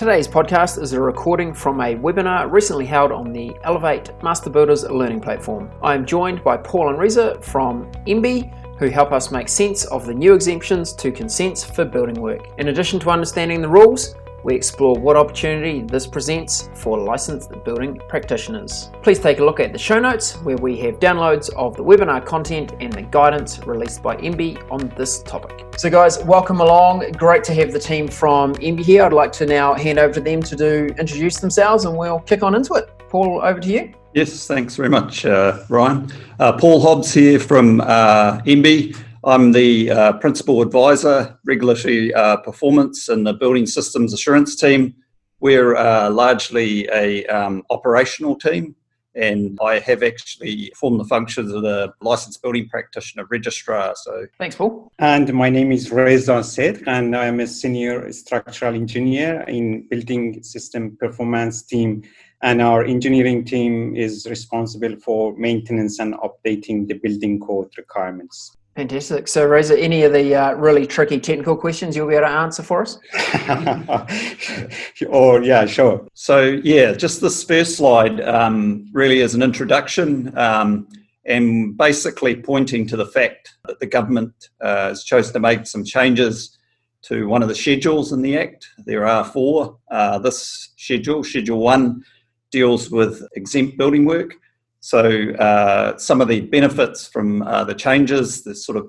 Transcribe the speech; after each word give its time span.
Today's 0.00 0.26
podcast 0.26 0.80
is 0.80 0.94
a 0.94 1.00
recording 1.02 1.52
from 1.52 1.78
a 1.82 1.94
webinar 1.94 2.50
recently 2.50 2.86
held 2.86 3.12
on 3.12 3.34
the 3.34 3.54
Elevate 3.64 4.10
Master 4.22 4.48
Builders 4.48 4.82
Learning 4.84 5.20
Platform. 5.20 5.70
I 5.82 5.94
am 5.94 6.06
joined 6.06 6.42
by 6.42 6.56
Paul 6.56 6.88
and 6.88 6.98
Reza 6.98 7.38
from 7.42 7.84
MBIE, 8.06 8.78
who 8.78 8.88
help 8.88 9.12
us 9.12 9.30
make 9.30 9.46
sense 9.46 9.84
of 9.84 10.06
the 10.06 10.14
new 10.14 10.32
exemptions 10.32 10.94
to 10.94 11.12
consents 11.12 11.62
for 11.62 11.84
building 11.84 12.14
work. 12.14 12.48
In 12.56 12.68
addition 12.68 12.98
to 13.00 13.10
understanding 13.10 13.60
the 13.60 13.68
rules, 13.68 14.14
we 14.44 14.54
explore 14.54 14.94
what 14.94 15.16
opportunity 15.16 15.82
this 15.82 16.06
presents 16.06 16.70
for 16.74 16.98
licensed 16.98 17.50
building 17.64 18.00
practitioners. 18.08 18.90
Please 19.02 19.18
take 19.18 19.38
a 19.38 19.44
look 19.44 19.60
at 19.60 19.72
the 19.72 19.78
show 19.78 19.98
notes 19.98 20.36
where 20.42 20.56
we 20.56 20.76
have 20.78 20.98
downloads 20.98 21.50
of 21.54 21.76
the 21.76 21.84
webinar 21.84 22.24
content 22.24 22.72
and 22.80 22.92
the 22.92 23.02
guidance 23.02 23.58
released 23.66 24.02
by 24.02 24.16
MBIE 24.16 24.70
on 24.70 24.88
this 24.96 25.22
topic. 25.22 25.66
So, 25.76 25.90
guys, 25.90 26.22
welcome 26.24 26.60
along. 26.60 27.10
Great 27.12 27.44
to 27.44 27.54
have 27.54 27.72
the 27.72 27.80
team 27.80 28.08
from 28.08 28.54
MBIE 28.54 28.84
here. 28.84 29.02
I'd 29.04 29.12
like 29.12 29.32
to 29.32 29.46
now 29.46 29.74
hand 29.74 29.98
over 29.98 30.14
to 30.14 30.20
them 30.20 30.42
to 30.42 30.56
do 30.56 30.88
introduce 30.98 31.38
themselves 31.38 31.84
and 31.84 31.96
we'll 31.96 32.20
kick 32.20 32.42
on 32.42 32.54
into 32.54 32.74
it. 32.74 32.90
Paul, 33.08 33.40
over 33.42 33.60
to 33.60 33.68
you. 33.68 33.92
Yes, 34.14 34.46
thanks 34.46 34.74
very 34.76 34.88
much, 34.88 35.24
uh, 35.24 35.64
Ryan. 35.68 36.10
Uh, 36.38 36.52
Paul 36.52 36.80
Hobbs 36.80 37.12
here 37.12 37.38
from 37.38 37.80
uh, 37.80 38.40
MBIE. 38.40 38.96
I'm 39.22 39.52
the 39.52 39.90
uh, 39.90 40.12
principal 40.14 40.62
advisor, 40.62 41.38
regulatory 41.44 42.14
uh, 42.14 42.38
performance, 42.38 43.08
and 43.10 43.26
the 43.26 43.34
building 43.34 43.66
systems 43.66 44.14
assurance 44.14 44.56
team. 44.56 44.94
We're 45.40 45.76
uh, 45.76 46.10
largely 46.10 46.88
a 46.88 47.26
um, 47.26 47.62
operational 47.68 48.36
team, 48.36 48.74
and 49.14 49.58
I 49.62 49.78
have 49.80 50.02
actually 50.02 50.72
formed 50.74 51.00
the 51.00 51.04
functions 51.04 51.52
of 51.52 51.62
the 51.62 51.92
licensed 52.00 52.40
building 52.40 52.68
practitioner 52.70 53.26
registrar. 53.30 53.94
So, 53.94 54.26
thanks, 54.38 54.56
Paul. 54.56 54.90
And 54.98 55.32
my 55.34 55.50
name 55.50 55.70
is 55.70 55.90
Reza 55.90 56.42
Said, 56.42 56.82
and 56.86 57.14
I'm 57.14 57.40
a 57.40 57.46
senior 57.46 58.10
structural 58.12 58.74
engineer 58.74 59.42
in 59.42 59.86
building 59.88 60.42
system 60.42 60.96
performance 60.98 61.62
team. 61.62 62.04
And 62.42 62.62
our 62.62 62.84
engineering 62.84 63.44
team 63.44 63.94
is 63.96 64.26
responsible 64.30 64.96
for 64.96 65.36
maintenance 65.36 65.98
and 65.98 66.14
updating 66.14 66.88
the 66.88 66.94
building 66.94 67.38
code 67.38 67.70
requirements. 67.76 68.56
Fantastic. 68.76 69.26
So, 69.26 69.46
Reza, 69.46 69.78
any 69.78 70.04
of 70.04 70.12
the 70.12 70.34
uh, 70.34 70.54
really 70.54 70.86
tricky 70.86 71.18
technical 71.18 71.56
questions 71.56 71.96
you'll 71.96 72.08
be 72.08 72.14
able 72.14 72.26
to 72.26 72.32
answer 72.32 72.62
for 72.62 72.82
us? 72.82 72.98
oh, 75.10 75.40
yeah, 75.42 75.66
sure. 75.66 76.06
So, 76.14 76.60
yeah, 76.62 76.92
just 76.92 77.20
this 77.20 77.42
first 77.42 77.76
slide 77.76 78.20
um, 78.20 78.88
really 78.92 79.20
is 79.20 79.34
an 79.34 79.42
introduction 79.42 80.36
um, 80.38 80.86
and 81.26 81.76
basically 81.76 82.36
pointing 82.36 82.86
to 82.86 82.96
the 82.96 83.06
fact 83.06 83.56
that 83.66 83.80
the 83.80 83.86
government 83.86 84.50
uh, 84.60 84.88
has 84.88 85.02
chosen 85.02 85.32
to 85.32 85.40
make 85.40 85.66
some 85.66 85.84
changes 85.84 86.56
to 87.02 87.26
one 87.26 87.42
of 87.42 87.48
the 87.48 87.54
schedules 87.54 88.12
in 88.12 88.22
the 88.22 88.38
Act. 88.38 88.68
There 88.86 89.06
are 89.06 89.24
four. 89.24 89.78
Uh, 89.90 90.18
this 90.20 90.70
schedule, 90.76 91.24
Schedule 91.24 91.58
1, 91.58 92.04
deals 92.50 92.90
with 92.90 93.26
exempt 93.34 93.78
building 93.78 94.04
work. 94.04 94.34
So 94.80 95.30
uh, 95.32 95.98
some 95.98 96.20
of 96.20 96.28
the 96.28 96.40
benefits 96.40 97.06
from 97.06 97.42
uh, 97.42 97.64
the 97.64 97.74
changes, 97.74 98.44
there's 98.44 98.64
sort 98.64 98.78
of 98.78 98.88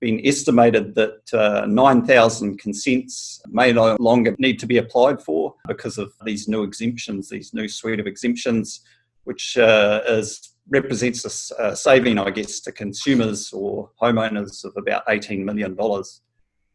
been 0.00 0.20
estimated 0.24 0.94
that 0.96 1.32
uh, 1.32 1.64
9,000 1.66 2.58
consents 2.58 3.40
may 3.48 3.72
no 3.72 3.96
longer 4.00 4.34
need 4.38 4.58
to 4.58 4.66
be 4.66 4.78
applied 4.78 5.22
for 5.22 5.54
because 5.68 5.98
of 5.98 6.12
these 6.24 6.48
new 6.48 6.62
exemptions, 6.62 7.28
these 7.28 7.54
new 7.54 7.68
suite 7.68 8.00
of 8.00 8.06
exemptions, 8.06 8.80
which 9.24 9.56
uh, 9.56 10.00
is, 10.06 10.54
represents 10.68 11.52
a 11.58 11.76
saving, 11.76 12.18
I 12.18 12.30
guess, 12.30 12.60
to 12.60 12.72
consumers 12.72 13.52
or 13.52 13.90
homeowners 14.00 14.64
of 14.64 14.72
about 14.76 15.06
$18 15.06 15.44
million. 15.44 15.76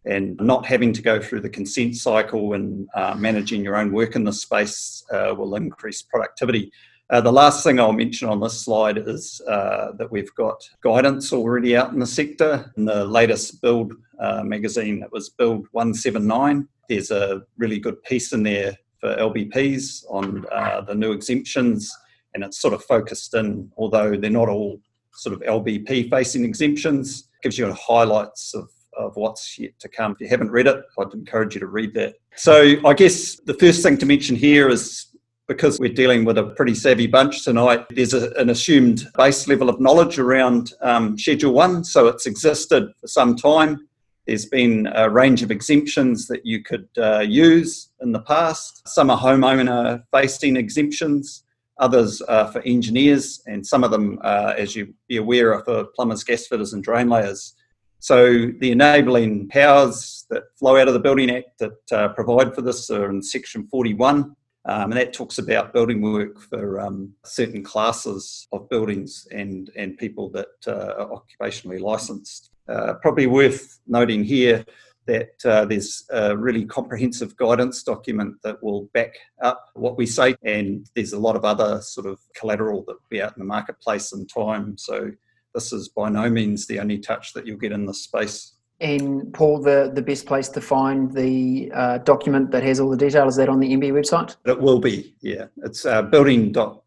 And 0.06 0.38
not 0.40 0.66
having 0.66 0.94
to 0.94 1.02
go 1.02 1.20
through 1.20 1.42
the 1.42 1.50
consent 1.50 1.98
cycle 1.98 2.54
and 2.54 2.88
uh, 2.96 3.16
managing 3.18 3.62
your 3.62 3.76
own 3.76 3.92
work 3.92 4.16
in 4.16 4.24
this 4.24 4.42
space 4.42 5.04
uh, 5.12 5.36
will 5.38 5.56
increase 5.56 6.02
productivity. 6.02 6.72
Uh, 7.10 7.22
the 7.22 7.32
last 7.32 7.64
thing 7.64 7.80
I'll 7.80 7.94
mention 7.94 8.28
on 8.28 8.42
this 8.42 8.62
slide 8.62 8.98
is 8.98 9.42
uh, 9.48 9.94
that 9.94 10.12
we've 10.12 10.34
got 10.36 10.70
guidance 10.82 11.32
already 11.32 11.78
out 11.78 11.94
in 11.94 12.00
the 12.00 12.06
sector. 12.06 12.72
In 12.76 12.84
the 12.84 13.06
latest 13.06 13.62
Build 13.62 13.94
uh, 14.20 14.44
magazine, 14.44 15.00
that 15.00 15.12
was 15.12 15.30
Build 15.30 15.68
179, 15.72 16.68
there's 16.90 17.12
a 17.12 17.44
really 17.58 17.80
good 17.80 18.02
piece 18.04 18.34
in 18.34 18.44
there 18.44 18.76
for 19.00 19.16
LBPs 19.16 20.04
on 20.10 20.46
uh, 20.52 20.82
the 20.82 20.96
new 20.96 21.14
exemptions, 21.14 21.96
and 22.34 22.44
it's 22.44 22.60
sort 22.60 22.74
of 22.74 22.84
focused 22.84 23.34
in, 23.36 23.72
although 23.78 24.18
they're 24.18 24.30
not 24.30 24.50
all 24.50 24.82
sort 25.14 25.34
of 25.34 25.42
LBP 25.42 26.10
facing 26.10 26.44
exemptions, 26.44 27.30
gives 27.42 27.58
you 27.58 27.72
highlights 27.74 28.54
of 28.54 28.70
of 28.98 29.16
what's 29.16 29.60
yet 29.60 29.78
to 29.78 29.88
come. 29.88 30.14
If 30.14 30.22
you 30.22 30.28
haven't 30.28 30.50
read 30.50 30.66
it, 30.66 30.84
I'd 30.98 31.14
encourage 31.14 31.54
you 31.54 31.60
to 31.60 31.68
read 31.68 31.94
that. 31.94 32.16
So, 32.36 32.78
I 32.84 32.94
guess 32.96 33.36
the 33.46 33.54
first 33.54 33.84
thing 33.84 33.96
to 34.00 34.08
mention 34.08 34.36
here 34.36 34.70
is 34.70 35.06
because 35.48 35.80
we're 35.80 35.94
dealing 35.94 36.26
with 36.26 36.38
a 36.38 36.44
pretty 36.44 36.76
savvy 36.76 37.08
bunch 37.08 37.44
tonight, 37.44 37.86
there's 37.90 38.14
a, 38.14 38.32
an 38.32 38.50
assumed 38.50 39.08
base 39.18 39.48
level 39.48 39.70
of 39.70 39.80
knowledge 39.80 40.20
around 40.20 40.74
um, 40.82 41.18
Schedule 41.18 41.54
1. 41.54 41.86
So 41.86 42.08
it's 42.08 42.26
existed 42.26 42.92
for 43.00 43.08
some 43.08 43.36
time. 43.36 43.88
There's 44.28 44.46
been 44.46 44.88
a 44.94 45.10
range 45.10 45.42
of 45.42 45.52
exemptions 45.52 46.28
that 46.28 46.46
you 46.46 46.62
could 46.62 46.90
uh, 46.98 47.20
use 47.20 47.90
in 48.02 48.12
the 48.12 48.20
past. 48.20 48.86
Some 48.86 49.10
are 49.10 49.18
homeowner 49.18 50.04
facing 50.12 50.58
exemptions, 50.58 51.44
others 51.80 52.22
are 52.24 52.52
for 52.52 52.62
engineers, 52.64 53.42
and 53.48 53.66
some 53.66 53.86
of 53.86 53.92
them, 53.92 54.20
uh, 54.26 54.54
as 54.58 54.76
you 54.76 54.94
be 55.08 55.16
aware, 55.16 55.54
are 55.54 55.64
for 55.64 55.86
plumbers, 55.96 56.26
gas 56.26 56.46
fitters, 56.46 56.74
and 56.74 56.84
drain 56.84 57.08
layers. 57.08 57.54
So 58.00 58.52
the 58.60 58.72
enabling 58.72 59.48
powers 59.48 60.26
that 60.30 60.44
flow 60.60 60.76
out 60.76 60.90
of 60.90 60.94
the 60.94 61.00
Building 61.00 61.32
Act 61.32 61.58
that 61.60 61.92
uh, 61.94 62.10
provide 62.10 62.54
for 62.54 62.62
this 62.62 62.90
are 62.90 63.10
in 63.10 63.22
Section 63.24 63.66
41 63.68 64.36
um, 64.68 64.92
and 64.92 65.00
that 65.00 65.14
talks 65.14 65.38
about 65.38 65.74
building 65.74 66.02
work 66.02 66.40
for 66.42 66.80
um, 66.82 67.14
certain 67.24 67.64
classes 67.64 68.48
of 68.52 68.70
buildings 68.70 69.26
and, 69.32 69.72
and 69.78 69.98
people 69.98 70.30
that 70.32 70.48
uh, 70.68 70.94
are 70.98 71.22
occupationally 71.22 71.80
licensed. 71.80 72.52
Uh, 72.68 72.96
probably 73.02 73.28
worth 73.28 73.80
noting 73.88 74.26
here 74.26 74.66
that 75.06 75.46
uh, 75.46 75.64
there's 75.64 76.06
a 76.12 76.36
really 76.36 76.66
comprehensive 76.66 77.36
guidance 77.38 77.82
document 77.82 78.36
that 78.44 78.62
will 78.62 78.90
back 78.94 79.14
up 79.42 79.70
what 79.74 79.98
we 79.98 80.06
say, 80.06 80.36
and 80.44 80.90
there's 80.96 81.14
a 81.14 81.20
lot 81.20 81.38
of 81.38 81.46
other 81.46 81.82
sort 81.82 82.06
of 82.06 82.20
collateral 82.36 82.84
that 82.88 82.94
will 82.94 83.10
be 83.10 83.22
out 83.22 83.36
in 83.38 83.40
the 83.40 83.46
marketplace 83.46 84.12
in 84.12 84.28
time. 84.28 84.78
So 84.78 85.12
this 85.56 85.72
is 85.72 85.88
by 85.88 86.10
no 86.10 86.30
means 86.30 86.68
the 86.68 86.82
only 86.82 87.00
touch 87.00 87.32
that 87.34 87.48
you'll 87.48 87.58
get 87.58 87.72
in 87.72 87.86
this 87.86 88.04
space. 88.04 88.57
And 88.80 89.34
Paul, 89.34 89.60
the, 89.62 89.92
the 89.94 90.02
best 90.04 90.28
place 90.28 90.50
to 90.50 90.62
find 90.62 91.12
the 91.12 91.72
uh, 91.74 91.98
document 92.00 92.52
that 92.52 92.62
has 92.64 92.80
all 92.80 92.90
the 92.90 92.98
detail 92.98 93.28
is 93.28 93.36
that 93.38 93.50
on 93.50 93.60
the 93.60 93.74
MBIE 93.74 93.92
website? 93.92 94.36
It 94.46 94.60
will 94.60 94.80
be, 94.80 95.16
yeah. 95.22 95.46
It's 95.64 95.86
uh, 95.86 96.04
building.govt.nz. 96.04 96.82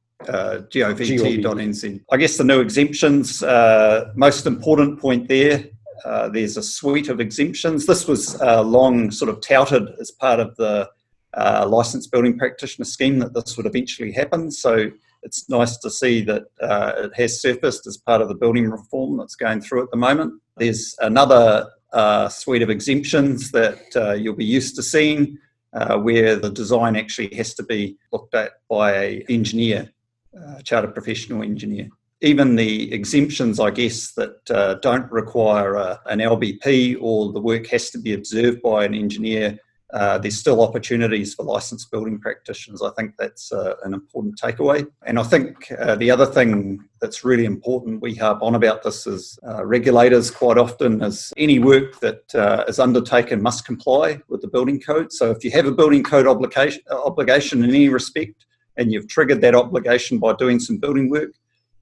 Uh, 1.95 1.99
I 2.13 2.17
guess 2.17 2.37
the 2.37 2.45
new 2.45 2.61
exemptions, 2.61 3.43
uh, 3.43 4.13
most 4.15 4.47
important 4.47 5.01
point 5.01 5.27
there, 5.27 5.65
uh, 6.05 6.29
there's 6.29 6.57
a 6.57 6.63
suite 6.63 7.09
of 7.09 7.21
exemptions. 7.21 7.87
This 7.87 8.07
was 8.07 8.41
uh, 8.41 8.63
long 8.63 9.11
sort 9.11 9.29
of 9.29 9.41
touted 9.41 9.89
as 10.01 10.13
part 10.13 10.39
of 10.41 10.55
the 10.57 10.89
uh, 11.35 11.67
licensed 11.69 12.11
building 12.11 12.39
practitioner 12.39 12.85
scheme 12.85 13.19
that 13.19 13.35
this 13.35 13.57
would 13.57 13.67
eventually 13.67 14.13
happen. 14.13 14.51
So 14.51 14.91
it's 15.23 15.49
nice 15.49 15.77
to 15.79 15.91
see 15.91 16.23
that 16.23 16.45
uh, 16.61 16.93
it 16.97 17.15
has 17.15 17.41
surfaced 17.41 17.87
as 17.87 17.97
part 17.97 18.23
of 18.23 18.29
the 18.29 18.35
building 18.35 18.71
reform 18.71 19.19
that's 19.19 19.37
going 19.37 19.61
through 19.61 19.83
at 19.85 19.91
the 19.91 19.97
moment. 19.97 20.41
There's 20.57 20.95
another 21.01 21.69
uh, 21.93 22.29
suite 22.29 22.63
of 22.63 22.71
exemptions 22.71 23.51
that 23.51 23.81
uh, 23.97 24.13
you'll 24.13 24.35
be 24.35 24.45
used 24.45 24.77
to 24.77 24.83
seeing, 24.83 25.39
uh, 25.73 25.99
where 25.99 26.37
the 26.37 26.51
design 26.51 26.97
actually 26.97 27.35
has 27.35 27.55
to 27.55 27.63
be 27.63 27.97
looked 28.13 28.35
at 28.35 28.53
by 28.69 28.93
an 28.93 29.23
engineer, 29.29 29.91
a 30.35 30.63
chartered 30.63 30.95
professional 30.95 31.43
engineer. 31.43 31.89
Even 32.23 32.57
the 32.57 32.93
exemptions, 32.93 33.59
I 33.59 33.71
guess, 33.71 34.13
that 34.13 34.51
uh, 34.51 34.75
don't 34.75 35.11
require 35.11 35.75
a, 35.75 35.83
uh, 35.83 35.99
an 36.07 36.19
LBP 36.19 36.99
or 37.01 37.33
the 37.33 37.41
work 37.41 37.67
has 37.69 37.91
to 37.91 37.99
be 37.99 38.13
observed 38.13 38.61
by 38.63 38.85
an 38.85 38.95
engineer 38.95 39.59
uh, 39.93 40.19
there's 40.19 40.39
still 40.39 40.63
opportunities 40.63 41.35
for 41.35 41.45
licensed 41.45 41.91
building 41.91 42.19
practitioners. 42.19 42.83
I 42.83 42.91
think 42.91 43.15
that's 43.19 43.53
uh, 43.53 43.75
an 43.85 43.95
important 43.95 44.41
takeaway. 44.41 44.87
And 45.07 45.19
I 45.19 45.23
think 45.23 45.71
uh, 45.79 45.97
the 45.97 46.11
other 46.11 46.27
thing 46.27 46.81
that's 47.01 47.25
really 47.25 47.45
important, 47.45 48.03
we 48.03 48.15
harp 48.15 48.43
on 48.43 48.55
about 48.55 48.83
this 48.83 49.07
as 49.07 49.39
uh, 49.47 49.65
regulators 49.65 50.31
quite 50.31 50.59
often, 50.59 51.03
is 51.03 51.33
any 51.37 51.59
work 51.59 52.01
that 52.01 52.35
uh, 52.35 52.65
is 52.69 52.79
undertaken 52.79 53.43
must 53.43 53.65
comply 53.65 54.21
with 54.29 54.43
the 54.43 54.49
building 54.49 54.81
code. 54.81 55.13
So 55.13 55.31
if 55.31 55.45
you 55.45 55.51
have 55.53 55.67
a 55.67 55.73
building 55.73 56.03
code 56.03 56.27
obligation, 56.27 56.83
obligation 56.91 57.65
in 57.65 57.71
any 57.71 57.89
respect, 57.89 58.47
and 58.77 58.93
you've 58.93 59.09
triggered 59.09 59.41
that 59.41 59.55
obligation 59.55 60.19
by 60.19 60.35
doing 60.35 60.61
some 60.61 60.79
building 60.79 61.11
work, 61.11 61.33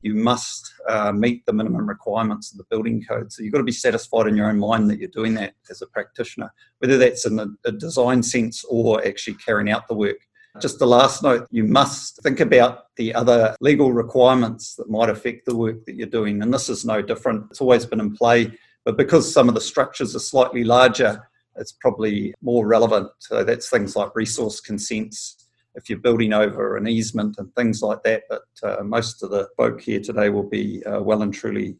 you 0.02 0.14
must 0.14 0.72
uh, 0.88 1.12
meet 1.12 1.44
the 1.46 1.52
minimum 1.52 1.88
requirements 1.88 2.52
of 2.52 2.58
the 2.58 2.64
building 2.70 3.04
code. 3.08 3.32
So 3.32 3.42
you've 3.42 3.52
got 3.52 3.58
to 3.58 3.64
be 3.64 3.72
satisfied 3.72 4.26
in 4.26 4.36
your 4.36 4.48
own 4.48 4.58
mind 4.58 4.88
that 4.90 4.98
you're 4.98 5.08
doing 5.08 5.34
that 5.34 5.54
as 5.70 5.82
a 5.82 5.86
practitioner, 5.86 6.52
whether 6.78 6.98
that's 6.98 7.26
in 7.26 7.38
a, 7.38 7.46
a 7.64 7.72
design 7.72 8.22
sense 8.22 8.64
or 8.68 9.04
actually 9.06 9.34
carrying 9.34 9.70
out 9.70 9.88
the 9.88 9.94
work. 9.94 10.18
Just 10.60 10.78
the 10.80 10.86
last 10.86 11.22
note, 11.22 11.46
you 11.50 11.64
must 11.64 12.20
think 12.22 12.40
about 12.40 12.86
the 12.96 13.14
other 13.14 13.54
legal 13.60 13.92
requirements 13.92 14.74
that 14.74 14.90
might 14.90 15.08
affect 15.08 15.46
the 15.46 15.56
work 15.56 15.84
that 15.84 15.94
you're 15.94 16.08
doing. 16.08 16.42
And 16.42 16.52
this 16.52 16.68
is 16.68 16.84
no 16.84 17.00
different. 17.00 17.46
It's 17.50 17.60
always 17.60 17.86
been 17.86 18.00
in 18.00 18.16
play, 18.16 18.52
but 18.84 18.96
because 18.96 19.32
some 19.32 19.48
of 19.48 19.54
the 19.54 19.60
structures 19.60 20.16
are 20.16 20.20
slightly 20.20 20.64
larger, 20.64 21.28
it's 21.56 21.72
probably 21.72 22.34
more 22.42 22.66
relevant. 22.66 23.08
So 23.18 23.44
that's 23.44 23.68
things 23.68 23.94
like 23.94 24.16
resource 24.16 24.60
consents, 24.60 25.47
if 25.78 25.88
you're 25.88 25.98
building 25.98 26.32
over 26.32 26.76
an 26.76 26.86
easement 26.86 27.36
and 27.38 27.54
things 27.54 27.80
like 27.80 28.02
that. 28.02 28.24
But 28.28 28.42
uh, 28.62 28.82
most 28.82 29.22
of 29.22 29.30
the 29.30 29.48
folk 29.56 29.80
here 29.80 30.00
today 30.00 30.28
will 30.28 30.48
be 30.48 30.84
uh, 30.84 31.00
well 31.00 31.22
and 31.22 31.32
truly 31.32 31.76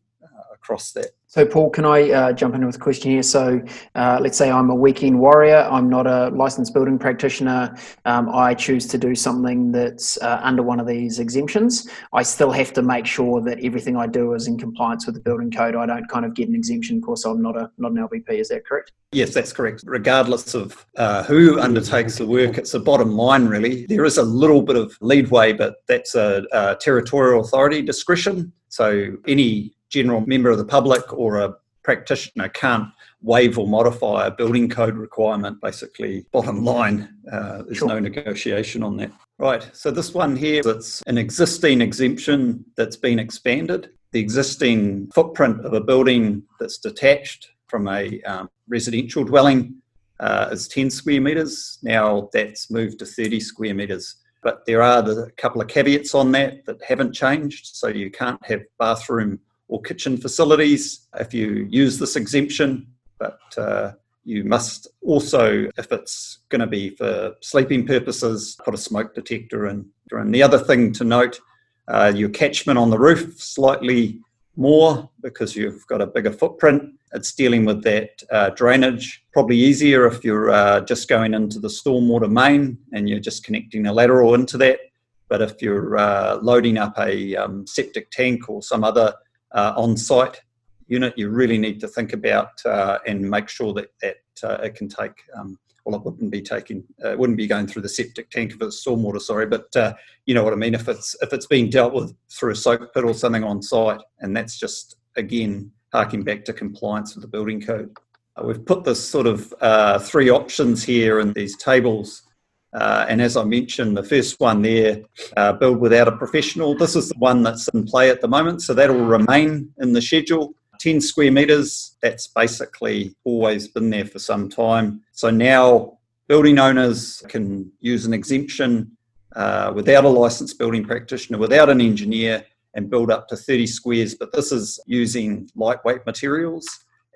across 0.68 0.92
that. 0.92 1.12
So, 1.26 1.46
Paul, 1.46 1.70
can 1.70 1.84
I 1.84 2.10
uh, 2.10 2.32
jump 2.32 2.54
in 2.54 2.64
with 2.64 2.76
a 2.76 2.78
question 2.78 3.10
here? 3.10 3.22
So, 3.22 3.60
uh, 3.94 4.18
let's 4.20 4.36
say 4.36 4.50
I'm 4.50 4.70
a 4.70 4.74
weekend 4.74 5.18
warrior, 5.18 5.68
I'm 5.70 5.88
not 5.88 6.06
a 6.06 6.28
licensed 6.28 6.72
building 6.74 6.98
practitioner, 6.98 7.74
um, 8.04 8.28
I 8.30 8.54
choose 8.54 8.86
to 8.88 8.98
do 8.98 9.14
something 9.14 9.72
that's 9.72 10.20
uh, 10.22 10.40
under 10.42 10.62
one 10.62 10.80
of 10.80 10.86
these 10.86 11.18
exemptions. 11.18 11.88
I 12.12 12.22
still 12.22 12.50
have 12.50 12.72
to 12.74 12.82
make 12.82 13.06
sure 13.06 13.40
that 13.42 13.62
everything 13.62 13.96
I 13.96 14.06
do 14.06 14.34
is 14.34 14.46
in 14.46 14.58
compliance 14.58 15.06
with 15.06 15.14
the 15.16 15.20
building 15.20 15.50
code. 15.50 15.74
I 15.74 15.86
don't 15.86 16.08
kind 16.08 16.24
of 16.24 16.34
get 16.34 16.48
an 16.48 16.54
exemption 16.54 17.00
because 17.00 17.24
I'm 17.24 17.42
not, 17.42 17.56
a, 17.56 17.70
not 17.78 17.92
an 17.92 17.98
LBP, 17.98 18.30
is 18.30 18.48
that 18.48 18.66
correct? 18.66 18.92
Yes, 19.12 19.32
that's 19.32 19.52
correct. 19.52 19.84
Regardless 19.86 20.54
of 20.54 20.86
uh, 20.96 21.22
who 21.24 21.58
undertakes 21.60 22.16
the 22.16 22.26
work, 22.26 22.58
it's 22.58 22.74
a 22.74 22.80
bottom 22.80 23.12
line, 23.12 23.46
really. 23.46 23.86
There 23.86 24.04
is 24.04 24.18
a 24.18 24.22
little 24.22 24.62
bit 24.62 24.76
of 24.76 24.96
leadway, 25.00 25.52
but 25.54 25.76
that's 25.86 26.14
a, 26.14 26.44
a 26.52 26.76
territorial 26.78 27.40
authority 27.40 27.80
discretion. 27.80 28.52
So, 28.70 29.16
any 29.26 29.77
general 29.88 30.20
member 30.26 30.50
of 30.50 30.58
the 30.58 30.64
public 30.64 31.12
or 31.12 31.38
a 31.38 31.54
practitioner 31.82 32.48
can't 32.50 32.88
waive 33.22 33.58
or 33.58 33.66
modify 33.66 34.26
a 34.26 34.30
building 34.30 34.68
code 34.68 34.96
requirement. 34.96 35.60
Basically, 35.60 36.26
bottom 36.32 36.64
line, 36.64 37.08
uh, 37.32 37.62
there's 37.62 37.78
sure. 37.78 37.88
no 37.88 37.98
negotiation 37.98 38.82
on 38.82 38.96
that. 38.98 39.10
Right, 39.38 39.70
so 39.72 39.90
this 39.90 40.12
one 40.12 40.36
here, 40.36 40.62
it's 40.66 41.00
an 41.02 41.16
existing 41.16 41.80
exemption 41.80 42.64
that's 42.76 42.96
been 42.96 43.18
expanded. 43.18 43.90
The 44.12 44.20
existing 44.20 45.10
footprint 45.14 45.64
of 45.64 45.72
a 45.72 45.80
building 45.80 46.42
that's 46.58 46.78
detached 46.78 47.48
from 47.68 47.88
a 47.88 48.20
um, 48.22 48.50
residential 48.68 49.24
dwelling 49.24 49.76
uh, 50.20 50.48
is 50.50 50.68
10 50.68 50.90
square 50.90 51.20
metres. 51.20 51.78
Now 51.82 52.28
that's 52.32 52.70
moved 52.70 52.98
to 52.98 53.06
30 53.06 53.40
square 53.40 53.74
metres. 53.74 54.16
But 54.42 54.64
there 54.66 54.82
are 54.82 55.08
a 55.08 55.30
couple 55.32 55.60
of 55.60 55.68
caveats 55.68 56.14
on 56.14 56.32
that 56.32 56.64
that 56.66 56.82
haven't 56.82 57.12
changed. 57.12 57.66
So 57.76 57.88
you 57.88 58.10
can't 58.10 58.44
have 58.46 58.62
bathroom 58.78 59.40
or 59.68 59.80
kitchen 59.82 60.16
facilities 60.16 61.06
if 61.18 61.32
you 61.32 61.66
use 61.70 61.98
this 61.98 62.16
exemption, 62.16 62.86
but 63.18 63.40
uh, 63.56 63.92
you 64.24 64.44
must 64.44 64.88
also, 65.02 65.70
if 65.78 65.92
it's 65.92 66.40
going 66.48 66.60
to 66.60 66.66
be 66.66 66.90
for 66.90 67.34
sleeping 67.40 67.86
purposes, 67.86 68.58
put 68.64 68.74
a 68.74 68.78
smoke 68.78 69.14
detector 69.14 69.66
in. 69.68 69.86
And 70.10 70.34
the 70.34 70.42
other 70.42 70.58
thing 70.58 70.92
to 70.94 71.04
note, 71.04 71.40
uh, 71.88 72.12
your 72.14 72.28
catchment 72.28 72.78
on 72.78 72.90
the 72.90 72.98
roof 72.98 73.40
slightly 73.40 74.20
more 74.56 75.08
because 75.22 75.56
you've 75.56 75.86
got 75.86 76.02
a 76.02 76.06
bigger 76.06 76.32
footprint. 76.32 76.82
It's 77.14 77.32
dealing 77.32 77.64
with 77.64 77.82
that 77.84 78.22
uh, 78.30 78.50
drainage. 78.50 79.24
Probably 79.32 79.56
easier 79.56 80.06
if 80.06 80.24
you're 80.24 80.50
uh, 80.50 80.80
just 80.82 81.08
going 81.08 81.32
into 81.32 81.58
the 81.58 81.68
stormwater 81.68 82.30
main 82.30 82.76
and 82.92 83.08
you're 83.08 83.20
just 83.20 83.44
connecting 83.44 83.86
a 83.86 83.92
lateral 83.92 84.34
into 84.34 84.58
that. 84.58 84.80
But 85.28 85.42
if 85.42 85.62
you're 85.62 85.96
uh, 85.96 86.36
loading 86.42 86.76
up 86.76 86.98
a 86.98 87.36
um, 87.36 87.66
septic 87.66 88.10
tank 88.10 88.48
or 88.50 88.62
some 88.62 88.82
other 88.82 89.14
uh, 89.52 89.74
on-site 89.76 90.40
unit, 90.86 91.14
you 91.16 91.28
really 91.28 91.58
need 91.58 91.80
to 91.80 91.88
think 91.88 92.12
about 92.12 92.64
uh, 92.64 92.98
and 93.06 93.28
make 93.28 93.48
sure 93.48 93.72
that 93.74 93.88
that 94.02 94.16
uh, 94.42 94.58
it 94.62 94.74
can 94.74 94.88
take. 94.88 95.12
Um, 95.36 95.58
well, 95.84 95.98
it 95.98 96.04
wouldn't 96.04 96.30
be 96.30 96.42
taking, 96.42 96.84
uh, 97.02 97.12
it 97.12 97.18
wouldn't 97.18 97.38
be 97.38 97.46
going 97.46 97.66
through 97.66 97.80
the 97.80 97.88
septic 97.88 98.28
tank 98.28 98.52
if 98.52 98.60
it's 98.60 98.84
stormwater. 98.84 99.20
Sorry, 99.20 99.46
but 99.46 99.74
uh, 99.74 99.94
you 100.26 100.34
know 100.34 100.44
what 100.44 100.52
I 100.52 100.56
mean. 100.56 100.74
If 100.74 100.88
it's 100.88 101.16
if 101.22 101.32
it's 101.32 101.46
being 101.46 101.70
dealt 101.70 101.94
with 101.94 102.14
through 102.30 102.52
a 102.52 102.56
soak 102.56 102.92
pit 102.92 103.04
or 103.04 103.14
something 103.14 103.44
on 103.44 103.62
site, 103.62 104.00
and 104.20 104.36
that's 104.36 104.58
just 104.58 104.96
again 105.16 105.70
harking 105.92 106.22
back 106.22 106.44
to 106.44 106.52
compliance 106.52 107.14
with 107.14 107.22
the 107.22 107.28
building 107.28 107.60
code. 107.60 107.90
Uh, 108.36 108.44
we've 108.44 108.64
put 108.64 108.84
this 108.84 109.02
sort 109.02 109.26
of 109.26 109.54
three 110.02 110.30
options 110.30 110.84
here 110.84 111.20
in 111.20 111.32
these 111.32 111.56
tables 111.56 112.27
uh, 112.72 113.06
and 113.08 113.22
as 113.22 113.36
I 113.36 113.44
mentioned, 113.44 113.96
the 113.96 114.02
first 114.02 114.38
one 114.40 114.62
there, 114.62 115.02
uh, 115.36 115.52
build 115.52 115.80
without 115.80 116.08
a 116.08 116.12
professional, 116.12 116.76
this 116.76 116.96
is 116.96 117.08
the 117.08 117.18
one 117.18 117.42
that's 117.42 117.68
in 117.68 117.84
play 117.84 118.10
at 118.10 118.20
the 118.20 118.28
moment. 118.28 118.62
So 118.62 118.74
that 118.74 118.90
will 118.90 119.06
remain 119.06 119.72
in 119.78 119.92
the 119.92 120.02
schedule. 120.02 120.54
10 120.80 121.00
square 121.00 121.32
metres, 121.32 121.96
that's 122.02 122.28
basically 122.28 123.16
always 123.24 123.68
been 123.68 123.90
there 123.90 124.04
for 124.04 124.18
some 124.18 124.48
time. 124.48 125.02
So 125.12 125.28
now 125.30 125.98
building 126.28 126.58
owners 126.58 127.22
can 127.28 127.72
use 127.80 128.06
an 128.06 128.14
exemption 128.14 128.96
uh, 129.34 129.72
without 129.74 130.04
a 130.04 130.08
licensed 130.08 130.58
building 130.58 130.84
practitioner, 130.84 131.38
without 131.38 131.68
an 131.68 131.80
engineer, 131.80 132.44
and 132.74 132.90
build 132.90 133.10
up 133.10 133.28
to 133.28 133.36
30 133.36 133.66
squares. 133.66 134.14
But 134.14 134.32
this 134.32 134.52
is 134.52 134.78
using 134.86 135.48
lightweight 135.56 136.06
materials 136.06 136.66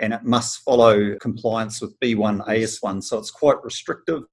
and 0.00 0.12
it 0.12 0.24
must 0.24 0.62
follow 0.64 1.16
compliance 1.20 1.80
with 1.80 1.98
B1 2.00 2.46
AS1. 2.46 3.04
So 3.04 3.18
it's 3.18 3.30
quite 3.30 3.62
restrictive. 3.62 4.24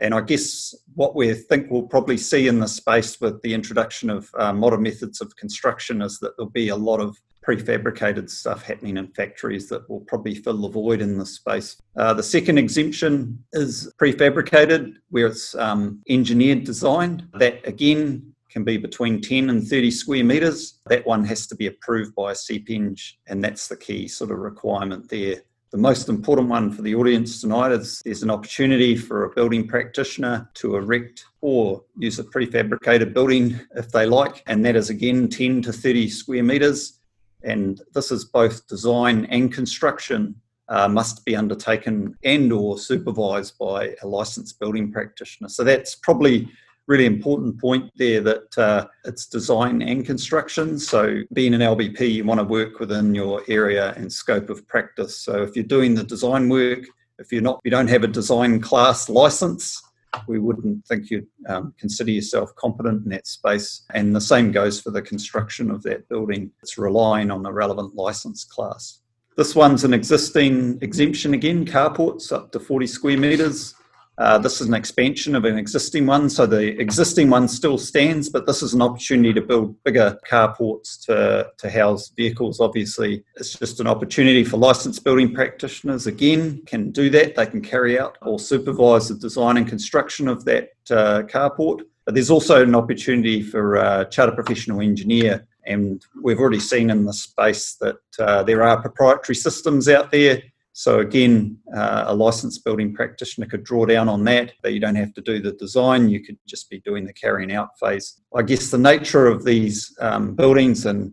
And 0.00 0.14
I 0.14 0.22
guess 0.22 0.74
what 0.94 1.14
we 1.14 1.32
think 1.34 1.70
we'll 1.70 1.82
probably 1.82 2.16
see 2.16 2.48
in 2.48 2.58
the 2.58 2.68
space 2.68 3.20
with 3.20 3.40
the 3.42 3.54
introduction 3.54 4.10
of 4.10 4.30
uh, 4.38 4.52
modern 4.52 4.82
methods 4.82 5.20
of 5.20 5.36
construction 5.36 6.02
is 6.02 6.18
that 6.20 6.36
there'll 6.36 6.50
be 6.50 6.68
a 6.68 6.76
lot 6.76 7.00
of 7.00 7.20
prefabricated 7.46 8.28
stuff 8.28 8.62
happening 8.62 8.96
in 8.96 9.08
factories 9.08 9.68
that 9.68 9.88
will 9.88 10.00
probably 10.00 10.34
fill 10.34 10.60
the 10.60 10.68
void 10.68 11.00
in 11.00 11.18
this 11.18 11.36
space. 11.36 11.80
Uh, 11.96 12.12
the 12.14 12.22
second 12.22 12.58
exemption 12.58 13.42
is 13.52 13.92
prefabricated, 14.00 14.94
where 15.08 15.26
it's 15.26 15.54
um, 15.54 16.02
engineered 16.08 16.64
design. 16.64 17.28
That 17.34 17.66
again 17.66 18.34
can 18.50 18.64
be 18.64 18.76
between 18.76 19.20
10 19.20 19.48
and 19.48 19.66
30 19.66 19.90
square 19.90 20.24
metres. 20.24 20.80
That 20.86 21.06
one 21.06 21.24
has 21.24 21.46
to 21.48 21.54
be 21.54 21.66
approved 21.66 22.14
by 22.14 22.32
a 22.32 22.34
CPEng, 22.34 23.00
and 23.28 23.42
that's 23.42 23.68
the 23.68 23.76
key 23.76 24.08
sort 24.08 24.30
of 24.30 24.38
requirement 24.38 25.08
there. 25.08 25.42
The 25.70 25.78
most 25.78 26.08
important 26.08 26.48
one 26.48 26.72
for 26.72 26.82
the 26.82 26.96
audience 26.96 27.40
tonight 27.40 27.70
is 27.70 28.02
there's 28.04 28.24
an 28.24 28.30
opportunity 28.30 28.96
for 28.96 29.24
a 29.24 29.30
building 29.30 29.68
practitioner 29.68 30.50
to 30.54 30.74
erect 30.74 31.26
or 31.42 31.84
use 31.96 32.18
a 32.18 32.24
prefabricated 32.24 33.14
building 33.14 33.60
if 33.76 33.92
they 33.92 34.04
like, 34.04 34.42
and 34.48 34.64
that 34.64 34.74
is 34.74 34.90
again 34.90 35.28
10 35.28 35.62
to 35.62 35.72
30 35.72 36.08
square 36.08 36.42
metres. 36.42 36.98
And 37.44 37.80
this 37.94 38.10
is 38.10 38.24
both 38.24 38.66
design 38.66 39.26
and 39.26 39.52
construction 39.52 40.34
uh, 40.68 40.88
must 40.88 41.24
be 41.24 41.36
undertaken 41.36 42.16
and 42.24 42.52
or 42.52 42.76
supervised 42.76 43.56
by 43.56 43.94
a 44.02 44.08
licensed 44.08 44.58
building 44.58 44.90
practitioner. 44.90 45.48
So 45.48 45.62
that's 45.62 45.94
probably 45.94 46.48
really 46.90 47.06
important 47.06 47.58
point 47.60 47.88
there 47.94 48.20
that 48.20 48.58
uh, 48.58 48.84
it's 49.04 49.24
design 49.26 49.80
and 49.80 50.04
construction. 50.04 50.76
So, 50.76 51.22
being 51.32 51.54
an 51.54 51.60
LBP, 51.60 52.00
you 52.12 52.24
want 52.24 52.40
to 52.40 52.44
work 52.44 52.80
within 52.80 53.14
your 53.14 53.42
area 53.46 53.94
and 53.96 54.12
scope 54.12 54.50
of 54.50 54.66
practice. 54.66 55.16
So, 55.16 55.40
if 55.42 55.54
you're 55.54 55.64
doing 55.64 55.94
the 55.94 56.02
design 56.02 56.48
work, 56.48 56.80
if 57.20 57.30
you're 57.30 57.42
not, 57.42 57.60
you 57.64 57.70
don't 57.70 57.86
have 57.86 58.02
a 58.02 58.08
design 58.08 58.60
class 58.60 59.08
license, 59.08 59.80
we 60.26 60.40
wouldn't 60.40 60.84
think 60.86 61.10
you'd 61.10 61.28
um, 61.48 61.72
consider 61.78 62.10
yourself 62.10 62.52
competent 62.56 63.04
in 63.04 63.10
that 63.10 63.28
space. 63.28 63.84
And 63.94 64.14
the 64.14 64.20
same 64.20 64.50
goes 64.50 64.80
for 64.80 64.90
the 64.90 65.00
construction 65.00 65.70
of 65.70 65.84
that 65.84 66.08
building. 66.08 66.50
It's 66.60 66.76
relying 66.76 67.30
on 67.30 67.44
the 67.44 67.52
relevant 67.52 67.94
license 67.94 68.42
class. 68.42 69.00
This 69.36 69.54
one's 69.54 69.84
an 69.84 69.94
existing 69.94 70.78
exemption 70.82 71.34
again, 71.34 71.64
carports 71.64 72.32
up 72.32 72.50
to 72.50 72.58
40 72.58 72.88
square 72.88 73.16
metres. 73.16 73.76
Uh, 74.20 74.36
this 74.36 74.60
is 74.60 74.68
an 74.68 74.74
expansion 74.74 75.34
of 75.34 75.46
an 75.46 75.56
existing 75.56 76.04
one, 76.04 76.28
so 76.28 76.44
the 76.44 76.78
existing 76.78 77.30
one 77.30 77.48
still 77.48 77.78
stands, 77.78 78.28
but 78.28 78.46
this 78.46 78.62
is 78.62 78.74
an 78.74 78.82
opportunity 78.82 79.32
to 79.32 79.40
build 79.40 79.82
bigger 79.82 80.18
carports 80.30 81.02
to, 81.02 81.50
to 81.56 81.70
house 81.70 82.10
vehicles. 82.10 82.60
Obviously, 82.60 83.24
it's 83.36 83.58
just 83.58 83.80
an 83.80 83.86
opportunity 83.86 84.44
for 84.44 84.58
licensed 84.58 85.04
building 85.04 85.32
practitioners, 85.32 86.06
again, 86.06 86.60
can 86.66 86.90
do 86.90 87.08
that. 87.08 87.34
They 87.34 87.46
can 87.46 87.62
carry 87.62 87.98
out 87.98 88.18
or 88.20 88.38
supervise 88.38 89.08
the 89.08 89.14
design 89.14 89.56
and 89.56 89.66
construction 89.66 90.28
of 90.28 90.44
that 90.44 90.68
uh, 90.90 91.22
carport. 91.22 91.80
But 92.04 92.12
there's 92.12 92.30
also 92.30 92.62
an 92.62 92.74
opportunity 92.74 93.40
for 93.40 93.76
a 93.76 94.06
charter 94.10 94.32
professional 94.32 94.82
engineer 94.82 95.46
and 95.66 96.04
we've 96.22 96.40
already 96.40 96.58
seen 96.58 96.90
in 96.90 97.04
the 97.04 97.12
space 97.12 97.74
that 97.80 97.98
uh, 98.18 98.42
there 98.42 98.62
are 98.62 98.80
proprietary 98.80 99.36
systems 99.36 99.88
out 99.88 100.10
there 100.10 100.42
so 100.72 101.00
again, 101.00 101.58
uh, 101.74 102.04
a 102.06 102.14
licensed 102.14 102.64
building 102.64 102.94
practitioner 102.94 103.46
could 103.46 103.64
draw 103.64 103.86
down 103.86 104.08
on 104.08 104.24
that, 104.24 104.52
but 104.62 104.72
you 104.72 104.80
don't 104.80 104.94
have 104.94 105.12
to 105.14 105.20
do 105.20 105.40
the 105.40 105.52
design. 105.52 106.08
You 106.08 106.22
could 106.22 106.38
just 106.46 106.70
be 106.70 106.80
doing 106.80 107.04
the 107.04 107.12
carrying 107.12 107.52
out 107.52 107.78
phase. 107.78 108.20
I 108.34 108.42
guess 108.42 108.70
the 108.70 108.78
nature 108.78 109.26
of 109.26 109.44
these 109.44 109.94
um, 110.00 110.34
buildings 110.34 110.86
and 110.86 111.12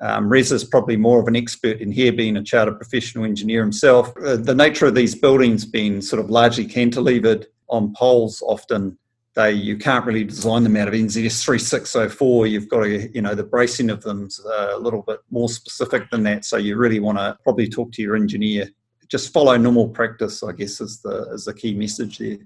um, 0.00 0.28
Rez 0.28 0.52
is 0.52 0.62
probably 0.62 0.96
more 0.96 1.20
of 1.20 1.26
an 1.26 1.34
expert 1.34 1.80
in 1.80 1.90
here, 1.90 2.12
being 2.12 2.36
a 2.36 2.42
chartered 2.42 2.76
professional 2.76 3.24
engineer 3.24 3.60
himself. 3.60 4.12
Uh, 4.24 4.36
the 4.36 4.54
nature 4.54 4.86
of 4.86 4.94
these 4.94 5.14
buildings 5.14 5.64
being 5.64 6.00
sort 6.00 6.22
of 6.22 6.30
largely 6.30 6.66
cantilevered 6.66 7.46
on 7.68 7.92
poles, 7.94 8.42
often 8.46 8.96
they 9.34 9.52
you 9.52 9.76
can't 9.76 10.04
really 10.04 10.24
design 10.24 10.62
them 10.62 10.76
out 10.76 10.88
of 10.88 10.94
NZS 10.94 11.44
3604. 11.44 12.46
You've 12.46 12.68
got 12.68 12.84
to, 12.84 13.10
you 13.12 13.22
know, 13.22 13.34
the 13.34 13.44
bracing 13.44 13.90
of 13.90 14.02
them's 14.02 14.40
a 14.44 14.78
little 14.78 15.02
bit 15.02 15.20
more 15.30 15.48
specific 15.48 16.10
than 16.10 16.22
that. 16.24 16.44
So 16.44 16.56
you 16.56 16.76
really 16.76 17.00
want 17.00 17.18
to 17.18 17.36
probably 17.42 17.68
talk 17.68 17.90
to 17.92 18.02
your 18.02 18.16
engineer 18.16 18.68
just 19.08 19.32
follow 19.32 19.56
normal 19.56 19.88
practice, 19.88 20.42
I 20.42 20.52
guess, 20.52 20.80
is 20.80 21.00
the 21.00 21.30
is 21.32 21.46
the 21.46 21.54
key 21.54 21.74
message 21.74 22.18
there. 22.18 22.38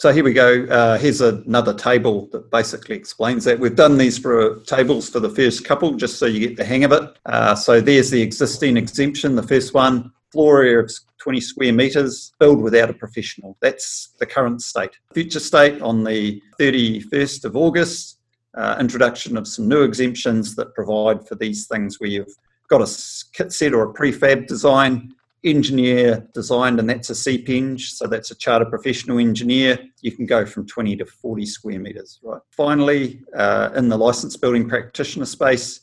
So 0.00 0.12
here 0.12 0.22
we 0.22 0.32
go. 0.32 0.64
Uh, 0.66 0.96
here's 0.96 1.20
another 1.20 1.74
table 1.74 2.28
that 2.30 2.52
basically 2.52 2.94
explains 2.94 3.44
that. 3.44 3.58
We've 3.58 3.74
done 3.74 3.98
these 3.98 4.16
for 4.16 4.60
tables 4.60 5.10
for 5.10 5.18
the 5.18 5.28
first 5.28 5.64
couple, 5.64 5.94
just 5.94 6.20
so 6.20 6.26
you 6.26 6.38
get 6.38 6.56
the 6.56 6.64
hang 6.64 6.84
of 6.84 6.92
it. 6.92 7.18
Uh, 7.26 7.56
so 7.56 7.80
there's 7.80 8.10
the 8.10 8.22
existing 8.22 8.76
exemption, 8.76 9.34
the 9.34 9.42
first 9.42 9.74
one. 9.74 10.12
floor 10.30 10.62
area 10.62 10.78
of 10.78 10.92
20 11.18 11.40
square 11.40 11.72
metres, 11.72 12.32
build 12.38 12.62
without 12.62 12.90
a 12.90 12.94
professional. 12.94 13.56
That's 13.60 14.14
the 14.20 14.26
current 14.26 14.62
state. 14.62 14.90
Future 15.14 15.40
state 15.40 15.82
on 15.82 16.04
the 16.04 16.40
31st 16.60 17.44
of 17.44 17.56
August, 17.56 18.18
uh, 18.56 18.76
introduction 18.78 19.36
of 19.36 19.48
some 19.48 19.68
new 19.68 19.82
exemptions 19.82 20.54
that 20.56 20.74
provide 20.74 21.26
for 21.26 21.34
these 21.34 21.66
things 21.66 21.98
where 21.98 22.10
you've 22.10 22.36
got 22.68 22.82
a 22.82 23.04
kit 23.32 23.52
set 23.52 23.74
or 23.74 23.90
a 23.90 23.92
prefab 23.92 24.46
design, 24.46 25.12
engineer 25.44 26.28
designed, 26.34 26.80
and 26.80 26.88
that's 26.88 27.10
a 27.10 27.12
CPEng, 27.12 27.80
so 27.80 28.06
that's 28.06 28.30
a 28.30 28.34
chartered 28.34 28.70
professional 28.70 29.18
engineer. 29.18 29.78
You 30.00 30.12
can 30.12 30.26
go 30.26 30.44
from 30.44 30.66
20 30.66 30.96
to 30.96 31.06
40 31.06 31.46
square 31.46 31.78
metres. 31.78 32.18
Right. 32.22 32.40
Finally, 32.50 33.22
uh, 33.36 33.70
in 33.76 33.88
the 33.88 33.96
licensed 33.96 34.40
building 34.40 34.68
practitioner 34.68 35.26
space, 35.26 35.80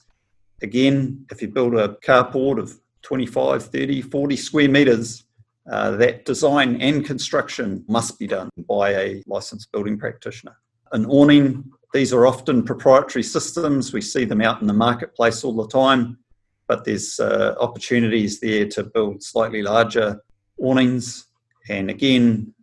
again, 0.62 1.26
if 1.32 1.42
you 1.42 1.48
build 1.48 1.76
a 1.76 1.90
carport 2.06 2.60
of 2.60 2.80
25, 3.04 3.64
30, 3.64 4.02
40 4.02 4.36
square 4.36 4.70
metres, 4.70 5.24
uh, 5.72 5.92
that 5.92 6.26
design 6.26 6.80
and 6.82 7.06
construction 7.06 7.84
must 7.88 8.20
be 8.20 8.28
done 8.28 8.50
by 8.68 8.92
a 8.92 9.24
licensed 9.26 9.72
building 9.72 9.98
practitioner. 9.98 10.56
An 10.92 11.06
awning, 11.08 11.72
these 11.94 12.14
are 12.14 12.28
often 12.28 12.62
proprietary 12.62 13.24
systems. 13.24 13.92
We 13.92 14.02
see 14.02 14.26
them 14.26 14.42
out 14.42 14.62
in 14.62 14.68
the 14.68 14.74
marketplace 14.74 15.44
all 15.44 15.56
the 15.56 15.68
time 15.68 16.20
but 16.68 16.86
there's 16.86 17.20
uh, 17.20 17.56
opportunities 17.60 18.40
there 18.40 18.68
to 18.70 18.84
build 18.84 19.24
slightly 19.24 19.62
larger 19.62 20.22
awnings. 20.58 21.28
And 21.70 21.90
again, 21.90 22.54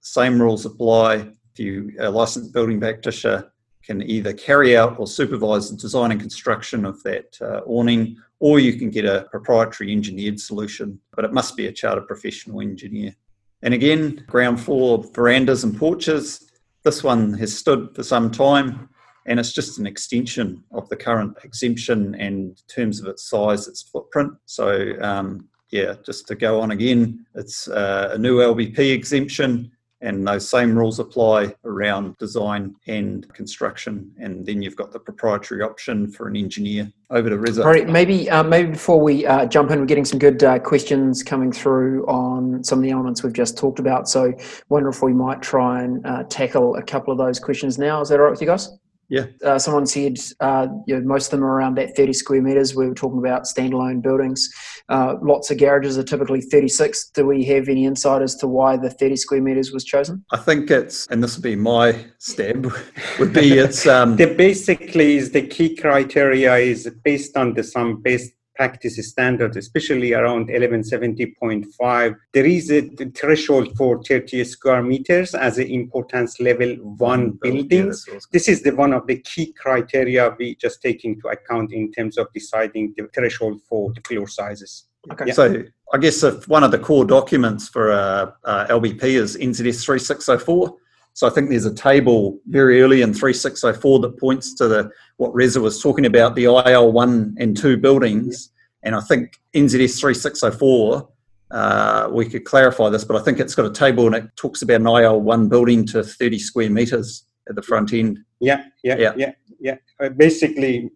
same 0.00 0.40
rules 0.40 0.66
apply. 0.66 1.28
If 1.52 1.58
you 1.58 1.92
a 1.98 2.10
licensed 2.10 2.52
building 2.52 2.80
practitioner 2.80 3.52
can 3.84 4.02
either 4.02 4.32
carry 4.32 4.76
out 4.76 4.98
or 4.98 5.06
supervise 5.06 5.70
the 5.70 5.76
design 5.76 6.12
and 6.12 6.20
construction 6.20 6.84
of 6.84 7.02
that 7.02 7.36
uh, 7.40 7.60
awning, 7.66 8.16
or 8.38 8.58
you 8.58 8.74
can 8.74 8.90
get 8.90 9.04
a 9.04 9.26
proprietary 9.30 9.92
engineered 9.92 10.40
solution, 10.40 10.98
but 11.14 11.24
it 11.24 11.32
must 11.32 11.56
be 11.56 11.66
a 11.66 11.72
chartered 11.72 12.06
professional 12.06 12.60
engineer. 12.60 13.14
And 13.62 13.74
again, 13.74 14.24
ground 14.26 14.60
floor 14.60 15.04
verandas 15.12 15.64
and 15.64 15.76
porches. 15.76 16.50
This 16.84 17.04
one 17.04 17.34
has 17.34 17.56
stood 17.56 17.94
for 17.94 18.02
some 18.02 18.30
time 18.30 18.88
and 19.26 19.38
it's 19.38 19.52
just 19.52 19.78
an 19.78 19.86
extension 19.86 20.62
of 20.72 20.88
the 20.88 20.96
current 20.96 21.36
exemption 21.44 22.14
and 22.16 22.60
terms 22.68 23.00
of 23.00 23.06
its 23.06 23.28
size, 23.28 23.68
its 23.68 23.82
footprint. 23.82 24.32
So, 24.46 24.94
um, 25.00 25.48
yeah, 25.70 25.94
just 26.04 26.28
to 26.28 26.34
go 26.34 26.60
on 26.60 26.72
again, 26.72 27.24
it's 27.34 27.68
uh, 27.68 28.10
a 28.12 28.18
new 28.18 28.38
LBP 28.38 28.92
exemption, 28.92 29.72
and 30.02 30.26
those 30.26 30.48
same 30.50 30.76
rules 30.76 30.98
apply 30.98 31.54
around 31.64 32.18
design 32.18 32.74
and 32.88 33.32
construction. 33.32 34.12
And 34.18 34.44
then 34.44 34.60
you've 34.60 34.76
got 34.76 34.92
the 34.92 34.98
proprietary 34.98 35.62
option 35.62 36.10
for 36.10 36.26
an 36.26 36.36
engineer. 36.36 36.92
Over 37.08 37.30
to 37.30 37.38
Reza. 37.38 37.62
All 37.62 37.70
right, 37.70 37.88
maybe 37.88 38.28
uh, 38.28 38.42
maybe 38.42 38.72
before 38.72 39.00
we 39.00 39.24
uh, 39.24 39.46
jump 39.46 39.70
in, 39.70 39.78
we're 39.78 39.86
getting 39.86 40.04
some 40.04 40.18
good 40.18 40.42
uh, 40.42 40.58
questions 40.58 41.22
coming 41.22 41.52
through 41.52 42.04
on 42.06 42.64
some 42.64 42.80
of 42.80 42.82
the 42.82 42.90
elements 42.90 43.22
we've 43.22 43.32
just 43.32 43.56
talked 43.56 43.78
about. 43.78 44.08
So, 44.08 44.34
wonder 44.68 44.88
if 44.88 45.02
we 45.02 45.12
might 45.12 45.40
try 45.40 45.82
and 45.82 46.04
uh, 46.04 46.24
tackle 46.24 46.76
a 46.76 46.82
couple 46.82 47.12
of 47.12 47.18
those 47.18 47.38
questions 47.38 47.78
now. 47.78 48.00
Is 48.00 48.08
that 48.08 48.18
all 48.18 48.24
right 48.24 48.30
with 48.30 48.40
you 48.40 48.46
guys? 48.46 48.70
Yeah. 49.12 49.26
Uh, 49.44 49.58
someone 49.58 49.84
said 49.84 50.16
uh, 50.40 50.68
you 50.86 50.98
know, 50.98 51.06
most 51.06 51.26
of 51.26 51.32
them 51.32 51.44
are 51.44 51.54
around 51.54 51.74
that 51.74 51.94
30 51.94 52.14
square 52.14 52.40
meters. 52.40 52.74
We 52.74 52.88
were 52.88 52.94
talking 52.94 53.18
about 53.18 53.42
standalone 53.42 54.00
buildings. 54.00 54.48
Uh, 54.88 55.16
lots 55.20 55.50
of 55.50 55.58
garages 55.58 55.98
are 55.98 56.02
typically 56.02 56.40
36. 56.40 57.10
Do 57.10 57.26
we 57.26 57.44
have 57.44 57.68
any 57.68 57.84
insight 57.84 58.22
as 58.22 58.36
to 58.36 58.46
why 58.46 58.78
the 58.78 58.88
30 58.88 59.16
square 59.16 59.42
meters 59.42 59.70
was 59.70 59.84
chosen? 59.84 60.24
I 60.30 60.38
think 60.38 60.70
it's, 60.70 61.06
and 61.08 61.22
this 61.22 61.36
would 61.36 61.42
be 61.42 61.56
my 61.56 62.06
stab, 62.20 62.72
would 63.18 63.34
be 63.34 63.58
it's. 63.58 63.86
Um, 63.86 64.16
the 64.16 64.32
basically 64.32 65.18
is 65.18 65.32
the 65.32 65.46
key 65.46 65.76
criteria 65.76 66.56
is 66.56 66.90
based 67.04 67.36
on 67.36 67.52
the 67.52 67.64
some 67.64 68.00
based 68.00 68.32
practice 68.62 68.96
standard, 69.08 69.56
especially 69.56 70.12
around 70.12 70.48
1170.5, 70.48 72.16
there 72.32 72.46
is 72.46 72.70
a 72.70 72.82
threshold 73.10 73.76
for 73.76 74.00
30 74.04 74.44
square 74.44 74.84
meters 74.84 75.34
as 75.34 75.58
an 75.58 75.66
importance 75.66 76.38
level 76.38 76.70
one 76.76 77.32
mm-hmm. 77.32 77.38
building. 77.42 77.86
Yeah, 77.86 78.20
this 78.30 78.48
is 78.48 78.62
the 78.62 78.70
one 78.76 78.92
of 78.92 79.04
the 79.08 79.18
key 79.18 79.52
criteria 79.52 80.36
we 80.38 80.54
just 80.54 80.80
take 80.80 81.04
into 81.04 81.26
account 81.26 81.72
in 81.72 81.90
terms 81.90 82.16
of 82.18 82.28
deciding 82.32 82.94
the 82.96 83.08
threshold 83.12 83.60
for 83.68 83.92
the 83.94 84.00
floor 84.02 84.28
sizes. 84.28 84.84
Okay. 85.10 85.24
Yeah. 85.26 85.32
So 85.32 85.64
I 85.92 85.98
guess 85.98 86.22
if 86.22 86.46
one 86.46 86.62
of 86.62 86.70
the 86.70 86.78
core 86.78 87.04
documents 87.04 87.68
for 87.68 87.90
a, 87.90 88.32
a 88.44 88.66
LBP 88.78 89.02
is 89.02 89.36
NZS 89.36 89.84
3604. 89.84 90.76
So 91.14 91.26
I 91.26 91.30
think 91.30 91.50
there's 91.50 91.66
a 91.66 91.74
table 91.74 92.38
very 92.46 92.80
early 92.80 93.02
in 93.02 93.12
3604 93.12 93.98
that 94.00 94.20
points 94.20 94.54
to 94.54 94.68
the 94.68 94.90
what 95.16 95.34
Reza 95.34 95.60
was 95.60 95.82
talking 95.82 96.06
about, 96.06 96.36
the 96.36 96.44
IL 96.44 96.92
one 96.92 97.34
and 97.38 97.56
two 97.56 97.76
buildings. 97.76 98.51
And 98.82 98.94
I 98.94 99.00
think 99.00 99.40
NZS 99.54 100.00
3604, 100.00 101.08
uh, 101.50 102.08
we 102.10 102.28
could 102.28 102.44
clarify 102.44 102.88
this, 102.88 103.04
but 103.04 103.16
I 103.16 103.22
think 103.22 103.38
it's 103.38 103.54
got 103.54 103.66
a 103.66 103.72
table 103.72 104.06
and 104.06 104.14
it 104.14 104.36
talks 104.36 104.62
about 104.62 104.80
an 104.80 104.86
IL 104.86 105.20
one 105.20 105.48
building 105.48 105.86
to 105.88 106.02
30 106.02 106.38
square 106.38 106.70
meters 106.70 107.26
at 107.48 107.54
the 107.54 107.62
front 107.62 107.92
end. 107.92 108.18
Yeah, 108.40 108.64
yeah, 108.82 108.96
yeah, 108.98 109.12
yeah. 109.16 109.32
yeah. 109.60 109.76
Uh, 110.00 110.08
basically, 110.08 110.90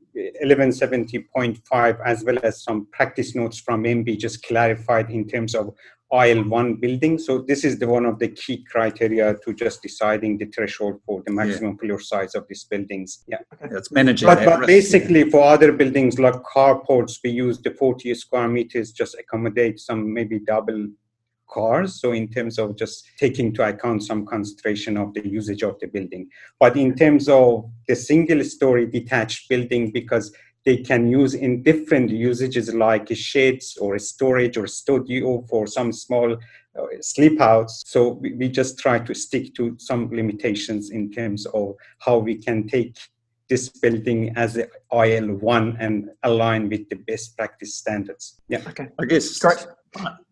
1170.5 0.45 2.01
as 2.05 2.25
well 2.25 2.39
as 2.43 2.63
some 2.63 2.87
practice 2.93 3.35
notes 3.35 3.59
from 3.59 3.85
MB 3.85 4.19
just 4.19 4.43
clarified 4.43 5.11
in 5.11 5.29
terms 5.29 5.55
of 5.55 5.75
IL1 6.13 6.81
building. 6.81 7.19
So 7.19 7.39
this 7.39 7.65
is 7.65 7.79
the 7.79 7.89
one 7.89 8.07
of 8.07 8.19
the 8.19 8.29
key 8.29 8.65
criteria 8.71 9.35
to 9.45 9.53
just 9.53 9.83
deciding 9.83 10.39
the 10.39 10.47
threshold 10.47 11.01
for 11.05 11.23
the 11.27 11.33
maximum 11.33 11.73
yeah. 11.73 11.89
floor 11.89 12.01
size 12.01 12.35
of 12.35 12.47
these 12.49 12.65
buildings. 12.65 13.25
Yeah, 13.27 13.39
that's 13.61 13.75
it's 13.75 13.93
managing. 13.93 14.27
But, 14.27 14.45
but 14.45 14.67
basically, 14.67 15.25
yeah. 15.25 15.31
for 15.31 15.43
other 15.43 15.73
buildings 15.73 16.19
like 16.19 16.37
carports, 16.43 17.19
we 17.25 17.31
use 17.31 17.61
the 17.61 17.73
40 17.73 18.15
square 18.15 18.49
meters 18.49 18.93
just 18.93 19.17
accommodate 19.19 19.81
some 19.81 20.13
maybe 20.13 20.39
double 20.39 20.89
cars. 21.49 22.01
So 22.01 22.13
in 22.13 22.29
terms 22.29 22.59
of 22.59 22.77
just 22.77 23.05
taking 23.19 23.47
into 23.47 23.67
account 23.67 24.03
some 24.03 24.27
concentration 24.27 24.97
of 24.97 25.15
the 25.15 25.27
usage 25.27 25.63
of 25.63 25.79
the 25.81 25.87
building, 25.87 26.29
but 26.61 26.77
in 26.77 26.95
terms 26.95 27.29
of 27.29 27.69
the 27.89 27.97
single 27.97 28.45
story 28.45 28.87
detached 28.87 29.49
building, 29.49 29.91
because 29.91 30.33
they 30.67 30.77
can 30.77 31.09
use 31.09 31.35
in 31.35 31.63
different 31.63 32.11
usages 32.11 32.75
like 32.75 33.07
sheds 33.15 33.77
or 33.81 33.99
storage 33.99 34.57
or 34.59 34.67
studio 34.67 35.47
for 35.49 35.67
some 35.67 35.93
small 35.93 36.33
uh, 36.33 36.87
sleep 37.01 37.41
outs. 37.41 37.85
So 37.87 38.09
we, 38.21 38.35
we 38.35 38.49
just 38.49 38.79
try 38.79 38.99
to 38.99 39.15
stick 39.15 39.55
to 39.55 39.77
some 39.79 40.11
limitations 40.11 40.91
in 40.91 41.11
terms 41.13 41.47
of 41.47 41.77
how 42.01 42.19
we 42.19 42.37
can 42.37 42.67
take 42.67 42.99
this 43.49 43.69
building 43.69 44.33
as 44.37 44.57
a 44.57 44.67
IL1 44.93 45.77
and 45.79 46.11
align 46.25 46.69
with 46.69 46.89
the 46.89 46.97
best 46.97 47.37
practice 47.37 47.77
standards. 47.77 48.41
Yeah. 48.49 48.63
Okay. 48.67 48.89
I 49.01 49.05
guess. 49.05 49.39
Great. 49.39 49.65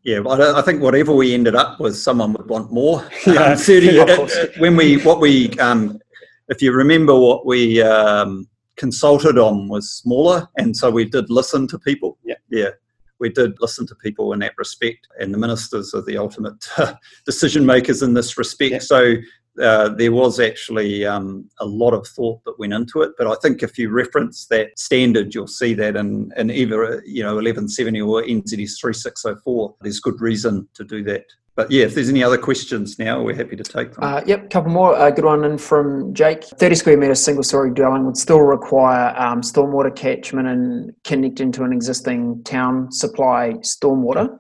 Yeah, 0.03 0.19
I, 0.29 0.59
I 0.59 0.63
think 0.63 0.83
whatever 0.83 1.15
we 1.15 1.33
ended 1.33 1.55
up 1.55 1.79
with, 1.79 1.97
someone 1.97 2.33
would 2.33 2.49
want 2.49 2.73
more. 2.73 3.09
Yeah, 3.27 3.53
um, 3.53 3.57
30, 3.57 4.01
uh, 4.01 4.27
when 4.59 4.77
we, 4.77 4.97
what 4.99 5.21
we, 5.21 5.51
um, 5.59 6.01
if 6.49 6.61
you 6.61 6.73
remember 6.73 7.19
what 7.19 7.47
we, 7.47 7.81
um, 7.81 8.49
consulted 8.77 9.39
on 9.39 9.69
was 9.69 9.91
smaller, 9.91 10.49
and 10.57 10.77
so 10.77 10.91
we 10.91 11.05
did 11.05 11.31
listen 11.31 11.67
to 11.69 11.79
people. 11.79 12.19
Yeah, 12.25 12.37
yeah, 12.51 12.71
we 13.19 13.31
did 13.31 13.55
listen 13.61 13.87
to 13.89 13.95
people 13.95 14.33
in 14.33 14.41
that 14.41 14.55
respect, 14.59 15.09
and 15.19 15.33
the 15.33 15.39
ministers 15.39 15.95
are 15.95 16.03
the 16.03 16.19
ultimate 16.19 16.67
decision 17.27 17.65
makers 17.67 18.03
in 18.03 18.15
this 18.15 18.37
respect. 18.37 18.73
Yeah. 18.73 18.79
So 18.79 19.15
uh, 19.63 19.89
there 19.91 20.13
was 20.13 20.41
actually 20.41 21.07
um, 21.07 21.49
a 21.61 21.65
lot 21.65 21.95
of 21.95 22.07
thought 22.07 22.43
that 22.45 22.59
went 22.59 22.73
into 22.73 23.03
it. 23.03 23.13
But 23.17 23.29
I 23.29 23.35
think 23.41 23.63
if 23.63 23.79
you 23.79 23.91
reference 23.91 24.47
that 24.47 24.77
standard, 24.79 25.35
you'll 25.35 25.47
see 25.47 25.75
that 25.75 25.97
in, 25.97 26.33
in 26.37 26.51
either 26.51 27.03
you 27.07 27.23
know 27.23 27.37
1170 27.37 28.01
or 28.01 28.23
NZS 28.23 28.81
3604. 28.81 29.77
There's 29.81 30.01
good 30.01 30.21
reason 30.21 30.69
to 30.75 30.85
do 30.85 31.05
that. 31.05 31.25
But 31.57 31.71
yeah, 31.71 31.85
if 31.85 31.95
there's 31.95 32.09
any 32.09 32.23
other 32.23 32.37
questions 32.37 32.99
now, 32.99 33.23
we're 33.23 33.37
happy 33.37 33.55
to 33.55 33.63
take 33.63 33.93
them. 33.93 34.03
Uh, 34.03 34.23
yep, 34.27 34.51
couple 34.51 34.73
more. 34.73 34.93
A 34.95 35.05
uh, 35.05 35.11
good 35.11 35.25
one 35.25 35.45
in 35.45 35.57
from 35.57 36.13
Jake. 36.13 36.43
30 36.45 36.75
square 36.75 36.97
metre 36.97 37.15
single 37.15 37.45
story 37.45 37.71
dwelling 37.73 38.05
would 38.07 38.17
still 38.17 38.41
require 38.41 39.15
um, 39.17 39.41
stormwater 39.41 39.95
catchment 39.95 40.49
and 40.49 40.93
connect 41.05 41.39
into 41.39 41.63
an 41.63 41.73
existing 41.73 42.43
town 42.43 42.91
supply 42.91 43.53
stormwater. 43.61 44.37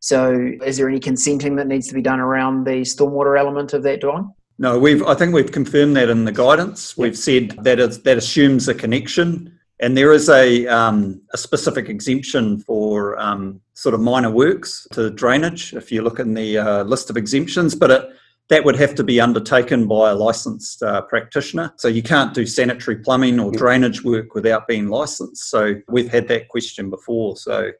So, 0.00 0.50
is 0.64 0.78
there 0.78 0.88
any 0.88 0.98
consenting 0.98 1.56
that 1.56 1.68
needs 1.68 1.86
to 1.88 1.94
be 1.94 2.02
done 2.02 2.18
around 2.18 2.64
the 2.64 2.80
stormwater 2.82 3.38
element 3.38 3.72
of 3.72 3.84
that 3.84 4.00
dwelling? 4.00 4.32
No, 4.58 4.78
we've. 4.78 5.02
I 5.04 5.14
think 5.14 5.34
we've 5.34 5.52
confirmed 5.52 5.96
that 5.96 6.08
in 6.08 6.24
the 6.24 6.32
guidance. 6.32 6.96
We've 6.96 7.16
said 7.16 7.50
that 7.62 7.78
is, 7.78 8.02
that 8.02 8.18
assumes 8.18 8.66
a 8.66 8.74
connection 8.74 9.57
and 9.80 9.96
there 9.96 10.12
is 10.12 10.28
a, 10.28 10.66
um, 10.66 11.20
a 11.32 11.38
specific 11.38 11.88
exemption 11.88 12.58
for 12.58 13.18
um, 13.18 13.60
sort 13.74 13.94
of 13.94 14.00
minor 14.00 14.30
works 14.30 14.86
to 14.92 15.10
drainage 15.10 15.72
if 15.74 15.92
you 15.92 16.02
look 16.02 16.18
in 16.18 16.34
the 16.34 16.58
uh, 16.58 16.82
list 16.82 17.10
of 17.10 17.16
exemptions, 17.16 17.74
but 17.74 17.90
it, 17.90 18.08
that 18.48 18.64
would 18.64 18.76
have 18.76 18.94
to 18.94 19.04
be 19.04 19.20
undertaken 19.20 19.86
by 19.86 20.10
a 20.10 20.14
licensed 20.14 20.82
uh, 20.82 21.02
practitioner. 21.02 21.72
So 21.76 21.86
you 21.86 22.02
can't 22.02 22.34
do 22.34 22.46
sanitary 22.46 22.96
plumbing 22.96 23.38
or 23.38 23.52
drainage 23.52 24.02
work 24.02 24.34
without 24.34 24.66
being 24.66 24.88
licensed. 24.88 25.50
So 25.50 25.74
we've 25.88 26.10
had 26.10 26.28
that 26.28 26.48
question 26.48 26.90
before. 26.90 27.36
So 27.36 27.70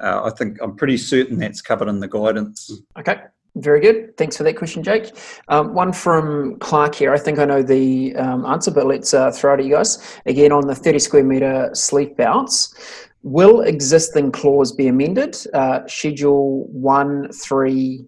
uh, 0.00 0.22
I 0.24 0.30
think 0.30 0.58
I'm 0.60 0.76
pretty 0.76 0.96
certain 0.96 1.38
that's 1.38 1.62
covered 1.62 1.88
in 1.88 2.00
the 2.00 2.08
guidance. 2.08 2.70
Okay. 2.98 3.20
Very 3.58 3.80
good. 3.80 4.16
Thanks 4.16 4.36
for 4.36 4.44
that 4.44 4.56
question, 4.56 4.84
Jake. 4.84 5.10
Um, 5.48 5.74
one 5.74 5.92
from 5.92 6.58
Clark 6.60 6.94
here. 6.94 7.12
I 7.12 7.18
think 7.18 7.40
I 7.40 7.44
know 7.44 7.62
the 7.62 8.14
um, 8.14 8.46
answer, 8.46 8.70
but 8.70 8.86
let's 8.86 9.12
uh, 9.12 9.32
throw 9.32 9.54
it 9.54 9.60
at 9.60 9.66
you 9.66 9.74
guys. 9.74 10.20
Again, 10.26 10.52
on 10.52 10.66
the 10.68 10.76
30 10.76 10.98
square 11.00 11.24
metre 11.24 11.70
sleep 11.72 12.20
outs, 12.20 12.74
will 13.22 13.62
existing 13.62 14.30
clause 14.30 14.70
be 14.70 14.86
amended? 14.86 15.36
Uh, 15.52 15.80
schedule 15.88 16.68
1, 16.68 17.32
3, 17.32 18.04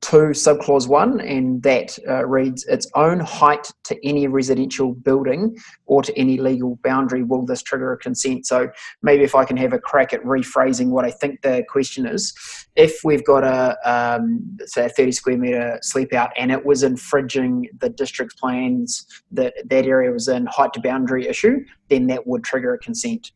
2, 0.00 0.16
subclause 0.28 0.86
1, 0.86 1.20
and 1.20 1.62
that 1.62 1.98
uh, 2.08 2.24
reads 2.26 2.64
its 2.66 2.88
own 2.94 3.20
height 3.20 3.70
to 3.84 3.96
any 4.06 4.28
residential 4.28 4.94
building 4.94 5.56
or 5.86 6.02
to 6.02 6.16
any 6.16 6.38
legal 6.38 6.78
boundary. 6.84 7.22
Will 7.24 7.44
this 7.44 7.62
trigger 7.62 7.92
a 7.92 7.98
consent? 7.98 8.46
So 8.46 8.70
maybe 9.02 9.24
if 9.24 9.34
I 9.34 9.44
can 9.44 9.56
have 9.56 9.72
a 9.72 9.78
crack 9.78 10.12
at 10.12 10.22
rephrasing 10.22 10.88
what 10.88 11.04
I 11.04 11.10
think 11.10 11.42
the 11.42 11.64
question 11.68 12.06
is. 12.06 12.32
If 12.76 13.00
we've 13.02 13.24
got 13.24 13.42
a, 13.42 13.76
um, 13.84 14.56
say, 14.66 14.86
a 14.86 14.88
30 14.88 15.12
square 15.12 15.38
metre 15.38 15.78
sleep 15.82 16.12
out 16.12 16.30
and 16.36 16.52
it 16.52 16.64
was 16.64 16.84
infringing 16.84 17.68
the 17.78 17.88
district's 17.88 18.36
plans 18.36 19.06
that 19.32 19.54
that 19.68 19.86
area 19.86 20.12
was 20.12 20.28
in 20.28 20.46
height 20.46 20.72
to 20.74 20.80
boundary 20.80 21.26
issue, 21.26 21.64
then 21.88 22.06
that 22.06 22.26
would 22.26 22.44
trigger 22.44 22.74
a 22.74 22.78
consent. 22.78 23.32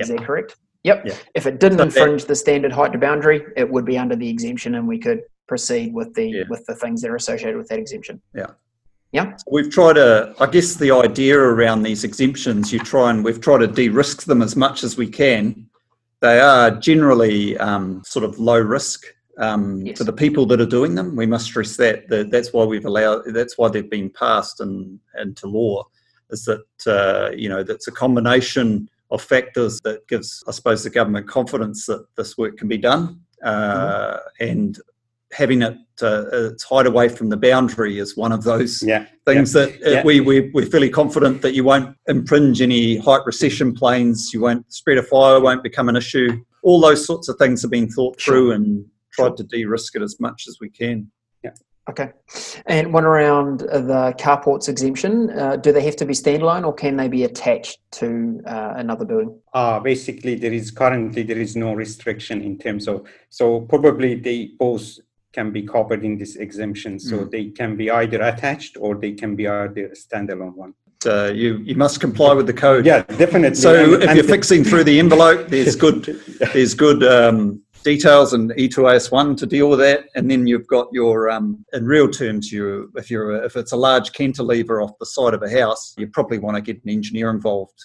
Is 0.00 0.08
Yep. 0.08 0.18
that 0.18 0.26
correct? 0.26 0.56
Yep. 0.82 1.06
Yeah. 1.06 1.14
If 1.34 1.46
it 1.46 1.60
didn't 1.60 1.80
infringe 1.80 2.26
the 2.26 2.34
standard 2.34 2.72
height 2.72 2.92
to 2.92 2.98
boundary, 2.98 3.42
it 3.56 3.70
would 3.70 3.86
be 3.86 3.96
under 3.96 4.16
the 4.16 4.28
exemption, 4.28 4.74
and 4.74 4.86
we 4.86 4.98
could 4.98 5.22
proceed 5.46 5.92
with 5.94 6.14
the 6.14 6.28
Yeah. 6.28 6.44
with 6.48 6.64
the 6.66 6.74
things 6.74 7.02
that 7.02 7.10
are 7.10 7.16
associated 7.16 7.56
with 7.56 7.68
that 7.68 7.78
exemption. 7.78 8.20
Yeah. 8.34 8.52
Yeah. 9.12 9.36
So 9.36 9.44
we've 9.52 9.70
tried 9.70 9.94
to, 9.94 10.34
I 10.40 10.46
guess, 10.46 10.74
the 10.74 10.90
idea 10.90 11.38
around 11.38 11.82
these 11.84 12.02
exemptions, 12.02 12.72
you 12.72 12.80
try 12.80 13.10
and 13.10 13.24
we've 13.24 13.40
tried 13.40 13.58
to 13.58 13.68
de-risk 13.68 14.24
them 14.24 14.42
as 14.42 14.56
much 14.56 14.82
as 14.82 14.96
we 14.96 15.06
can. 15.06 15.68
They 16.20 16.40
are 16.40 16.70
generally 16.72 17.56
um, 17.58 18.02
sort 18.04 18.24
of 18.24 18.38
low 18.40 18.58
risk 18.58 19.04
um, 19.38 19.82
Yes. 19.82 19.98
for 19.98 20.04
the 20.04 20.12
people 20.12 20.46
that 20.46 20.60
are 20.60 20.66
doing 20.66 20.94
them. 20.94 21.14
We 21.16 21.26
must 21.26 21.44
stress 21.46 21.76
that, 21.76 22.08
that 22.08 22.30
that's 22.30 22.52
why 22.52 22.64
we've 22.64 22.86
allowed, 22.86 23.22
that's 23.26 23.56
why 23.58 23.68
they've 23.68 23.90
been 23.90 24.10
passed 24.10 24.60
and 24.60 24.98
into 25.20 25.46
law, 25.46 25.86
is 26.30 26.44
that 26.46 26.64
uh, 26.86 27.30
you 27.36 27.48
know 27.48 27.62
that's 27.62 27.86
a 27.88 27.92
combination 27.92 28.88
of 29.10 29.20
factors 29.22 29.80
that 29.82 30.06
gives, 30.08 30.42
I 30.48 30.50
suppose, 30.52 30.82
the 30.82 30.90
government 30.90 31.28
confidence 31.28 31.86
that 31.86 32.04
this 32.16 32.36
work 32.38 32.56
can 32.56 32.68
be 32.68 32.78
done, 32.78 33.20
uh, 33.44 34.18
and 34.40 34.80
having 35.34 35.62
it 35.62 35.76
uh, 36.02 36.24
its 36.32 36.64
height 36.64 36.86
away 36.86 37.08
from 37.08 37.28
the 37.28 37.36
boundary 37.36 37.98
is 37.98 38.16
one 38.16 38.32
of 38.32 38.42
those 38.44 38.82
Yeah. 38.82 39.06
things 39.26 39.52
that 39.52 39.70
uh, 39.86 39.90
Yeah. 39.90 40.02
we, 40.04 40.20
we, 40.20 40.50
we're 40.52 40.66
fairly 40.66 40.90
confident 40.90 41.42
that 41.42 41.54
you 41.54 41.62
won't 41.64 41.96
impinge 42.08 42.60
any 42.60 42.96
height 42.98 43.20
recession 43.26 43.72
planes, 43.74 44.32
you 44.34 44.40
won't 44.40 44.72
spread 44.72 44.98
a 44.98 45.02
fire, 45.02 45.40
won't 45.40 45.62
become 45.62 45.88
an 45.88 45.96
issue. 45.96 46.42
All 46.62 46.80
those 46.80 47.04
sorts 47.06 47.28
of 47.28 47.36
things 47.36 47.62
have 47.62 47.70
been 47.70 47.88
thought 47.88 48.20
Sure. 48.20 48.34
through 48.34 48.52
and 48.52 48.84
tried 49.12 49.26
Sure. 49.28 49.36
to 49.36 49.44
de-risk 49.44 49.94
it 49.96 50.02
as 50.02 50.18
much 50.18 50.46
as 50.48 50.58
we 50.60 50.68
can. 50.68 51.10
Yeah. 51.44 51.50
Okay. 51.88 52.10
And 52.66 52.92
one 52.92 53.04
around 53.04 53.62
uh, 53.62 53.80
the 53.80 54.14
carports 54.18 54.68
exemption. 54.68 55.30
Uh, 55.30 55.56
do 55.56 55.70
they 55.70 55.82
have 55.82 55.96
to 55.96 56.06
be 56.06 56.14
standalone, 56.14 56.64
or 56.66 56.72
can 56.74 56.96
they 56.96 57.06
be 57.08 57.22
attached 57.24 57.78
to 57.92 58.40
uh, 58.46 58.72
another 58.76 59.04
building? 59.04 59.38
Uh, 59.52 59.78
basically, 59.78 60.34
there 60.34 60.52
is 60.52 60.70
currently 60.72 61.22
there 61.22 61.38
is 61.38 61.54
no 61.54 61.72
restriction 61.74 62.40
in 62.40 62.58
terms 62.58 62.88
of 62.88 63.06
so 63.28 63.60
probably 63.60 64.14
they 64.16 64.50
both 64.58 64.98
can 65.34 65.50
be 65.50 65.62
covered 65.62 66.04
in 66.04 66.16
this 66.16 66.36
exemption. 66.36 66.98
So 66.98 67.24
they 67.24 67.46
can 67.50 67.76
be 67.76 67.90
either 67.90 68.22
attached 68.22 68.76
or 68.78 68.94
they 68.94 69.12
can 69.12 69.34
be 69.36 69.48
either 69.48 69.90
standalone 69.90 70.54
one. 70.54 70.74
Uh, 71.04 71.30
you, 71.34 71.58
you 71.58 71.74
must 71.74 72.00
comply 72.00 72.32
with 72.32 72.46
the 72.46 72.52
code. 72.54 72.86
Yeah, 72.86 73.02
definitely. 73.02 73.56
So 73.56 73.74
And- 73.74 73.92
if 73.94 74.08
and 74.08 74.16
you're 74.16 74.22
the- 74.22 74.32
fixing 74.32 74.64
through 74.64 74.84
the 74.84 74.98
envelope, 74.98 75.48
there's 75.48 75.76
good 75.76 76.04
there's 76.54 76.72
good 76.72 77.02
um, 77.04 77.60
details 77.82 78.32
in 78.32 78.48
E2AS1 78.48 79.36
to 79.36 79.44
deal 79.44 79.68
with 79.68 79.80
that, 79.80 80.04
and 80.14 80.30
then 80.30 80.46
you've 80.46 80.66
got 80.66 80.86
your 80.92 81.28
um, 81.30 81.62
in 81.74 81.84
real 81.84 82.08
terms, 82.08 82.50
you 82.50 82.90
if 82.96 83.10
you're 83.10 83.44
if 83.44 83.54
it's 83.56 83.72
a 83.72 83.76
large 83.76 84.12
cantilever 84.12 84.80
off 84.80 84.92
the 84.98 85.04
side 85.04 85.34
of 85.34 85.42
a 85.42 85.50
house, 85.50 85.94
you 85.98 86.06
probably 86.06 86.38
want 86.38 86.56
to 86.56 86.62
get 86.62 86.82
an 86.84 86.88
engineer 86.90 87.28
involved 87.28 87.78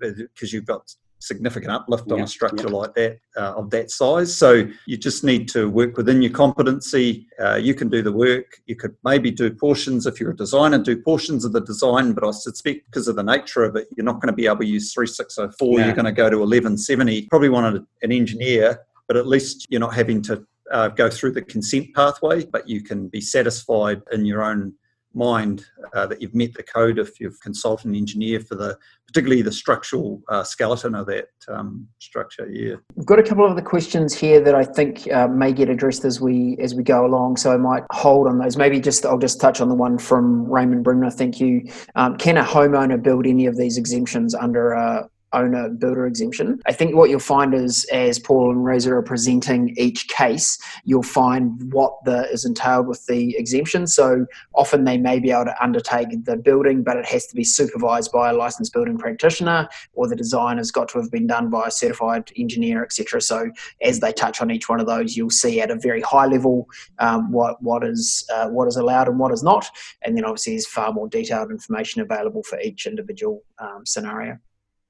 because 0.00 0.50
you've 0.54 0.64
got 0.64 0.90
significant 1.22 1.72
uplift 1.72 2.10
on 2.10 2.20
a 2.20 2.26
structure 2.26 2.68
like 2.68 2.94
that 2.94 3.18
uh, 3.36 3.54
of 3.54 3.70
that 3.70 3.90
size. 3.90 4.36
So 4.36 4.66
you 4.86 4.96
just 4.96 5.22
need 5.24 5.48
to 5.50 5.70
work 5.70 5.96
within 5.96 6.20
your 6.20 6.32
competency. 6.32 7.26
Uh, 7.40 7.54
you 7.54 7.74
can 7.74 7.88
do 7.88 8.02
the 8.02 8.12
work. 8.12 8.60
You 8.66 8.76
could 8.76 8.96
maybe 9.04 9.30
do 9.30 9.50
portions 9.52 10.06
if 10.06 10.20
you're 10.20 10.32
a 10.32 10.36
designer, 10.36 10.78
do 10.78 11.00
portions 11.00 11.44
of 11.44 11.52
the 11.52 11.60
design, 11.60 12.12
but 12.12 12.24
I 12.24 12.32
suspect 12.32 12.86
because 12.86 13.08
of 13.08 13.16
the 13.16 13.22
nature 13.22 13.64
of 13.64 13.76
it, 13.76 13.88
you're 13.96 14.04
not 14.04 14.20
going 14.20 14.32
to 14.32 14.36
be 14.36 14.46
able 14.46 14.58
to 14.58 14.66
use 14.66 14.92
3604. 14.92 15.78
Yeah. 15.78 15.86
You're 15.86 15.94
going 15.94 16.06
to 16.06 16.12
go 16.12 16.28
to 16.28 16.38
1170. 16.38 17.28
Probably 17.28 17.48
wanted 17.48 17.84
an 18.02 18.12
engineer, 18.12 18.80
but 19.06 19.16
at 19.16 19.26
least 19.26 19.66
you're 19.70 19.80
not 19.80 19.94
having 19.94 20.22
to 20.22 20.44
uh, 20.72 20.88
go 20.88 21.08
through 21.08 21.32
the 21.32 21.42
consent 21.42 21.94
pathway, 21.94 22.44
but 22.44 22.68
you 22.68 22.82
can 22.82 23.08
be 23.08 23.20
satisfied 23.20 24.02
in 24.12 24.24
your 24.24 24.42
own 24.42 24.74
mind 25.14 25.64
uh, 25.94 26.06
that 26.06 26.20
you've 26.20 26.34
met 26.34 26.54
the 26.54 26.62
code 26.62 26.98
if 26.98 27.20
you've 27.20 27.40
consulted 27.40 27.86
an 27.86 27.94
engineer 27.94 28.40
for 28.40 28.54
the 28.54 28.76
particularly 29.06 29.42
the 29.42 29.52
structural 29.52 30.22
uh, 30.28 30.42
skeleton 30.42 30.94
of 30.94 31.06
that 31.06 31.28
um, 31.48 31.86
structure 31.98 32.48
yeah 32.50 32.76
We've 32.94 33.06
got 33.06 33.18
a 33.18 33.22
couple 33.22 33.44
of 33.44 33.50
other 33.50 33.62
questions 33.62 34.14
here 34.14 34.40
that 34.40 34.54
I 34.54 34.64
think 34.64 35.10
uh, 35.12 35.28
may 35.28 35.52
get 35.52 35.68
addressed 35.68 36.04
as 36.04 36.20
we 36.20 36.56
as 36.60 36.74
we 36.74 36.82
go 36.82 37.04
along. 37.04 37.36
So 37.36 37.52
I 37.52 37.56
might 37.56 37.82
hold 37.90 38.26
on 38.28 38.38
those. 38.38 38.56
Maybe 38.56 38.80
just 38.80 39.04
I'll 39.04 39.18
just 39.18 39.40
touch 39.40 39.60
on 39.60 39.68
the 39.68 39.74
one 39.74 39.98
from 39.98 40.44
Raymond 40.44 40.84
Bremner. 40.84 41.10
Thank 41.10 41.40
you. 41.40 41.68
Um, 41.94 42.16
can 42.16 42.36
a 42.36 42.44
homeowner 42.44 43.02
build 43.02 43.26
any 43.26 43.46
of 43.46 43.56
these 43.56 43.76
exemptions 43.76 44.34
under 44.34 44.72
a 44.72 45.08
owner 45.32 45.68
builder 45.68 46.06
exemption? 46.06 46.60
I 46.66 46.72
think 46.72 46.94
what 46.94 47.10
you'll 47.10 47.20
find 47.20 47.54
is 47.54 47.84
as 47.92 48.18
Paul 48.18 48.50
and 48.50 48.64
Reza 48.64 48.92
are 48.92 49.02
presenting 49.02 49.74
each 49.76 50.08
case, 50.08 50.58
you'll 50.84 51.02
find 51.02 51.72
what 51.72 51.92
the 52.04 52.30
is 52.30 52.44
entailed 52.44 52.86
with 52.86 53.04
the 53.06 53.36
exemption. 53.36 53.86
So 53.86 54.26
often 54.54 54.84
they 54.84 54.98
may 54.98 55.18
be 55.18 55.30
able 55.30 55.46
to 55.46 55.62
undertake 55.62 56.24
the 56.24 56.36
building, 56.36 56.82
but 56.82 56.96
it 56.96 57.06
has 57.06 57.26
to 57.26 57.34
be 57.34 57.44
supervised 57.44 58.12
by 58.12 58.30
a 58.30 58.34
licensed 58.34 58.72
building 58.72 58.98
practitioner 58.98 59.68
or 59.94 60.08
the 60.08 60.16
design 60.16 60.58
has 60.58 60.70
got 60.70 60.88
to 60.88 60.98
have 60.98 61.10
been 61.10 61.26
done 61.26 61.50
by 61.50 61.66
a 61.66 61.70
certified 61.70 62.30
engineer, 62.36 62.82
etc. 62.82 63.20
So 63.20 63.50
as 63.82 64.00
they 64.00 64.12
touch 64.12 64.40
on 64.40 64.50
each 64.50 64.68
one 64.68 64.80
of 64.80 64.86
those, 64.86 65.16
you'll 65.16 65.30
see 65.30 65.60
at 65.60 65.70
a 65.70 65.76
very 65.76 66.00
high 66.00 66.26
level 66.26 66.68
um, 66.98 67.30
what 67.30 67.62
what 67.62 67.84
is 67.84 68.26
uh, 68.32 68.48
what 68.48 68.68
is 68.68 68.76
allowed 68.76 69.08
and 69.08 69.18
what 69.18 69.32
is 69.32 69.42
not, 69.42 69.68
and 70.02 70.16
then 70.16 70.24
obviously 70.24 70.54
there's 70.54 70.66
far 70.66 70.92
more 70.92 71.08
detailed 71.08 71.50
information 71.50 72.02
available 72.02 72.42
for 72.42 72.58
each 72.60 72.86
individual 72.86 73.42
um, 73.58 73.84
scenario. 73.84 74.38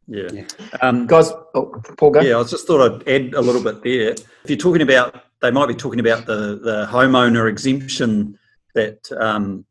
Yeah, 0.06 0.28
Yeah. 0.32 0.46
Um, 0.80 1.06
Guys, 1.06 1.30
oh, 1.54 1.80
Paul, 1.96 2.10
go. 2.10 2.20
yeah 2.20 2.38
i 2.38 2.42
just 2.44 2.66
thought 2.66 2.80
i'd 3.02 3.08
add 3.08 3.34
a 3.34 3.40
little 3.40 3.62
bit 3.62 3.82
there 3.82 4.10
if 4.10 4.48
you're 4.48 4.56
talking 4.58 4.82
about 4.82 5.24
they 5.40 5.50
might 5.50 5.66
be 5.68 5.74
talking 5.74 6.00
about 6.00 6.26
the 6.26 6.58
the 6.62 6.86
homeowner 6.90 7.48
exemption 7.48 8.38
that 8.74 9.10
um, 9.18 9.64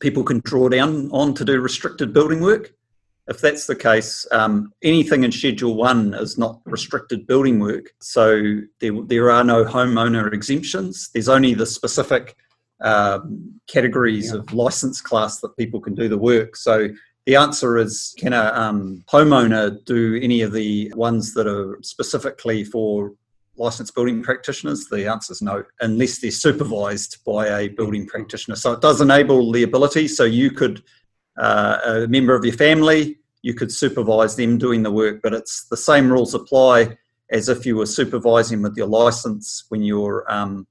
people 0.00 0.22
can 0.24 0.40
draw 0.40 0.68
down 0.68 1.08
on 1.12 1.34
to 1.34 1.44
do 1.44 1.60
restricted 1.60 2.12
building 2.12 2.40
work 2.40 2.72
if 3.28 3.42
that's 3.42 3.66
the 3.66 3.76
case, 3.76 4.26
um, 4.32 4.72
anything 4.82 5.22
in 5.22 5.30
Schedule 5.30 5.74
1 5.74 6.14
is 6.14 6.38
not 6.38 6.62
restricted 6.64 7.26
building 7.26 7.60
work. 7.60 7.90
So 8.00 8.60
there, 8.80 8.92
there 9.04 9.30
are 9.30 9.44
no 9.44 9.66
homeowner 9.66 10.32
exemptions. 10.32 11.10
There's 11.12 11.28
only 11.28 11.52
the 11.52 11.66
specific 11.66 12.36
um, 12.80 13.60
categories 13.66 14.32
Yeah. 14.32 14.38
of 14.38 14.54
license 14.54 15.02
class 15.02 15.40
that 15.40 15.54
people 15.58 15.78
can 15.78 15.94
do 15.94 16.08
the 16.08 16.16
work. 16.16 16.56
So 16.56 16.88
the 17.28 17.36
answer 17.36 17.76
is 17.76 18.14
can 18.16 18.32
a 18.32 18.50
um, 18.54 19.04
homeowner 19.06 19.84
do 19.84 20.18
any 20.22 20.40
of 20.40 20.50
the 20.50 20.90
ones 20.96 21.34
that 21.34 21.46
are 21.46 21.78
specifically 21.82 22.64
for 22.64 23.12
licensed 23.58 23.94
building 23.94 24.22
practitioners? 24.22 24.86
The 24.86 25.06
answer 25.06 25.34
is 25.34 25.42
no, 25.42 25.62
unless 25.82 26.20
they're 26.20 26.30
supervised 26.30 27.18
by 27.26 27.48
a 27.48 27.68
building 27.68 28.06
practitioner. 28.06 28.56
So 28.56 28.72
it 28.72 28.80
does 28.80 29.02
enable 29.02 29.52
the 29.52 29.64
ability. 29.64 30.08
So 30.08 30.24
you 30.24 30.50
could 30.50 30.82
uh, 31.36 31.78
a 31.84 32.06
member 32.08 32.34
of 32.34 32.46
your 32.46 32.56
family, 32.56 33.18
you 33.42 33.52
could 33.52 33.70
supervise 33.70 34.34
them 34.34 34.56
doing 34.56 34.82
the 34.82 34.90
work, 34.90 35.20
but 35.22 35.34
it's 35.34 35.66
the 35.68 35.76
same 35.76 36.10
rules 36.10 36.32
apply 36.32 36.96
as 37.30 37.50
if 37.50 37.66
you 37.66 37.76
were 37.76 37.84
supervising 37.84 38.62
with 38.62 38.74
your 38.74 38.86
license 38.86 39.66
when 39.68 39.82
you're 39.82 40.24
um, 40.32 40.66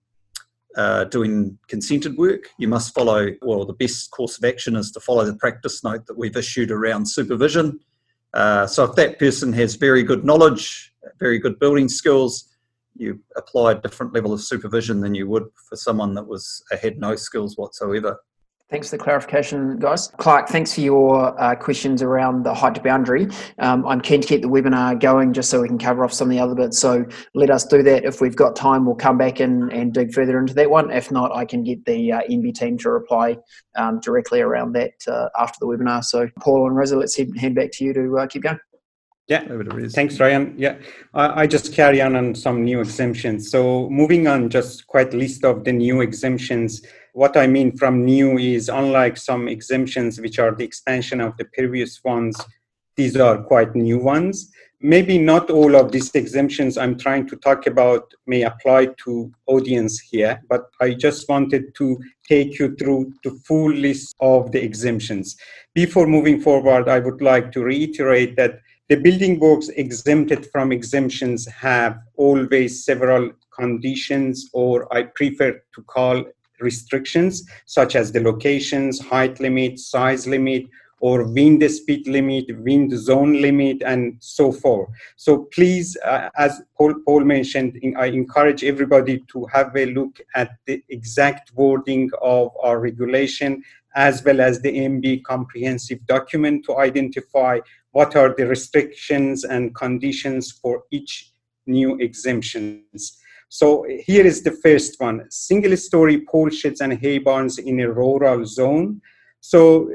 uh, 0.78 1.06
doing 1.06 1.58
consented 1.68 2.18
work. 2.18 2.50
You 2.58 2.68
must 2.68 2.94
follow, 2.94 3.30
well, 3.42 3.66
the 3.66 3.74
best 3.74 4.12
course 4.12 4.38
of 4.38 4.46
action 4.46 4.76
is 4.76 4.92
to 4.92 5.00
follow 5.00 5.26
the 5.26 5.36
practice 5.36 5.84
note 5.84 6.06
that 6.06 6.18
we've 6.18 6.38
issued 6.38 6.72
around 6.72 7.08
supervision. 7.08 7.80
Uh, 8.34 8.68
so 8.68 8.84
if 8.84 8.96
that 8.96 9.18
person 9.18 9.52
has 9.54 9.76
very 9.76 10.04
good 10.04 10.24
knowledge, 10.24 10.94
very 11.20 11.40
good 11.40 11.60
building 11.60 11.90
skills, 11.90 12.48
you 12.96 13.20
apply 13.36 13.72
a 13.72 13.82
different 13.82 14.14
level 14.14 14.34
of 14.34 14.42
supervision 14.42 15.02
than 15.02 15.16
you 15.16 15.28
would 15.28 15.46
for 15.68 15.76
someone 15.76 16.14
that 16.14 16.28
was 16.28 16.64
had 16.82 17.00
no 17.00 17.16
skills 17.16 17.58
whatsoever. 17.58 18.18
Thanks 18.70 18.90
for 18.90 18.98
the 18.98 19.04
clarification, 19.04 19.80
guys. 19.80 20.10
Clark, 20.18 20.50
thanks 20.50 20.74
for 20.74 20.82
your 20.82 21.40
uh, 21.42 21.56
questions 21.56 22.02
around 22.02 22.44
the 22.44 22.54
height 22.54 22.76
to 22.76 22.82
boundary. 22.82 23.30
Um, 23.60 23.88
I'm 23.88 24.02
keen 24.02 24.20
to 24.20 24.28
keep 24.28 24.42
the 24.42 24.50
webinar 24.50 25.00
going 25.00 25.32
just 25.32 25.50
so 25.50 25.62
we 25.62 25.70
can 25.70 25.78
cover 25.78 26.04
off 26.04 26.12
some 26.12 26.28
of 26.28 26.32
the 26.32 26.42
other 26.42 26.54
bits. 26.54 26.78
So 26.78 27.06
let 27.34 27.50
us 27.50 27.64
do 27.64 27.82
that. 27.84 28.04
If 28.04 28.20
we've 28.20 28.36
got 28.36 28.58
time, 28.58 28.86
we'll 28.86 28.96
come 28.96 29.18
back 29.18 29.40
and, 29.40 29.72
and 29.72 29.94
dig 29.94 30.14
further 30.14 30.38
into 30.38 30.54
that 30.56 30.70
one. 30.70 30.92
If 30.92 31.12
not, 31.12 31.34
I 31.34 31.46
can 31.46 31.64
get 31.64 31.86
the 31.86 32.12
uh, 32.12 32.22
NB 32.30 32.56
team 32.56 32.78
to 32.80 32.90
reply 32.90 33.38
um, 33.78 34.02
directly 34.02 34.42
around 34.42 34.74
that 34.74 34.96
uh, 35.08 35.30
after 35.40 35.60
the 35.62 35.68
webinar. 35.68 36.04
So 36.04 36.28
Paul 36.42 36.68
and 36.68 36.76
Reza, 36.76 36.98
let's 36.98 37.16
head, 37.16 37.30
hand 37.38 37.56
back 37.56 37.72
to 37.72 37.86
you 37.86 37.94
to 37.94 38.18
uh, 38.18 38.28
keep 38.28 38.44
going. 38.44 38.60
Yeah, 39.28 39.46
Over 39.50 39.66
to 39.66 39.76
Rez. 39.76 39.94
Thanks, 39.94 40.20
Ryan. 40.22 40.56
Yeah, 40.58 40.78
I, 41.14 41.42
I 41.42 41.48
just 41.48 41.74
carry 41.74 42.02
on 42.02 42.16
on 42.16 42.34
some 42.34 42.64
new 42.64 42.80
exemptions. 42.80 43.52
So 43.52 43.90
moving 43.90 44.26
on, 44.26 44.50
just 44.50 44.88
quite 44.88 45.14
list 45.14 45.44
of 45.44 45.66
the 45.66 45.74
new 45.74 46.00
exemptions. 46.00 46.82
What 47.18 47.36
I 47.36 47.48
mean 47.48 47.76
from 47.76 48.06
new 48.06 48.38
is 48.38 48.70
unlike 48.70 49.18
some 49.18 49.48
exemptions, 49.48 50.22
which 50.22 50.38
are 50.38 50.54
the 50.54 50.64
expansion 50.64 51.20
of 51.20 51.36
the 51.38 51.46
previous 51.46 52.04
ones, 52.04 52.40
these 52.96 53.18
are 53.18 53.42
quite 53.42 53.74
new 53.74 53.98
ones. 53.98 54.52
maybe 54.80 55.18
not 55.18 55.50
all 55.50 55.76
of 55.76 55.92
these 55.92 56.14
exemptions 56.14 56.78
I'm 56.78 56.98
trying 56.98 57.28
to 57.30 57.36
talk 57.38 57.66
about 57.66 58.14
may 58.28 58.44
apply 58.44 58.90
to 59.06 59.32
audience 59.48 60.00
here, 60.00 60.40
but 60.50 60.66
I 60.80 60.94
just 60.94 61.28
wanted 61.28 61.74
to 61.76 61.98
take 62.30 62.60
you 62.60 62.76
through 62.76 63.14
the 63.24 63.32
full 63.48 63.72
list 63.72 64.14
of 64.20 64.52
the 64.52 64.64
exemptions. 64.64 65.36
Before 65.74 66.06
moving 66.06 66.40
forward, 66.40 66.88
I 66.88 67.00
would 67.00 67.22
like 67.22 67.52
to 67.54 67.64
reiterate 67.64 68.36
that 68.36 68.60
the 68.90 68.98
building 68.98 69.40
works 69.40 69.70
exempted 69.70 70.48
from 70.52 70.72
exemptions 70.72 71.48
have 71.48 71.98
always 72.16 72.86
several 72.86 73.32
conditions, 73.60 74.50
or 74.54 74.88
I 74.96 75.04
prefer 75.04 75.52
to 75.74 75.82
call 75.88 76.24
restrictions, 76.60 77.44
such 77.66 77.96
as 77.96 78.12
the 78.12 78.22
locations, 78.22 79.00
height 79.00 79.40
limit, 79.40 79.80
size 79.80 80.28
limit, 80.28 80.66
or 81.00 81.26
wind 81.26 81.64
speed 81.70 82.08
limit, 82.08 82.46
wind 82.60 82.92
zone 82.98 83.40
limit, 83.40 83.84
and 83.84 84.18
so 84.20 84.52
forth. 84.52 84.90
So 85.16 85.48
please, 85.54 85.96
uh, 86.04 86.30
as 86.38 86.62
Paul, 86.76 86.96
Paul 87.06 87.24
mentioned, 87.24 87.80
I 87.98 88.08
encourage 88.08 88.64
everybody 88.64 89.24
to 89.32 89.46
have 89.54 89.76
a 89.76 89.86
look 89.86 90.20
at 90.34 90.52
the 90.66 90.82
exact 90.90 91.52
wording 91.54 92.10
of 92.22 92.52
our 92.64 92.80
regulation 92.80 93.64
as 93.96 94.24
well 94.24 94.40
as 94.40 94.62
the 94.62 94.72
MB 94.72 95.24
comprehensive 95.24 96.06
document 96.06 96.64
to 96.66 96.78
identify 96.78 97.60
what 97.92 98.16
are 98.16 98.34
the 98.36 98.46
restrictions 98.46 99.44
and 99.44 99.74
conditions 99.76 100.52
for 100.52 100.84
each 100.92 101.32
new 101.66 101.98
exemptions. 102.00 103.18
So 103.50 103.86
here 104.06 104.26
is 104.26 104.44
the 104.44 104.52
first 104.52 105.00
one, 105.00 105.26
single 105.30 105.78
story 105.78 106.26
pole 106.26 106.50
sheds 106.50 106.82
and 106.82 106.94
hay 106.94 107.18
barns 107.18 107.58
in 107.60 107.80
a 107.80 107.92
rural 107.92 108.46
zone. 108.46 109.02
So 109.40 109.90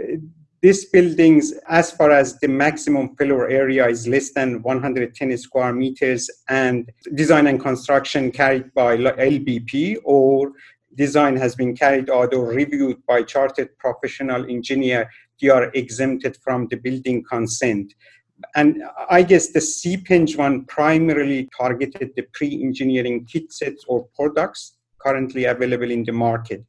these 0.62 0.84
buildings, 0.86 1.52
as 1.68 1.90
far 1.90 2.12
as 2.12 2.38
the 2.38 2.48
maximum 2.48 3.16
floor 3.16 3.48
area 3.48 3.88
is 3.88 4.06
less 4.06 4.30
than 4.32 4.62
110 4.62 5.36
square 5.36 5.72
meters 5.72 6.30
and 6.48 6.90
design 7.14 7.48
and 7.48 7.60
construction 7.60 8.30
carried 8.30 8.72
by 8.72 8.96
LBP 8.96 9.96
or 10.04 10.52
design 10.94 11.36
has 11.36 11.54
been 11.54 11.74
carried 11.74 12.10
out 12.10 12.32
or 12.32 12.46
reviewed 12.48 13.04
by 13.06 13.22
chartered 13.22 13.76
professional 13.78 14.48
engineer, 14.48 15.10
they 15.40 15.48
are 15.48 15.70
exempted 15.74 16.36
from 16.44 16.68
the 16.68 16.76
building 16.76 17.24
consent. 17.28 17.92
And 18.55 18.83
I 19.11 19.22
guess 19.22 19.48
the 19.48 19.61
CPENG 19.61 20.37
one 20.37 20.64
primarily 20.64 21.48
targeted 21.57 22.12
the 22.16 22.22
pre-engineering 22.33 23.26
kit 23.31 23.52
sets 23.52 23.85
or 23.88 24.07
products 24.14 24.76
currently 25.00 25.46
available 25.46 25.90
in 25.90 26.05
the 26.05 26.12
market. 26.12 26.64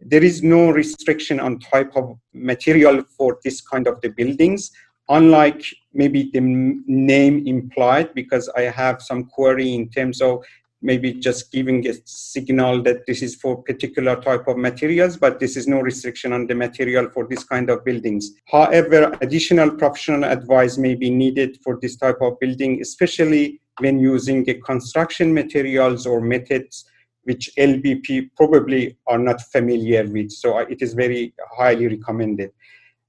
There 0.00 0.22
is 0.22 0.42
no 0.42 0.70
restriction 0.70 1.40
on 1.40 1.58
type 1.58 1.92
of 1.96 2.16
material 2.32 3.02
for 3.16 3.38
this 3.44 3.60
kind 3.60 3.86
of 3.86 4.00
the 4.00 4.10
buildings 4.10 4.70
unlike 5.08 5.64
maybe 5.92 6.30
the 6.32 6.40
name 6.40 7.46
implied 7.46 8.12
because 8.14 8.48
i 8.56 8.62
have 8.62 9.02
some 9.02 9.24
query 9.24 9.74
in 9.74 9.88
terms 9.88 10.20
of 10.20 10.44
maybe 10.80 11.12
just 11.12 11.50
giving 11.50 11.86
a 11.88 11.94
signal 12.04 12.82
that 12.82 13.06
this 13.06 13.22
is 13.22 13.34
for 13.34 13.62
particular 13.62 14.16
type 14.16 14.46
of 14.46 14.56
materials 14.56 15.16
but 15.16 15.40
this 15.40 15.56
is 15.56 15.66
no 15.66 15.80
restriction 15.80 16.32
on 16.32 16.46
the 16.46 16.54
material 16.54 17.08
for 17.10 17.26
this 17.28 17.44
kind 17.44 17.70
of 17.70 17.84
buildings 17.84 18.30
however 18.46 19.16
additional 19.20 19.70
professional 19.70 20.24
advice 20.24 20.78
may 20.78 20.94
be 20.94 21.10
needed 21.10 21.58
for 21.64 21.78
this 21.82 21.96
type 21.96 22.18
of 22.20 22.38
building 22.40 22.80
especially 22.80 23.60
when 23.80 23.98
using 23.98 24.44
the 24.44 24.54
construction 24.54 25.32
materials 25.32 26.06
or 26.06 26.20
methods 26.20 26.84
which 27.28 27.50
LBP 27.58 28.30
probably 28.36 28.96
are 29.06 29.18
not 29.18 29.42
familiar 29.52 30.02
with. 30.06 30.30
So 30.30 30.58
uh, 30.58 30.64
it 30.70 30.80
is 30.80 30.94
very 30.94 31.34
highly 31.58 31.86
recommended. 31.86 32.50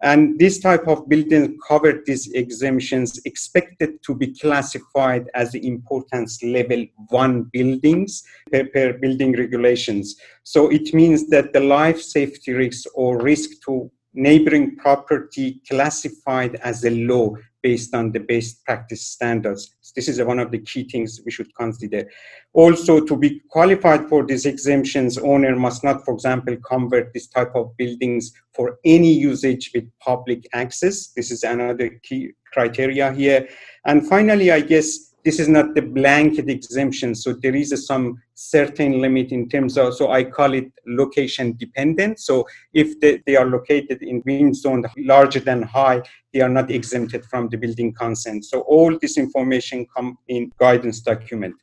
And 0.02 0.40
this 0.40 0.60
type 0.60 0.88
of 0.88 1.10
building 1.10 1.58
covered 1.68 2.06
these 2.06 2.32
exemptions 2.32 3.20
expected 3.26 4.02
to 4.04 4.16
be 4.16 4.34
classified 4.34 5.30
as 5.34 5.52
the 5.52 5.68
importance 5.68 6.42
level 6.42 6.86
one 7.10 7.44
buildings 7.52 8.24
per, 8.52 8.66
per 8.66 8.94
building 8.94 9.34
regulations. 9.34 10.16
So 10.44 10.70
it 10.70 10.94
means 10.94 11.30
that 11.30 11.52
the 11.52 11.60
life 11.60 12.02
safety 12.02 12.54
risk 12.54 12.88
or 12.96 13.22
risk 13.22 13.50
to 13.66 13.92
neighboring 14.14 14.76
property 14.78 15.62
classified 15.70 16.56
as 16.64 16.84
a 16.86 16.90
low 16.90 17.38
based 17.62 17.94
on 17.94 18.12
the 18.12 18.20
best 18.20 18.64
practice 18.66 19.06
standards. 19.06 19.76
This 19.96 20.08
is 20.08 20.22
one 20.22 20.40
of 20.40 20.52
the 20.52 20.60
key 20.60 20.88
things 20.88 21.20
we 21.26 21.32
should 21.32 21.54
consider. 21.56 22.10
Also, 22.54 23.04
to 23.04 23.18
be 23.18 23.42
qualified 23.50 24.08
for 24.08 24.26
these 24.26 24.46
exemptions, 24.46 25.18
owner 25.18 25.56
must 25.56 25.84
not, 25.84 26.06
for 26.06 26.14
example, 26.14 26.56
convert 26.66 27.14
this 27.14 27.28
type 27.28 27.52
of 27.56 27.76
buildings 27.78 28.32
for 28.54 28.78
any 28.86 29.14
usage 29.14 29.72
with 29.74 29.86
public 30.00 30.48
access. 30.54 31.08
This 31.08 31.32
is 31.32 31.44
another 31.44 31.90
key 32.04 32.32
criteria 32.54 33.12
here. 33.14 33.48
And 33.86 34.08
finally, 34.08 34.52
I 34.52 34.62
guess 34.62 35.09
this 35.24 35.40
is 35.40 35.48
not 35.48 35.76
the 35.76 35.82
blanket 35.82 36.50
exemption. 36.50 37.14
So 37.14 37.34
there 37.34 37.56
is 37.56 37.72
a, 37.72 37.78
some 37.78 38.22
certain 38.34 39.02
limit 39.02 39.32
in 39.32 39.50
terms 39.50 39.78
of, 39.78 39.94
so 39.94 40.12
I 40.12 40.24
call 40.24 40.54
it 40.54 40.72
location 40.88 41.58
dependent. 41.58 42.20
So 42.20 42.48
if 42.74 43.00
they, 43.00 43.22
they 43.26 43.36
are 43.36 43.46
located 43.46 44.02
in 44.02 44.24
wind 44.26 44.56
zone 44.56 44.86
larger 44.98 45.40
than 45.40 45.62
high, 45.62 46.02
they 46.34 46.42
are 46.42 46.50
not 46.50 46.72
exempted 46.72 47.26
from 47.26 47.50
the 47.50 47.58
building 47.58 47.94
consent. 47.94 48.46
So 48.46 48.62
all 48.62 48.98
this 49.00 49.18
information 49.18 49.86
come 49.96 50.18
in 50.28 50.52
guidance 50.58 51.02
document. 51.02 51.56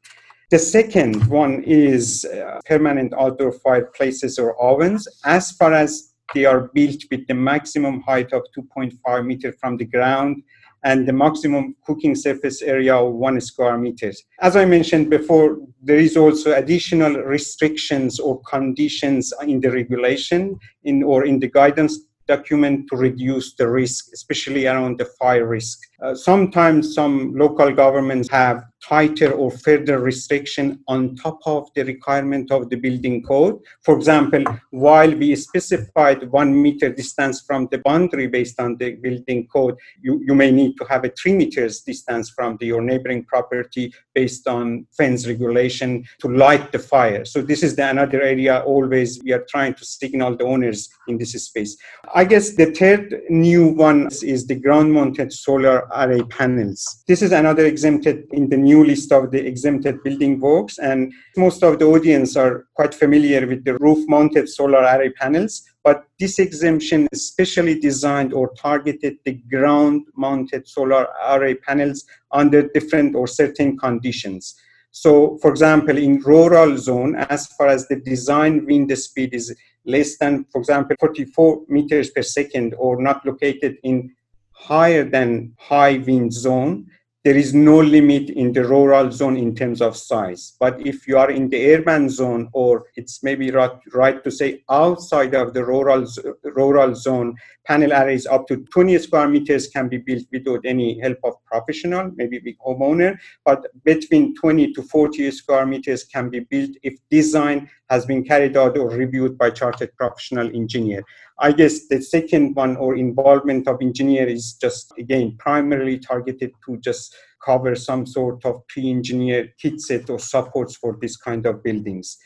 The 0.50 0.58
second 0.58 1.26
one 1.28 1.64
is 1.64 2.24
uh, 2.24 2.60
permanent 2.66 3.12
outdoor 3.14 3.52
fireplaces 3.52 4.38
or 4.38 4.60
ovens. 4.62 5.08
As 5.24 5.50
far 5.52 5.72
as 5.72 6.12
they 6.34 6.44
are 6.44 6.70
built 6.74 7.02
with 7.10 7.26
the 7.26 7.34
maximum 7.34 8.00
height 8.02 8.32
of 8.32 8.42
2.5 8.56 9.26
meter 9.26 9.52
from 9.52 9.76
the 9.76 9.84
ground 9.84 10.42
and 10.86 11.06
the 11.08 11.12
maximum 11.12 11.74
cooking 11.84 12.14
surface 12.14 12.62
area 12.62 12.94
of 12.94 13.12
one 13.12 13.40
square 13.40 13.76
meters. 13.76 14.22
As 14.40 14.54
I 14.56 14.64
mentioned 14.64 15.10
before, 15.10 15.58
there 15.82 15.98
is 15.98 16.16
also 16.16 16.54
additional 16.54 17.14
restrictions 17.36 18.20
or 18.20 18.40
conditions 18.42 19.32
in 19.52 19.58
the 19.60 19.70
regulation 19.80 20.40
in 20.84 21.02
or 21.02 21.26
in 21.26 21.40
the 21.40 21.50
guidance 21.60 21.98
document 22.28 22.86
to 22.90 22.96
reduce 22.96 23.54
the 23.54 23.68
risk, 23.68 24.06
especially 24.12 24.66
around 24.66 24.98
the 24.98 25.08
fire 25.18 25.46
risk. 25.46 25.78
Uh, 26.02 26.14
sometimes 26.14 26.94
some 26.94 27.32
local 27.34 27.72
governments 27.72 28.28
have 28.28 28.62
tighter 28.88 29.32
or 29.32 29.50
further 29.50 29.98
restriction 29.98 30.80
on 30.86 31.16
top 31.16 31.38
of 31.46 31.68
the 31.74 31.84
requirement 31.84 32.50
of 32.52 32.70
the 32.70 32.76
building 32.76 33.22
code. 33.22 33.58
For 33.82 33.96
example, 33.96 34.44
while 34.70 35.12
we 35.14 35.34
specified 35.36 36.30
one 36.30 36.60
meter 36.60 36.90
distance 36.90 37.40
from 37.40 37.68
the 37.70 37.78
boundary 37.78 38.28
based 38.28 38.60
on 38.60 38.76
the 38.76 38.92
building 38.96 39.48
code, 39.48 39.76
you, 40.00 40.22
you 40.24 40.34
may 40.34 40.50
need 40.50 40.76
to 40.78 40.84
have 40.84 41.04
a 41.04 41.10
three 41.10 41.34
meters 41.34 41.80
distance 41.80 42.30
from 42.30 42.56
the, 42.60 42.66
your 42.66 42.82
neighboring 42.82 43.24
property 43.24 43.92
based 44.14 44.46
on 44.46 44.86
FENZ 44.98 45.26
regulation 45.26 46.04
to 46.20 46.28
light 46.28 46.70
the 46.72 46.78
fire. 46.78 47.24
So 47.24 47.42
this 47.42 47.62
is 47.62 47.74
the 47.74 47.88
another 47.88 48.22
area 48.22 48.60
always 48.60 49.22
we 49.22 49.32
are 49.32 49.44
trying 49.48 49.74
to 49.74 49.84
signal 49.84 50.36
the 50.36 50.44
owners 50.44 50.88
in 51.08 51.18
this 51.18 51.32
space. 51.32 51.76
I 52.14 52.24
guess 52.24 52.54
the 52.54 52.66
third 52.72 53.22
new 53.28 53.66
one 53.68 54.08
is 54.22 54.46
the 54.46 54.54
ground 54.54 54.92
mounted 54.92 55.32
solar 55.32 55.88
array 55.94 56.22
panels. 56.22 57.04
This 57.06 57.22
is 57.22 57.32
another 57.32 57.66
exempted 57.66 58.26
in 58.32 58.48
the 58.48 58.56
new 58.56 58.75
list 58.84 59.12
of 59.12 59.30
the 59.30 59.46
exempted 59.46 60.02
building 60.02 60.40
works, 60.40 60.78
and 60.78 61.12
most 61.36 61.62
of 61.62 61.78
the 61.78 61.84
audience 61.84 62.36
are 62.36 62.66
quite 62.74 62.94
familiar 62.94 63.46
with 63.46 63.64
the 63.64 63.78
roof-mounted 63.78 64.48
solar 64.48 64.82
array 64.82 65.10
panels. 65.10 65.62
But 65.84 66.04
this 66.18 66.38
exemption 66.38 67.06
is 67.12 67.28
specially 67.28 67.78
designed 67.78 68.32
or 68.32 68.52
targeted 68.54 69.18
the 69.24 69.34
ground-mounted 69.50 70.66
solar 70.66 71.06
array 71.28 71.54
panels 71.54 72.04
under 72.32 72.68
different 72.68 73.14
or 73.14 73.26
certain 73.26 73.78
conditions. 73.78 74.56
So, 74.90 75.38
for 75.42 75.50
example, 75.50 75.98
in 75.98 76.20
rural 76.20 76.78
zone, 76.78 77.16
as 77.16 77.46
far 77.48 77.68
as 77.68 77.86
the 77.86 77.96
design 77.96 78.64
wind 78.64 78.96
speed 78.98 79.34
is 79.34 79.54
less 79.84 80.16
than, 80.16 80.46
for 80.50 80.58
example, 80.58 80.96
44 80.98 81.62
meters 81.68 82.10
per 82.10 82.22
second 82.22 82.74
or 82.78 83.00
not 83.00 83.24
located 83.24 83.76
in 83.82 84.14
higher 84.52 85.04
than 85.04 85.54
high 85.58 85.98
wind 85.98 86.32
zone, 86.32 86.86
there 87.26 87.36
is 87.36 87.52
no 87.52 87.80
limit 87.80 88.30
in 88.30 88.52
the 88.52 88.62
rural 88.62 89.10
zone 89.10 89.36
in 89.36 89.52
terms 89.52 89.82
of 89.82 89.96
size. 89.96 90.52
But 90.60 90.80
if 90.86 91.08
you 91.08 91.18
are 91.18 91.32
in 91.32 91.48
the 91.48 91.74
urban 91.74 92.08
zone, 92.08 92.48
or 92.52 92.84
it's 92.94 93.20
maybe 93.24 93.50
right, 93.50 93.72
right 93.92 94.22
to 94.22 94.30
say 94.30 94.62
outside 94.70 95.34
of 95.34 95.52
the 95.52 95.64
rural, 95.64 96.06
rural 96.44 96.94
zone, 96.94 97.34
panel 97.66 97.92
arrays 97.92 98.26
up 98.26 98.46
to 98.46 98.58
20 98.72 98.98
square 98.98 99.26
meters 99.26 99.66
can 99.66 99.88
be 99.88 99.98
built 99.98 100.22
without 100.30 100.60
any 100.64 101.00
help 101.00 101.18
of 101.24 101.34
professional, 101.46 102.12
maybe 102.14 102.38
big 102.38 102.58
homeowner, 102.60 103.18
but 103.44 103.66
between 103.82 104.32
20 104.36 104.72
to 104.74 104.82
40 104.84 105.28
square 105.32 105.66
meters 105.66 106.04
can 106.04 106.30
be 106.30 106.38
built 106.38 106.70
if 106.84 106.94
design 107.10 107.68
has 107.88 108.04
been 108.04 108.24
carried 108.24 108.56
out 108.56 108.76
or 108.76 108.90
reviewed 108.90 109.38
by 109.38 109.50
chartered 109.50 109.94
professional 109.96 110.48
engineer. 110.54 111.02
I 111.38 111.52
guess 111.52 111.86
the 111.88 112.02
second 112.02 112.54
one 112.54 112.76
or 112.76 112.96
involvement 112.96 113.68
of 113.68 113.78
engineer 113.80 114.26
is 114.26 114.54
just 114.54 114.92
again 114.98 115.36
primarily 115.38 115.98
targeted 115.98 116.52
to 116.66 116.78
just 116.78 117.14
cover 117.44 117.74
some 117.76 118.06
sort 118.06 118.44
of 118.44 118.66
pre-engineered 118.68 119.52
kit 119.60 119.80
set 119.80 120.10
or 120.10 120.18
supports 120.18 120.76
for 120.76 120.96
this 121.00 121.16
kind 121.16 121.46
of 121.46 121.62
buildings. 121.62 122.18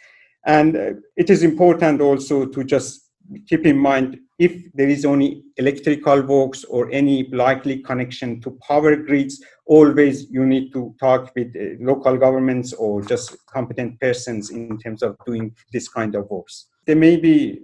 And 0.46 0.76
uh, 0.76 0.92
it 1.16 1.28
is 1.28 1.42
important 1.42 2.00
also 2.00 2.46
to 2.46 2.64
just 2.64 3.09
keep 3.46 3.66
in 3.66 3.78
mind 3.78 4.18
if 4.38 4.72
there 4.72 4.88
is 4.88 5.04
only 5.04 5.42
electrical 5.56 6.22
works 6.22 6.64
or 6.64 6.90
any 6.90 7.28
likely 7.28 7.78
connection 7.78 8.40
to 8.40 8.58
power 8.66 8.96
grids, 8.96 9.42
always 9.66 10.30
you 10.30 10.46
need 10.46 10.72
to 10.72 10.94
talk 10.98 11.30
with 11.36 11.54
uh, 11.56 11.76
local 11.80 12.16
governments 12.16 12.72
or 12.72 13.02
just 13.02 13.36
competent 13.46 14.00
persons 14.00 14.50
in 14.50 14.78
terms 14.78 15.02
of 15.02 15.16
doing 15.26 15.54
this 15.72 15.88
kind 15.88 16.14
of 16.14 16.28
works. 16.30 16.66
There 16.86 16.96
may 16.96 17.16
be 17.16 17.60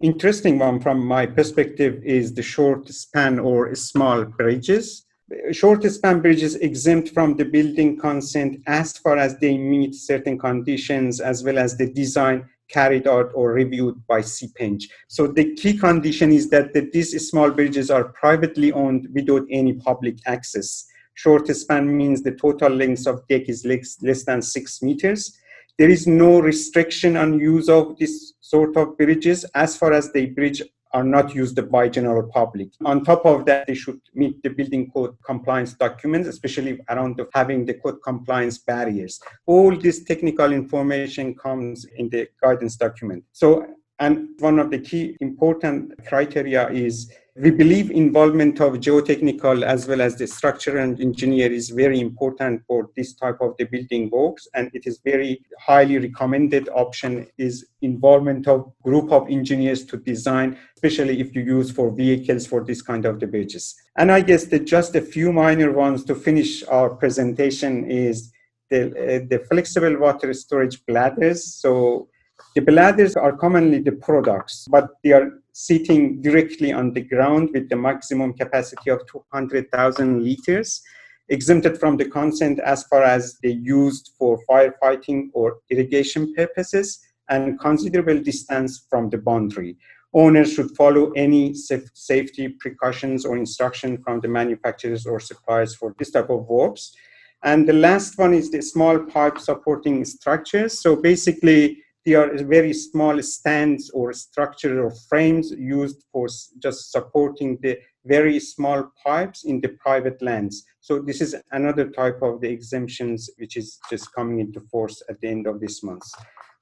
interesting 0.00 0.58
one 0.58 0.80
from 0.80 1.04
my 1.04 1.26
perspective 1.26 2.02
is 2.04 2.34
the 2.34 2.42
short 2.42 2.88
span 2.88 3.38
or 3.38 3.74
small 3.74 4.24
bridges 4.24 5.04
short 5.52 5.82
span 5.84 6.20
bridges 6.20 6.56
exempt 6.56 7.10
from 7.10 7.36
the 7.36 7.44
building 7.44 7.98
consent 7.98 8.60
as 8.66 8.98
far 8.98 9.16
as 9.16 9.38
they 9.38 9.56
meet 9.56 9.94
certain 9.94 10.38
conditions 10.38 11.20
as 11.20 11.42
well 11.42 11.58
as 11.58 11.76
the 11.76 11.90
design 11.92 12.46
carried 12.68 13.06
out 13.06 13.30
or 13.34 13.52
reviewed 13.52 14.06
by 14.06 14.20
CPENG. 14.20 14.84
So 15.08 15.26
the 15.26 15.54
key 15.54 15.76
condition 15.76 16.32
is 16.32 16.48
that 16.50 16.72
the, 16.72 16.88
these 16.92 17.28
small 17.28 17.50
bridges 17.50 17.90
are 17.90 18.04
privately 18.04 18.72
owned 18.72 19.08
without 19.12 19.46
any 19.50 19.74
public 19.74 20.18
access. 20.26 20.86
Short 21.14 21.46
span 21.48 21.96
means 21.96 22.22
the 22.22 22.32
total 22.32 22.70
length 22.70 23.06
of 23.06 23.26
deck 23.28 23.48
is 23.48 23.64
less, 23.64 23.98
less 24.02 24.24
than 24.24 24.42
six 24.42 24.82
meters. 24.82 25.38
There 25.78 25.90
is 25.90 26.06
no 26.06 26.40
restriction 26.40 27.16
on 27.16 27.38
use 27.38 27.68
of 27.68 27.98
this 27.98 28.34
sort 28.40 28.76
of 28.76 28.96
bridges 28.96 29.44
as 29.54 29.76
far 29.76 29.92
as 29.92 30.12
the 30.12 30.26
bridge 30.26 30.62
are 30.94 31.04
not 31.04 31.34
used 31.34 31.58
by 31.70 31.88
general 31.88 32.22
public. 32.32 32.68
On 32.84 33.04
top 33.04 33.26
of 33.26 33.44
that, 33.46 33.66
they 33.66 33.74
should 33.74 34.00
meet 34.14 34.42
the 34.44 34.48
building 34.48 34.90
code 34.92 35.16
compliance 35.26 35.72
documents, 35.74 36.28
especially 36.28 36.80
around 36.88 37.16
the, 37.16 37.28
having 37.34 37.66
the 37.66 37.74
code 37.74 37.98
compliance 38.02 38.58
barriers. 38.58 39.20
All 39.44 39.76
this 39.76 40.04
technical 40.04 40.52
information 40.52 41.34
comes 41.34 41.84
in 41.96 42.08
the 42.10 42.28
guidance 42.40 42.76
document. 42.76 43.24
So, 43.32 43.66
and 44.00 44.28
one 44.38 44.58
of 44.58 44.70
the 44.70 44.78
key 44.78 45.16
important 45.20 45.92
criteria 46.06 46.68
is 46.70 47.12
we 47.36 47.50
believe 47.50 47.90
involvement 47.90 48.60
of 48.60 48.74
geotechnical 48.74 49.64
as 49.64 49.88
well 49.88 50.00
as 50.00 50.16
the 50.16 50.26
structural 50.26 50.78
engineer 51.00 51.52
is 51.52 51.70
very 51.70 51.98
important 51.98 52.62
for 52.66 52.90
this 52.96 53.14
type 53.14 53.38
of 53.40 53.56
the 53.58 53.64
building 53.64 54.08
works. 54.10 54.46
And 54.54 54.70
it 54.72 54.86
is 54.86 55.00
very 55.04 55.44
highly 55.58 55.98
recommended 55.98 56.68
option 56.68 57.26
is 57.36 57.66
involvement 57.82 58.46
of 58.46 58.72
group 58.84 59.10
of 59.10 59.28
engineers 59.28 59.84
to 59.86 59.96
design 59.96 60.56
especially 60.76 61.18
if 61.18 61.34
you 61.34 61.42
use 61.42 61.70
for 61.70 61.90
vehicles 61.90 62.46
for 62.46 62.62
this 62.62 62.82
kind 62.82 63.06
of 63.06 63.18
the 63.18 63.26
bridges. 63.26 63.74
And 63.96 64.12
i 64.12 64.20
guess 64.20 64.44
that 64.46 64.66
just 64.66 64.94
a 64.94 65.00
few 65.00 65.32
minor 65.32 65.72
ones 65.72 66.04
to 66.04 66.14
finish 66.14 66.62
our 66.64 66.90
presentation 66.90 67.90
is 67.90 68.30
the, 68.70 68.80
uh, 68.88 69.26
the 69.30 69.44
flexible 69.50 69.98
water 69.98 70.32
storage 70.34 70.84
bladders. 70.84 71.42
So 71.44 72.08
the 72.54 72.62
bladders 72.62 73.16
are 73.16 73.36
commonly 73.36 73.80
the 73.80 73.92
products, 73.92 74.66
but 74.70 74.90
they 75.02 75.12
are 75.12 75.42
sitting 75.52 76.20
directly 76.20 76.72
on 76.72 76.92
the 76.92 77.00
ground 77.00 77.50
with 77.52 77.68
the 77.68 77.76
maximum 77.76 78.32
capacity 78.32 78.90
of 78.90 79.00
200,000 79.06 80.22
liters, 80.22 80.82
exempted 81.28 81.78
from 81.78 81.96
the 81.96 82.04
consent 82.04 82.60
as 82.60 82.84
far 82.84 83.02
as 83.02 83.38
they 83.42 83.50
used 83.50 84.12
for 84.18 84.40
firefighting 84.48 85.28
or 85.32 85.58
irrigation 85.70 86.32
purposes, 86.34 87.00
and 87.28 87.58
considerable 87.58 88.20
distance 88.20 88.86
from 88.90 89.08
the 89.10 89.18
boundary. 89.18 89.76
Owners 90.12 90.52
should 90.52 90.70
follow 90.76 91.10
any 91.12 91.54
safety 91.54 92.48
precautions 92.60 93.24
or 93.24 93.36
instruction 93.36 93.98
from 94.04 94.20
the 94.20 94.28
manufacturers 94.28 95.06
or 95.06 95.18
suppliers 95.18 95.74
for 95.74 95.94
this 95.98 96.12
type 96.12 96.30
of 96.30 96.46
works. 96.46 96.94
And 97.42 97.68
the 97.68 97.72
last 97.72 98.16
one 98.16 98.32
is 98.32 98.50
the 98.50 98.62
small 98.62 98.98
pipe 98.98 99.38
supporting 99.38 100.04
structures. 100.04 100.80
So 100.80 100.94
basically, 100.94 101.82
they 102.04 102.14
are 102.14 102.36
very 102.44 102.72
small 102.72 103.20
stands 103.22 103.90
or 103.90 104.12
structure 104.12 104.84
or 104.84 104.90
frames 105.08 105.50
used 105.52 106.04
for 106.12 106.28
just 106.58 106.92
supporting 106.92 107.58
the 107.62 107.78
very 108.04 108.38
small 108.38 108.92
pipes 109.02 109.44
in 109.44 109.60
the 109.60 109.68
private 109.68 110.20
lands. 110.20 110.64
So 110.80 110.98
this 110.98 111.22
is 111.22 111.34
another 111.52 111.88
type 111.88 112.20
of 112.20 112.40
the 112.42 112.48
exemptions 112.48 113.30
which 113.38 113.56
is 113.56 113.78
just 113.88 114.12
coming 114.14 114.40
into 114.40 114.60
force 114.60 115.02
at 115.08 115.20
the 115.20 115.28
end 115.28 115.46
of 115.46 115.60
this 115.60 115.82
month. 115.82 116.04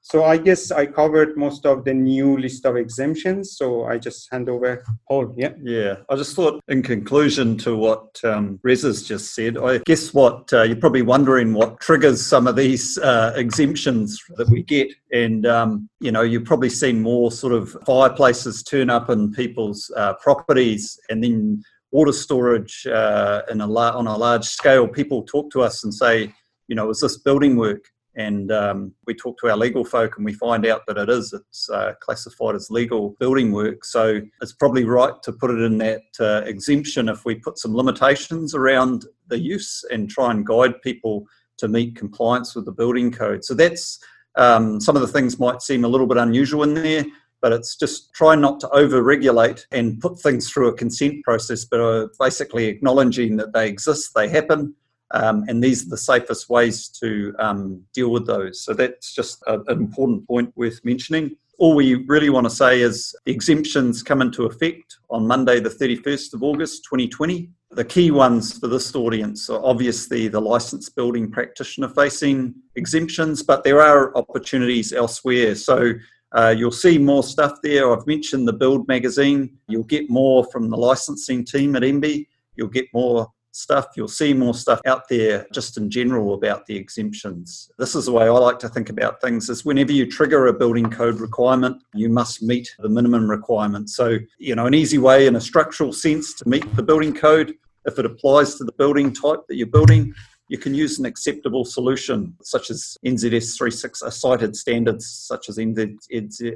So 0.05 0.25
I 0.25 0.37
guess 0.37 0.73
I 0.73 0.87
covered 0.87 1.37
most 1.37 1.65
of 1.65 1.85
the 1.85 1.95
new 1.95 2.37
list 2.37 2.67
of 2.67 2.77
exemptions. 2.77 3.57
So 3.57 3.85
I 3.85 3.99
just 3.99 4.29
hand 4.33 4.49
over 4.49 4.85
Paul. 5.09 5.33
Yeah. 5.37 5.53
Yeah. 5.63 5.95
I 6.11 6.17
just 6.17 6.35
thought, 6.35 6.61
in 6.67 6.83
conclusion 6.83 7.57
to 7.59 7.77
what 7.77 8.21
um, 8.25 8.59
Reza's 8.65 9.07
just 9.07 9.33
said, 9.35 9.57
I 9.57 9.79
guess 9.87 10.13
what 10.13 10.53
uh, 10.53 10.63
you're 10.63 10.77
probably 10.77 11.03
wondering 11.03 11.55
what 11.55 11.81
triggers 11.81 12.25
some 12.27 12.49
of 12.49 12.57
these 12.57 12.99
uh, 12.99 13.33
exemptions 13.37 14.21
that 14.37 14.49
we 14.51 14.65
get, 14.65 14.93
and 15.13 15.47
um, 15.47 15.89
you 16.01 16.11
know 16.11 16.23
you've 16.23 16.45
probably 16.45 16.71
seen 16.71 17.01
more 17.01 17.31
sort 17.31 17.53
of 17.53 17.77
fireplaces 17.87 18.63
turn 18.65 18.91
up 18.91 19.09
in 19.09 19.33
people's 19.33 19.91
uh, 19.97 20.15
properties, 20.15 20.99
and 21.11 21.23
then 21.23 21.63
water 21.93 22.13
storage 22.13 22.87
uh, 22.87 23.43
a 23.49 23.55
la- 23.55 23.97
on 23.97 24.09
a 24.09 24.17
large 24.17 24.45
scale. 24.45 24.89
People 24.89 25.23
talk 25.23 25.51
to 25.53 25.63
us 25.63 25.85
and 25.85 25.95
say, 25.95 26.33
you 26.67 26.75
know, 26.75 26.91
is 26.91 27.01
this 27.01 27.19
building 27.19 27.57
work? 27.57 27.85
And 28.15 28.53
um, 28.53 28.93
we 29.07 29.15
talk 29.15 29.39
to 29.39 29.49
our 29.49 29.57
legal 29.57 29.85
folk 29.85 30.17
and 30.17 30.25
we 30.25 30.35
find 30.35 30.67
out 30.67 30.83
that 30.87 30.99
it 30.99 31.09
is 31.09 31.33
it's 31.33 31.71
uh, 31.71 31.93
classified 32.01 32.55
as 32.55 32.71
legal 32.71 33.17
building 33.19 33.53
work. 33.53 33.85
So 33.85 34.21
it's 34.43 34.53
probably 34.53 34.85
right 34.85 35.15
to 35.23 35.33
put 35.33 35.51
it 35.51 35.63
in 35.63 35.79
that 35.79 36.03
uh, 36.21 36.43
exemption 36.45 37.09
if 37.09 37.25
we 37.25 37.37
put 37.37 37.59
some 37.59 37.75
limitations 37.75 38.55
around 38.55 39.07
the 39.29 39.39
use 39.39 39.85
and 39.91 40.11
try 40.11 40.31
and 40.31 40.47
guide 40.47 40.83
people 40.83 41.27
to 41.59 41.69
meet 41.69 41.97
compliance 41.97 42.55
with 42.55 42.67
the 42.67 42.73
building 42.73 43.11
code. 43.11 43.45
So 43.45 43.55
that's 43.55 43.99
um, 44.37 44.81
some 44.81 44.97
of 44.97 45.03
the 45.03 45.09
things 45.09 45.39
might 45.39 45.63
seem 45.63 45.85
a 45.85 45.89
little 45.89 46.07
bit 46.07 46.19
unusual 46.19 46.65
in 46.65 46.75
there 46.75 47.05
but 47.43 47.53
it's 47.53 47.77
just 47.77 48.15
try 48.15 48.37
not 48.37 48.61
to 48.61 48.69
over 48.71 49.03
regulate 49.03 49.67
and 49.73 50.01
put 50.01 50.19
things 50.19 50.49
through 50.49 50.69
a 50.69 50.75
consent 50.75 51.23
process 51.25 51.65
but 51.65 51.81
uh, 51.81 52.07
basically 52.19 52.67
acknowledging 52.67 53.37
that 53.37 53.53
they 53.53 53.69
exist 53.69 54.13
they 54.15 54.29
happen 54.29 54.75
um, 55.13 55.45
and 55.49 55.63
these 55.63 55.87
are 55.87 55.91
the 55.91 55.97
safest 55.97 56.49
ways 56.49 56.89
to 56.89 57.35
um, 57.39 57.83
deal 57.93 58.11
with 58.11 58.27
those. 58.27 58.63
So 58.63 58.73
that's 58.73 59.15
just 59.15 59.43
a, 59.47 59.61
an 59.61 59.79
important 59.79 60.27
point 60.27 60.53
worth 60.57 60.85
mentioning. 60.85 61.37
All 61.59 61.75
we 61.75 61.95
really 62.07 62.31
want 62.31 62.45
to 62.45 62.51
say 62.51 62.81
is 62.81 63.15
the 63.27 63.33
exemptions 63.33 64.03
come 64.03 64.23
into 64.23 64.47
effect 64.47 64.97
on 65.11 65.27
Monday, 65.27 65.61
the 65.61 65.69
31st 65.69 66.35
of 66.35 66.43
August 66.43 66.85
2020. 66.85 67.51
The 67.71 67.85
key 67.85 68.11
ones 68.11 68.59
for 68.59 68.69
this 68.69 68.95
audience 68.95 69.49
are 69.49 69.65
obviously 69.65 70.29
the 70.29 70.41
licensed 70.41 70.97
building 70.97 71.31
practitioner 71.31 71.89
facing 71.89 72.55
exemptions, 72.77 73.43
but 73.43 73.65
there 73.65 73.81
are 73.81 74.17
opportunities 74.17 74.93
elsewhere. 74.93 75.55
So 75.55 75.93
uh, 76.33 76.55
you'll 76.57 76.71
see 76.71 76.97
more 76.99 77.23
stuff 77.23 77.59
there. 77.63 77.93
I've 77.93 78.07
mentioned 78.07 78.49
the 78.49 78.53
Build 78.55 78.89
magazine. 78.89 79.59
You'll 79.69 79.85
get 79.85 80.09
more 80.09 80.45
from 80.51 80.71
the 80.71 80.77
licensing 80.77 81.45
team 81.45 81.77
at 81.77 81.83
MBIE. 81.83 82.27
You'll 82.57 82.69
get 82.69 82.87
more 82.93 83.29
stuff. 83.53 83.89
You'll 83.97 84.09
see 84.09 84.35
more 84.35 84.55
stuff 84.55 84.81
out 84.87 85.09
there 85.09 85.47
just 85.53 85.77
in 85.77 85.91
general 85.91 86.35
about 86.35 86.67
the 86.67 86.77
exemptions. 86.77 87.71
This 87.79 87.95
is 87.95 88.07
the 88.07 88.13
way 88.13 88.25
I 88.25 88.31
like 88.31 88.59
to 88.61 88.69
think 88.69 88.91
about 88.91 89.21
things 89.21 89.49
is 89.49 89.65
whenever 89.65 89.93
you 89.93 90.11
trigger 90.11 90.47
a 90.47 90.53
building 90.53 90.91
code 90.91 91.21
requirement, 91.21 91.83
you 91.95 92.09
must 92.09 92.43
meet 92.43 92.75
the 92.79 92.89
minimum 92.89 93.31
requirement. 93.31 93.91
So, 93.91 94.19
you 94.39 94.55
know, 94.55 94.67
an 94.67 94.75
easy 94.75 94.99
way 94.99 95.27
in 95.27 95.37
a 95.37 95.41
structural 95.41 95.93
sense 95.93 96.35
to 96.35 96.49
meet 96.49 96.75
the 96.75 96.83
building 96.83 97.15
code, 97.15 97.55
if 97.85 97.99
it 97.99 98.07
applies 98.07 98.57
to 98.57 98.65
the 98.65 98.73
building 98.73 99.13
type 99.13 99.41
that 99.49 99.57
you're 99.57 99.67
building, 99.67 100.15
you 100.49 100.59
can 100.59 100.75
use 100.75 100.99
an 100.99 101.07
acceptable 101.07 101.65
solution 101.65 102.37
such 102.43 102.71
as 102.71 102.97
NZS 103.07 103.59
36 103.59 104.03
uh, 104.03 104.11
cited 104.11 104.55
standards 104.57 105.07
such 105.07 105.49
as 105.49 105.57
NZ, 105.57 105.97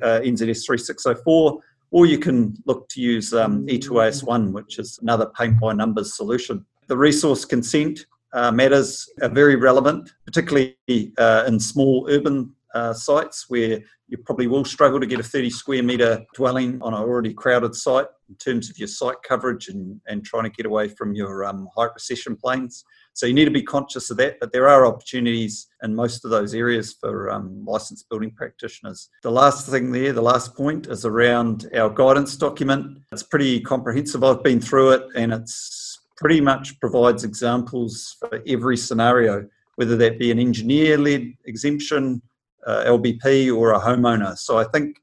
uh, 0.03 0.21
NZS 0.21 0.67
3604 0.67 1.61
or 1.93 2.05
you 2.05 2.19
can 2.19 2.55
look 2.67 2.89
to 2.91 3.01
use 3.01 3.33
um, 3.33 3.65
E2AS1, 3.67 4.53
which 4.53 4.79
is 4.79 4.99
another 5.03 5.31
paint 5.39 5.59
by 5.61 5.73
numbers 5.73 6.17
solution 6.17 6.67
the 6.89 6.97
resource 6.97 7.45
consent 7.45 8.07
uh, 8.33 8.51
matters 8.51 9.09
are 9.23 9.29
very 9.29 9.57
relevant, 9.57 10.13
particularly 10.25 10.77
uh, 11.19 11.45
in 11.47 11.59
small 11.59 12.07
urban 12.11 12.55
uh, 12.75 12.93
sites 12.93 13.47
where 13.49 13.81
you 14.09 14.19
probably 14.19 14.47
will 14.47 14.65
struggle 14.65 15.01
to 15.01 15.07
get 15.07 15.19
a 15.19 15.23
30 15.23 15.51
square 15.51 15.83
metre 15.83 16.25
dwelling 16.35 16.81
on 16.83 16.95
an 16.95 17.01
already 17.01 17.33
crowded 17.33 17.75
site 17.75 18.07
in 18.29 18.35
terms 18.37 18.69
of 18.71 18.79
your 18.79 18.89
site 18.89 19.17
coverage 19.27 19.69
and, 19.69 20.01
and 20.07 20.25
trying 20.25 20.45
to 20.45 20.51
get 20.51 20.67
away 20.67 20.89
from 20.89 21.15
your 21.15 21.45
um, 21.45 21.69
height 21.75 21.91
recession 21.95 22.37
planes. 22.37 22.85
So 23.15 23.25
you 23.25 23.33
need 23.33 23.47
to 23.47 23.51
be 23.51 23.63
conscious 23.63 24.11
of 24.11 24.19
that, 24.19 24.39
but 24.41 24.53
there 24.53 24.69
are 24.69 24.85
opportunities 24.85 25.69
in 25.83 25.95
most 25.95 26.25
of 26.25 26.31
those 26.31 26.55
areas 26.55 26.95
for 27.01 27.31
um, 27.31 27.65
licensed 27.65 28.09
building 28.11 28.31
practitioners. 28.33 29.09
The 29.23 29.31
last 29.31 29.67
thing 29.67 29.91
there, 29.91 30.13
the 30.13 30.21
last 30.21 30.55
point, 30.55 30.87
is 30.89 31.07
around 31.07 31.69
our 31.75 31.89
guidance 31.89 32.37
document. 32.37 32.99
It's 33.11 33.23
pretty 33.23 33.61
comprehensive. 33.61 34.23
I've 34.23 34.45
been 34.45 34.61
through 34.61 34.91
it 34.91 35.03
and 35.17 35.33
it's 35.33 35.86
pretty 36.17 36.41
much 36.41 36.79
provides 36.81 37.25
examples 37.25 38.17
for 38.19 38.43
every 38.47 38.77
scenario, 38.77 39.47
whether 39.77 39.97
that 39.97 40.19
be 40.19 40.31
an 40.31 40.39
engineer 40.39 40.99
led 40.99 41.33
exemption, 41.45 42.23
uh, 42.67 42.85
LBP, 42.87 43.55
or 43.55 43.73
a 43.73 43.81
homeowner. 43.81 44.37
So 44.37 44.59
I 44.59 44.65
think 44.65 44.97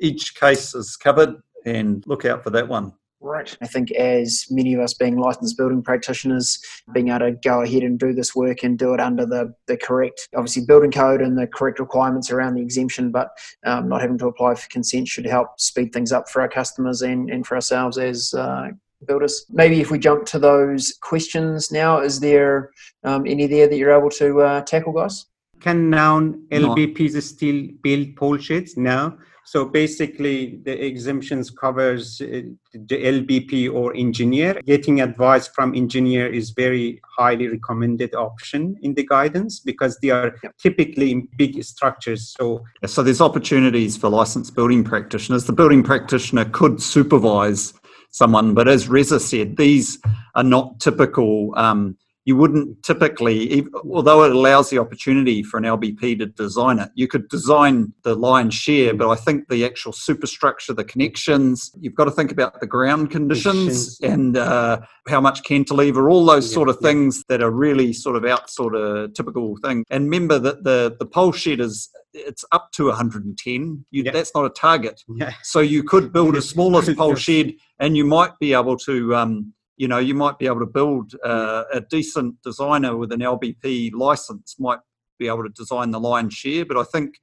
each 0.00 0.34
case 0.34 0.74
is 0.74 0.96
covered 0.96 1.36
and 1.64 2.04
look 2.06 2.24
out 2.24 2.42
for 2.42 2.50
that 2.50 2.68
one. 2.68 2.92
Right. 3.18 3.56
I 3.62 3.66
think 3.66 3.90
as 3.92 4.46
many 4.50 4.74
of 4.74 4.80
us 4.80 4.92
being 4.92 5.16
licensed 5.16 5.56
building 5.56 5.82
practitioners, 5.82 6.60
being 6.92 7.08
able 7.08 7.20
to 7.20 7.32
go 7.32 7.62
ahead 7.62 7.82
and 7.82 7.98
do 7.98 8.12
this 8.12 8.36
work 8.36 8.62
and 8.62 8.78
do 8.78 8.92
it 8.92 9.00
under 9.00 9.24
the, 9.24 9.54
the 9.66 9.76
correct, 9.76 10.28
obviously, 10.36 10.64
building 10.66 10.92
code 10.92 11.22
and 11.22 11.36
the 11.36 11.46
correct 11.46 11.80
requirements 11.80 12.30
around 12.30 12.54
the 12.54 12.62
exemption, 12.62 13.10
but 13.10 13.30
um, 13.64 13.88
not 13.88 14.02
having 14.02 14.18
to 14.18 14.28
apply 14.28 14.54
for 14.54 14.68
consent 14.68 15.08
should 15.08 15.26
help 15.26 15.58
speed 15.58 15.92
things 15.92 16.12
up 16.12 16.28
for 16.28 16.42
our 16.42 16.48
customers 16.48 17.00
and, 17.02 17.30
and 17.30 17.46
for 17.46 17.54
ourselves 17.54 17.96
as 17.96 18.34
uh, 18.34 18.68
builders. 19.06 19.46
Maybe 19.50 19.80
if 19.80 19.90
we 19.90 19.98
jump 19.98 20.26
to 20.26 20.38
those 20.38 20.94
questions 21.00 21.70
now, 21.70 22.00
is 22.00 22.20
there 22.20 22.70
um, 23.04 23.26
any 23.26 23.46
there 23.46 23.68
that 23.68 23.76
you're 23.76 23.96
able 23.96 24.10
to 24.10 24.40
uh, 24.42 24.60
tackle, 24.62 24.92
guys? 24.92 25.26
Can 25.60 25.90
now 25.90 26.20
LBPs 26.50 27.20
still 27.22 27.68
build 27.82 28.16
pole 28.16 28.38
sheds? 28.38 28.76
No. 28.76 29.16
So 29.46 29.64
basically, 29.64 30.60
the 30.64 30.84
exemptions 30.84 31.50
covers 31.50 32.20
uh, 32.20 32.42
the 32.72 32.96
LBP 32.96 33.72
or 33.72 33.94
engineer. 33.94 34.60
Getting 34.66 35.00
advice 35.00 35.46
from 35.46 35.72
engineer 35.72 36.26
is 36.26 36.50
very 36.50 37.00
highly 37.16 37.46
recommended 37.46 38.12
option 38.16 38.76
in 38.82 38.94
the 38.94 39.06
guidance 39.06 39.60
because 39.60 39.98
they 40.02 40.10
are 40.10 40.34
typically 40.58 41.12
in 41.12 41.28
big 41.38 41.62
structures. 41.62 42.34
So, 42.36 42.64
so 42.86 43.04
there's 43.04 43.20
opportunities 43.20 43.96
for 43.96 44.08
licensed 44.08 44.56
building 44.56 44.82
practitioners. 44.82 45.44
The 45.44 45.52
building 45.52 45.84
practitioner 45.84 46.46
could 46.46 46.82
supervise 46.82 47.72
someone, 48.16 48.54
but 48.54 48.66
as 48.66 48.88
Reza 48.88 49.20
said, 49.20 49.58
these 49.58 49.98
are 50.34 50.42
not 50.42 50.80
typical. 50.80 51.52
Um, 51.54 51.98
you 52.26 52.34
wouldn't 52.34 52.82
typically, 52.82 53.64
although 53.88 54.24
it 54.24 54.32
allows 54.32 54.68
the 54.68 54.78
opportunity 54.78 55.44
for 55.44 55.58
an 55.58 55.62
LBP 55.64 56.18
to 56.18 56.26
design 56.26 56.80
it, 56.80 56.90
you 56.96 57.06
could 57.06 57.28
design 57.28 57.92
the 58.02 58.16
lion's 58.16 58.52
share, 58.52 58.94
but 58.94 59.08
I 59.08 59.14
think 59.14 59.48
the 59.48 59.64
actual 59.64 59.92
superstructure, 59.92 60.74
the 60.74 60.84
connections, 60.84 61.70
you've 61.78 61.94
got 61.94 62.06
to 62.06 62.10
think 62.10 62.32
about 62.32 62.58
the 62.58 62.66
ground 62.66 63.12
conditions 63.12 64.00
and 64.02 64.36
uh, 64.36 64.80
how 65.06 65.20
much 65.20 65.44
cantilever, 65.44 66.10
all 66.10 66.26
those 66.26 66.50
yeah, 66.50 66.54
sort 66.54 66.68
of 66.68 66.78
yeah. 66.80 66.88
things 66.88 67.22
that 67.28 67.42
are 67.42 67.52
really 67.52 67.92
sort 67.92 68.16
of 68.16 68.24
out 68.24 68.50
sort 68.50 68.74
of 68.74 69.14
typical 69.14 69.56
thing. 69.58 69.84
And 69.88 70.06
remember 70.06 70.40
that 70.40 70.64
the, 70.64 70.96
the 70.98 71.06
pole 71.06 71.30
shed 71.30 71.60
is 71.60 71.88
it's 72.12 72.44
up 72.50 72.72
to 72.72 72.86
110. 72.86 73.84
You, 73.90 74.02
yeah. 74.02 74.10
That's 74.10 74.34
not 74.34 74.46
a 74.46 74.50
target. 74.50 75.00
So 75.42 75.60
you 75.60 75.84
could 75.84 76.12
build 76.12 76.34
a 76.34 76.42
smallest 76.52 76.96
pole 76.96 77.14
shed 77.26 77.54
and 77.78 77.96
you 77.96 78.04
might 78.04 78.36
be 78.40 78.52
able 78.52 78.76
to 78.78 79.14
um, 79.14 79.52
you 79.76 79.88
know, 79.88 79.98
you 79.98 80.14
might 80.14 80.38
be 80.38 80.46
able 80.46 80.60
to 80.60 80.66
build 80.66 81.14
uh, 81.24 81.64
a 81.72 81.80
decent 81.80 82.40
designer 82.42 82.96
with 82.96 83.12
an 83.12 83.20
LBP 83.20 83.92
license 83.94 84.56
might 84.58 84.78
be 85.18 85.28
able 85.28 85.42
to 85.42 85.50
design 85.50 85.90
the 85.90 86.00
lion's 86.00 86.34
share. 86.34 86.64
But 86.64 86.76
I 86.78 86.84
think 86.84 87.16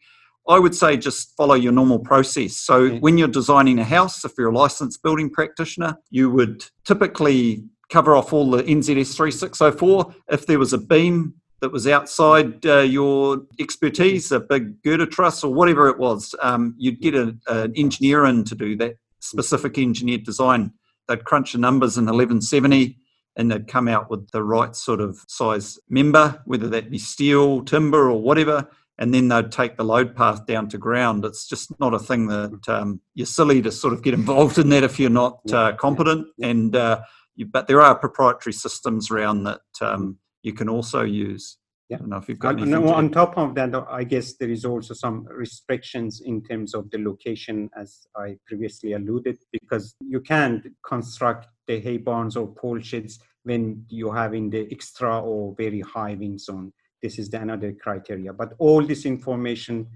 I 0.48 0.60
would 0.60 0.76
say 0.76 0.98
just 0.98 1.36
follow 1.36 1.56
your 1.56 1.72
normal 1.72 2.00
process. 2.00 2.58
So 2.58 2.90
when 2.98 3.18
you're 3.18 3.28
designing 3.28 3.80
a 3.80 3.84
house, 3.84 4.26
if 4.26 4.34
you're 4.38 4.50
a 4.50 4.56
licensed 4.56 5.02
building 5.02 5.30
practitioner, 5.30 5.98
you 6.10 6.30
would 6.30 6.66
typically 6.86 7.64
cover 7.90 8.16
off 8.16 8.34
all 8.34 8.52
the 8.52 8.64
NZS 8.64 9.16
3604. 9.16 10.14
If 10.30 10.46
there 10.46 10.60
was 10.60 10.74
a 10.74 10.78
beam 10.78 11.36
that 11.62 11.72
was 11.72 11.88
outside 11.88 12.66
uh, 12.66 12.80
your 12.80 13.44
expertise, 13.60 14.32
a 14.32 14.40
big 14.40 14.82
girder 14.84 15.06
truss 15.06 15.44
or 15.44 15.54
whatever 15.54 15.88
it 15.88 15.98
was, 15.98 16.36
um, 16.42 16.76
you'd 16.78 17.00
get 17.00 17.16
a, 17.16 17.38
an 17.48 17.74
engineer 17.78 18.26
in 18.26 18.44
to 18.46 18.56
do 18.56 18.76
that 18.78 18.96
specific 19.22 19.78
engineered 19.78 20.26
design 20.26 20.74
they'd 21.08 21.26
crunch 21.26 21.54
the 21.54 21.60
numbers 21.60 21.98
in 21.98 22.06
1170 22.06 22.98
and 23.36 23.52
they'd 23.52 23.68
come 23.68 23.88
out 23.88 24.10
with 24.10 24.30
the 24.32 24.44
right 24.44 24.76
sort 24.76 25.02
of 25.02 25.18
size 25.28 25.80
member, 25.90 26.42
whether 26.46 26.70
that 26.70 26.92
be 26.92 27.00
steel, 27.00 27.64
timber, 27.64 28.10
or 28.10 28.22
whatever, 28.22 28.70
and 29.00 29.14
then 29.14 29.28
they'd 29.28 29.52
take 29.52 29.76
the 29.76 29.84
load 29.84 30.16
path 30.16 30.46
down 30.46 30.70
to 30.70 30.78
ground. 30.78 31.26
It's 31.26 31.48
just 31.48 31.78
not 31.80 31.94
a 31.94 32.00
thing 32.00 32.28
that 32.28 32.70
um, 32.70 33.02
you're 33.16 33.26
silly 33.26 33.62
to 33.64 33.72
sort 33.72 33.94
of 33.94 34.04
get 34.04 34.14
involved 34.14 34.58
in 34.60 34.70
that 34.70 34.84
if 34.84 35.00
you're 35.00 35.10
not 35.10 35.40
uh, 35.52 35.74
competent. 35.74 36.28
And 36.42 36.76
uh, 36.76 37.02
you, 37.36 37.48
but 37.48 37.68
there 37.68 37.82
are 37.82 37.96
proprietary 37.96 38.54
systems 38.54 39.10
around 39.10 39.44
that 39.44 39.62
um, 39.82 40.20
you 40.44 40.54
can 40.54 40.70
also 40.70 41.02
use. 41.02 41.58
Yeah. 41.94 42.00
I 42.04 42.08
know 42.08 42.18
if 42.18 42.28
you've 42.28 42.40
got 42.40 42.60
on, 42.60 42.70
no, 42.70 42.90
on 42.94 43.12
top 43.12 43.38
of 43.38 43.54
that, 43.56 43.74
I 43.90 44.04
guess 44.04 44.34
there 44.34 44.50
is 44.50 44.66
also 44.66 44.94
some 44.94 45.26
restrictions 45.26 46.22
in 46.22 46.44
terms 46.44 46.74
of 46.74 46.90
the 46.90 46.98
location, 46.98 47.70
as 47.78 48.08
I 48.16 48.38
previously 48.48 48.94
alluded, 48.94 49.38
because 49.52 49.96
you 50.02 50.20
can't 50.22 50.66
construct 50.86 51.48
the 51.68 51.80
hay 51.80 51.98
barns 51.98 52.36
or 52.36 52.48
pole 52.48 52.80
sheds 52.80 53.20
when 53.44 53.86
you're 53.90 54.16
having 54.16 54.50
the 54.50 54.68
extra 54.72 55.22
or 55.22 55.54
very 55.56 55.82
high 55.82 56.16
wind 56.16 56.42
zone. 56.42 56.74
This 57.02 57.20
is 57.20 57.30
the 57.30 57.42
another 57.42 57.74
criteria. 57.74 58.34
But 58.34 58.54
all 58.58 58.82
this 58.82 59.06
information 59.06 59.88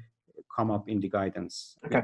come 0.58 0.72
up 0.72 0.90
in 0.90 1.00
the 1.00 1.08
guidance. 1.08 1.78
Okay. 1.86 2.02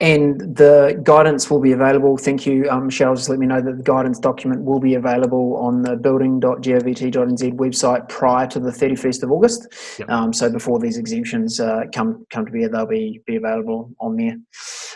And 0.00 0.40
the 0.56 1.00
guidance 1.04 1.48
will 1.48 1.60
be 1.60 1.72
available. 1.72 2.16
Thank 2.16 2.44
you, 2.44 2.68
um, 2.68 2.86
Michelle. 2.86 3.14
Just 3.14 3.28
let 3.28 3.38
me 3.38 3.46
know 3.46 3.62
that 3.62 3.76
the 3.76 3.82
guidance 3.82 4.18
document 4.18 4.62
will 4.62 4.80
be 4.80 4.96
available 4.96 5.56
on 5.58 5.82
the 5.82 5.94
building.govt.nz 5.96 7.52
website 7.54 8.08
prior 8.08 8.48
to 8.48 8.58
the 8.58 8.70
31st 8.70 9.22
of 9.22 9.30
August. 9.30 9.68
Yep. 9.98 10.10
Um, 10.10 10.32
so 10.32 10.50
before 10.50 10.80
these 10.80 10.98
exemptions 10.98 11.60
uh, 11.60 11.84
come 11.94 12.26
come 12.30 12.46
to 12.46 12.52
bear, 12.52 12.68
they'll 12.68 12.86
be, 12.86 13.20
be 13.26 13.36
available 13.36 13.90
on 14.00 14.16
there. 14.16 14.36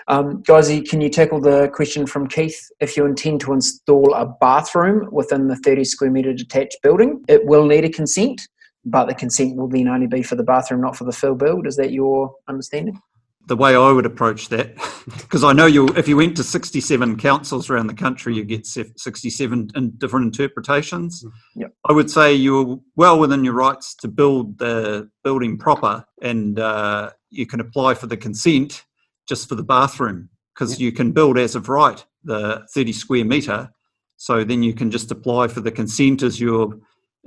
Um, 0.09 0.43
can 0.43 1.01
you 1.01 1.09
tackle 1.09 1.41
the 1.41 1.69
question 1.69 2.05
from 2.05 2.27
Keith? 2.27 2.59
If 2.81 2.97
you 2.97 3.07
intend 3.07 3.41
to 3.43 3.53
install 3.53 4.13
a 4.15 4.27
bathroom 4.27 5.09
within 5.13 5.47
the 5.47 5.57
30 5.57 5.85
square 5.85 6.11
metre 6.11 6.33
detached 6.33 6.79
building, 6.83 7.23
it 7.29 7.47
will 7.47 7.67
need 7.67 7.85
a 7.85 7.91
consent 7.91 8.49
but 8.85 9.07
the 9.07 9.15
consent 9.15 9.57
will 9.57 9.69
then 9.69 9.89
only 9.89 10.07
be 10.07 10.23
for 10.23 10.37
the 10.37 10.43
bathroom, 10.43 10.81
not 10.81 10.97
for 10.97 11.05
the 11.05 11.13
fill 11.13 11.35
build. 11.35 11.67
Is 11.67 11.77
that 11.77 11.93
your 11.93 12.35
understanding? 12.49 13.01
The 13.47 13.57
way 13.57 13.75
I 13.75 13.91
would 13.91 14.05
approach 14.05 14.51
that, 14.51 14.75
because 15.07 15.43
I 15.43 15.55
know 15.55 15.67
you, 15.67 15.89
if 15.97 16.07
you 16.07 16.17
went 16.17 16.37
to 16.37 16.45
67 16.45 17.17
councils 17.17 17.71
around 17.71 17.87
the 17.87 17.95
country, 17.95 18.37
you 18.37 18.45
get 18.45 18.67
67 18.67 19.71
different 19.97 20.27
interpretations. 20.27 21.25
Mm, 21.25 21.31
yep. 21.57 21.75
I 21.89 21.93
would 21.93 22.11
say 22.11 22.35
you're 22.35 22.79
well 22.97 23.19
within 23.19 23.45
your 23.45 23.55
rights 23.55 23.95
to 23.97 24.09
build 24.09 24.59
the 24.59 25.11
building 25.25 25.57
proper, 25.57 26.05
and 26.21 26.59
uh, 26.59 27.11
you 27.31 27.47
can 27.47 27.61
apply 27.61 27.95
for 27.95 28.07
the 28.07 28.19
consent 28.19 28.85
just 29.27 29.49
for 29.49 29.55
the 29.55 29.63
bathroom, 29.63 30.29
because 30.55 30.73
yep. 30.73 30.81
you 30.81 30.93
can 30.93 31.13
build 31.13 31.39
as 31.39 31.55
of 31.55 31.71
right 31.71 32.05
the 32.25 32.67
30 32.75 32.93
square 32.93 33.25
metre. 33.25 33.71
So 34.19 34.45
then 34.45 34.63
you 34.63 34.75
can 34.75 34.91
just 34.91 35.11
apply 35.11 35.49
for 35.49 35.61
the 35.61 35.71
consent 35.71 36.23
as 36.23 36.41
you're 36.41 36.79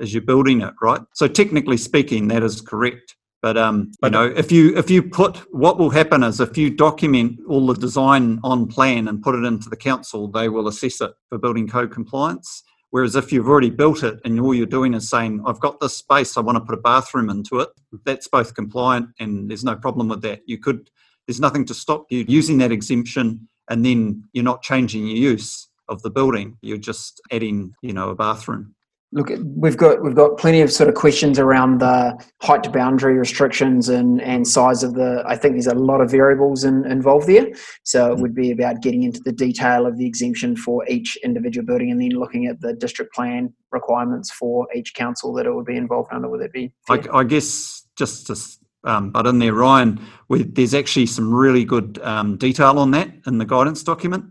as 0.02 0.14
you're 0.14 0.22
building 0.22 0.62
it, 0.62 0.74
right? 0.82 1.02
So 1.14 1.28
technically 1.28 1.78
speaking, 1.78 2.28
that 2.30 2.44
is 2.44 2.62
correct. 2.62 3.16
But 3.42 3.58
um, 3.58 3.92
you 4.04 4.10
know, 4.12 4.26
if 4.26 4.52
you 4.52 4.78
if 4.78 4.90
you 4.92 5.02
put 5.02 5.38
what 5.54 5.80
will 5.80 5.90
happen 5.90 6.22
is 6.22 6.40
if 6.40 6.58
you 6.58 6.70
document 6.70 7.40
all 7.48 7.66
the 7.66 7.74
design 7.74 8.40
on 8.44 8.68
plan 8.68 9.08
and 9.08 9.22
put 9.22 9.34
it 9.34 9.44
into 9.44 9.68
the 9.68 9.76
council, 9.76 10.28
they 10.28 10.48
will 10.48 10.68
assess 10.68 11.02
it 11.02 11.12
for 11.30 11.40
building 11.40 11.68
code 11.68 11.92
compliance. 11.92 12.64
Whereas 12.92 13.16
if 13.16 13.32
you've 13.32 13.48
already 13.48 13.70
built 13.70 14.04
it 14.04 14.20
and 14.26 14.40
all 14.40 14.54
you're 14.54 14.66
doing 14.66 14.94
is 14.94 15.10
saying, 15.10 15.42
I've 15.46 15.62
got 15.62 15.80
this 15.80 15.96
space, 15.96 16.36
I 16.36 16.42
want 16.42 16.58
to 16.58 16.64
put 16.64 16.78
a 16.78 16.82
bathroom 16.82 17.30
into 17.30 17.60
it, 17.62 17.70
that's 18.04 18.28
both 18.28 18.54
compliant 18.54 19.10
and 19.18 19.50
there's 19.50 19.64
no 19.64 19.78
problem 19.78 20.10
with 20.10 20.22
that. 20.24 20.42
You 20.46 20.58
could, 20.58 20.90
there's 21.26 21.40
nothing 21.40 21.64
to 21.66 21.74
stop 21.74 22.06
you 22.10 22.26
using 22.28 22.58
that 22.58 22.72
exemption 22.72 23.48
and 23.70 23.86
then 23.86 24.26
you're 24.34 24.44
not 24.44 24.62
changing 24.62 25.08
your 25.08 25.16
use 25.16 25.70
of 25.88 26.02
the 26.02 26.10
building. 26.10 26.58
You're 26.62 26.78
just 26.78 27.22
adding, 27.32 27.74
you 27.82 27.94
know, 27.94 28.10
a 28.10 28.16
bathroom 28.16 28.76
look 29.14 29.30
we've 29.56 29.78
got 29.78 30.02
we've 30.04 30.16
got 30.16 30.38
plenty 30.38 30.62
of 30.62 30.72
sort 30.72 30.88
of 30.88 30.96
questions 30.96 31.38
around 31.38 31.80
the 31.80 32.18
height 32.42 32.64
to 32.64 32.70
boundary 32.70 33.18
restrictions 33.18 33.90
and 33.90 34.22
and 34.22 34.48
size 34.48 34.84
of 34.84 34.94
the 34.94 35.24
i 35.28 35.36
think 35.36 35.54
there's 35.54 35.68
a 35.68 35.76
lot 35.76 36.00
of 36.00 36.10
variables 36.10 36.64
in, 36.64 36.86
involved 36.86 37.28
there. 37.28 37.48
So 37.84 38.12
it 38.12 38.20
would 38.20 38.36
be 38.36 38.52
about 38.52 38.82
getting 38.82 39.04
into 39.04 39.22
the 39.24 39.32
detail 39.32 39.86
of 39.86 39.98
the 39.98 40.06
exemption 40.06 40.56
for 40.56 40.88
each 40.88 41.18
individual 41.24 41.66
building 41.66 41.92
and 41.92 42.02
then 42.02 42.12
looking 42.12 42.46
at 42.48 42.62
the 42.62 42.74
district 42.74 43.14
plan 43.14 43.54
requirements 43.72 44.32
for 44.32 44.68
each 44.74 44.94
council 44.94 45.34
that 45.34 45.46
it 45.46 45.54
would 45.54 45.66
be 45.66 45.78
involved 45.78 46.12
under 46.12 46.30
would 46.30 46.42
it 46.42 46.54
be 46.54 46.72
I, 46.90 47.04
I, 47.14 47.24
guess 47.24 47.86
just 47.96 48.28
to 48.28 48.38
um, 48.84 49.12
but 49.12 49.28
in 49.28 49.40
there 49.40 49.54
ryan 49.54 50.00
there's 50.30 50.74
actually 50.74 51.06
some 51.06 51.34
really 51.34 51.66
good 51.66 52.00
um, 52.04 52.38
detail 52.38 52.80
on 52.80 52.92
that 52.92 53.10
in 53.28 53.38
the 53.38 53.46
guidance 53.46 53.84
document. 53.84 54.26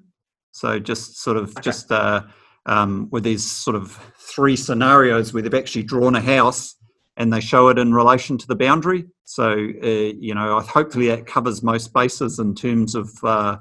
So 0.53 0.79
just 0.79 1.21
sort 1.21 1.37
of 1.37 1.51
okay. 1.51 1.61
just 1.63 1.93
uh, 1.93 2.23
um, 2.67 3.07
where 3.11 3.23
there's 3.23 3.45
sort 3.45 3.77
of 3.77 3.93
three 4.19 4.57
scenarios 4.57 5.33
where 5.33 5.43
they've 5.43 5.55
actually 5.55 5.83
drawn 5.83 6.15
a 6.15 6.21
house 6.21 6.77
and 7.17 7.33
they 7.33 7.41
show 7.41 7.69
it 7.69 7.79
in 7.79 7.93
relation 7.93 8.39
to 8.39 8.47
the 8.47 8.55
boundary. 8.55 9.05
So, 9.25 9.53
uh, 9.53 9.87
you 9.87 10.35
know, 10.35 10.61
hopefully 10.61 11.09
that 11.09 11.27
covers 11.27 11.63
most 11.63 11.93
bases 11.93 12.39
in 12.39 12.55
terms 12.55 12.95
of 12.95 13.11
uh, 13.23 13.59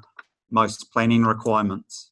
most 0.50 0.92
planning 0.92 1.24
requirements. 1.24 2.10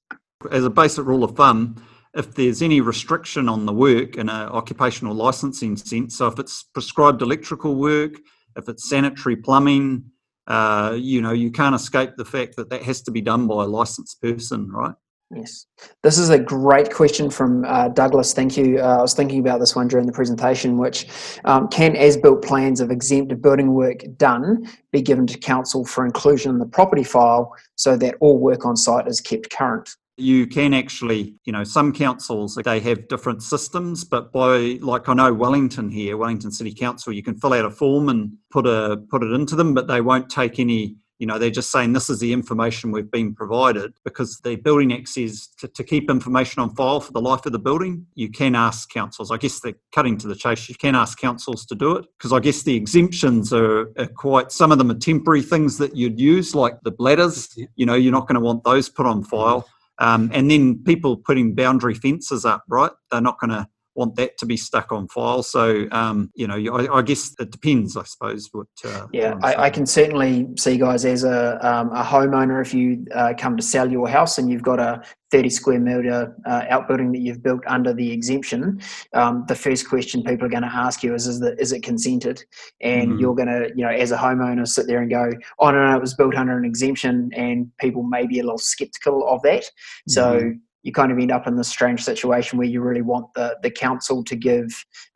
As 0.51 0.65
a 0.65 0.71
basic 0.71 1.05
rule 1.05 1.25
of 1.25 1.37
thumb, 1.37 1.83
if 2.15 2.35
there's 2.35 2.63
any 2.63 2.81
restriction 2.81 3.49
on 3.49 3.67
the 3.67 3.73
work 3.73 4.17
in 4.17 4.29
an 4.29 4.49
occupational 4.49 5.15
licensing 5.15 5.77
sense, 5.77 6.17
so 6.17 6.27
if 6.27 6.39
it's 6.39 6.63
prescribed 6.63 7.23
electrical 7.23 7.75
work, 7.75 8.15
if 8.57 8.69
it's 8.69 8.89
sanitary 8.89 9.37
plumbing, 9.37 10.05
uh, 10.47 10.97
you 10.97 11.21
know, 11.21 11.33
you 11.33 11.51
can't 11.51 11.75
escape 11.75 12.17
the 12.17 12.25
fact 12.25 12.57
that 12.57 12.71
that 12.71 12.83
has 12.83 13.03
to 13.03 13.11
be 13.11 13.21
done 13.21 13.47
by 13.47 13.65
a 13.65 13.67
licensed 13.67 14.21
person, 14.21 14.71
right? 14.71 14.95
Yes, 15.31 15.67
this 16.03 16.17
is 16.17 16.31
a 16.31 16.39
great 16.39 16.91
question 16.91 17.29
from 17.29 17.63
uh, 17.67 17.89
Douglas. 17.89 18.33
Thank 18.33 18.57
you. 18.57 18.79
Uh, 18.81 18.99
I 18.99 19.03
was 19.03 19.13
thinking 19.13 19.41
about 19.41 19.61
this 19.61 19.77
one 19.77 19.87
during 19.87 20.07
the 20.07 20.13
presentation, 20.13 20.79
which 20.79 21.07
um, 21.45 21.69
can 21.69 21.97
as-built 21.97 22.43
plans 22.43 22.81
of 22.81 22.91
exempt 22.91 23.43
building 23.43 23.75
work 23.75 24.01
done 24.17 24.67
be 24.91 25.03
given 25.03 25.27
to 25.27 25.39
council 25.39 25.85
for 25.85 26.07
inclusion 26.07 26.53
in 26.53 26.59
the 26.59 26.67
property 26.67 27.05
file 27.05 27.55
so 27.75 27.95
that 27.99 28.15
all 28.21 28.39
work 28.39 28.65
on 28.65 28.75
site 28.75 29.07
is 29.07 29.21
kept 29.21 29.51
current? 29.51 29.91
you 30.19 30.49
can 30.49 30.75
actually, 30.75 31.35
you 31.45 31.53
know, 31.53 31.63
some 31.63 31.93
councils 31.93 32.59
they 32.65 32.81
have 32.81 33.07
different 33.09 33.43
systems, 33.43 34.05
but 34.05 34.33
by 34.33 34.79
like 34.83 35.09
I 35.09 35.15
know 35.15 35.33
Wellington 35.33 35.89
here, 35.89 36.17
Wellington 36.17 36.51
City 36.51 36.75
Council, 36.75 37.13
you 37.13 37.23
can 37.23 37.37
fill 37.37 37.55
out 37.55 37.65
a 37.65 37.71
form 37.71 38.09
and 38.09 38.33
put 38.51 38.67
a 38.67 39.01
put 39.09 39.23
it 39.23 39.33
into 39.33 39.55
them, 39.55 39.75
but 39.75 39.87
they 39.87 40.01
won't 40.01 40.29
take 40.29 40.59
any 40.59 40.97
you 41.19 41.27
know 41.27 41.39
they're 41.39 41.51
just 41.51 41.71
saying 41.71 41.93
this 41.93 42.09
is 42.09 42.21
the 42.21 42.33
information 42.33 42.93
we've 42.93 43.11
been 43.11 43.35
provided 43.35 43.93
because 44.05 44.41
the 44.45 44.57
building 44.57 44.93
act 44.93 45.09
says 45.09 45.49
to, 45.59 45.69
to, 45.69 45.85
keep 45.85 46.11
information 46.11 46.63
on 46.63 46.75
file 46.75 47.01
for 47.01 47.13
the 47.13 47.21
life 47.21 47.45
of 47.47 47.53
the 47.53 47.59
building 47.59 48.07
you 48.15 48.31
can 48.31 48.55
ask 48.55 48.91
councils. 48.91 49.31
I 49.31 49.37
guess 49.37 49.61
they're 49.61 49.75
cutting 49.93 50.19
to 50.19 50.29
the 50.29 50.35
chase. 50.35 50.69
You 50.69 50.75
can 50.75 50.95
ask 50.95 51.19
councils 51.19 51.65
to 51.67 51.75
do 51.75 51.97
it 51.97 52.07
because 52.17 52.33
i 52.33 52.41
guess 52.41 52.63
the 52.63 52.77
exemptions 52.77 53.53
are, 53.53 53.93
are, 53.99 54.07
quite 54.17 54.53
some 54.53 54.73
of 54.73 54.79
them 54.79 54.91
are 54.91 54.99
temporary 54.99 55.43
things 55.43 55.79
that 55.79 55.97
you'd 55.97 56.21
use 56.21 56.55
like 56.55 56.81
the 56.83 56.93
bladders. 56.93 57.57
You 57.77 57.87
know 57.87 57.95
you're 57.95 58.13
not 58.13 58.29
going 58.29 58.35
to 58.37 58.41
want 58.41 58.65
those 58.65 58.89
put 58.89 59.07
on 59.07 59.23
file. 59.23 59.69
Um, 60.01 60.31
and 60.33 60.49
then 60.49 60.85
people 60.85 61.17
putting 61.17 61.57
boundary 61.57 61.95
fences 61.95 62.45
up 62.45 62.63
right? 62.69 62.93
They're 63.11 63.21
not 63.21 63.41
going 63.41 63.51
to 63.51 63.67
want 63.99 64.15
that 64.15 64.39
to 64.39 64.47
be 64.47 64.57
stuck 64.57 64.93
on 64.93 65.09
file. 65.09 65.43
So, 65.43 65.87
um, 65.91 66.31
you 66.35 66.47
know, 66.47 66.55
I, 66.55 66.99
I, 66.99 67.03
guess 67.03 67.35
it 67.41 67.51
depends, 67.51 67.97
I 67.97 68.05
suppose. 68.05 68.49
What? 68.53 68.69
Uh, 68.85 69.09
yeah, 69.13 69.35
what 69.35 69.45
I, 69.45 69.65
I, 69.65 69.71
can 69.71 69.87
certainly 69.87 70.47
see, 70.57 70.79
guys, 70.79 71.05
as 71.05 71.25
a, 71.25 71.59
um, 71.69 71.91
a 71.91 72.05
homeowner, 72.05 72.63
if 72.63 72.73
you 72.73 73.05
uh, 73.13 73.35
come 73.37 73.57
to 73.57 73.63
sell 73.63 73.91
your 73.91 74.09
house 74.09 74.39
and 74.39 74.49
you've 74.49 74.63
got 74.63 74.79
a 74.79 75.03
30 75.33 75.51
square 75.51 75.81
metre 75.81 76.35
uh, 76.47 76.65
outbuilding 76.71 77.11
that 77.13 77.19
you've 77.19 77.43
built 77.43 77.61
under 77.67 77.93
the 77.93 78.13
exemption, 78.13 78.81
um, 79.15 79.45
the 79.49 79.55
first 79.57 79.89
question 79.89 80.23
people 80.23 80.47
are 80.47 80.51
going 80.51 80.63
to 80.63 80.73
ask 80.73 81.03
you 81.03 81.15
is, 81.15 81.27
is, 81.27 81.41
the, 81.41 81.61
is 81.61 81.73
it 81.73 81.83
consented? 81.83 82.43
And 82.81 83.11
mm-hmm. 83.11 83.21
you're 83.21 83.35
going 83.35 83.49
to, 83.49 83.71
you 83.75 83.85
know, 83.85 83.91
as 83.91 84.13
a 84.13 84.17
homeowner, 84.17 84.67
sit 84.67 84.87
there 84.87 85.01
and 85.01 85.11
go, 85.11 85.33
oh, 85.59 85.71
no, 85.73 85.91
no, 85.91 85.97
it 85.97 86.01
was 86.01 86.15
built 86.15 86.37
under 86.37 86.57
an 86.57 86.65
exemption. 86.65 87.31
And 87.35 87.71
people 87.79 88.05
may 88.05 88.29
be 88.29 88.39
a 88.39 88.45
little 88.45 88.59
skeptical 88.59 89.29
of 89.29 89.43
that. 89.43 89.65
Mm-hmm. 89.65 90.11
So, 90.11 90.53
you 90.89 90.93
kind 90.93 91.13
of 91.13 91.19
end 91.19 91.31
up 91.31 91.47
in 91.47 91.57
this 91.57 91.69
strange 91.69 92.03
situation 92.03 92.59
where 92.59 92.67
you 92.67 92.81
really 92.81 93.03
want 93.03 93.27
the, 93.35 93.59
the 93.63 93.71
council 93.71 94.25
to 94.25 94.35
give 94.35 94.67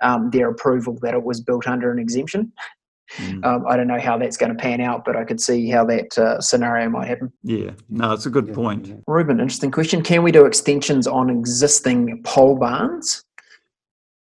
um, 0.02 0.28
their 0.30 0.50
approval 0.50 0.98
that 1.00 1.14
it 1.14 1.24
was 1.24 1.40
built 1.40 1.66
under 1.66 1.90
an 1.90 1.98
exemption. 1.98 2.52
Mm. 3.16 3.42
Um, 3.44 3.64
I 3.66 3.76
don't 3.78 3.86
know 3.86 3.98
how 3.98 4.18
that's 4.18 4.36
going 4.36 4.52
to 4.52 4.58
pan 4.58 4.82
out, 4.82 5.02
but 5.04 5.16
I 5.16 5.24
could 5.24 5.40
see 5.40 5.70
how 5.70 5.86
that 5.86 6.16
uh, 6.18 6.40
scenario 6.42 6.90
might 6.90 7.08
happen. 7.08 7.32
Yeah, 7.42 7.70
no, 7.88 8.12
it's 8.12 8.26
a 8.26 8.30
good 8.30 8.52
point. 8.52 9.02
Ruben, 9.06 9.40
interesting 9.40 9.70
question. 9.70 10.02
Can 10.02 10.22
we 10.22 10.30
do 10.30 10.44
extensions 10.44 11.06
on 11.06 11.30
existing 11.30 12.22
pole 12.22 12.56
barns? 12.56 13.22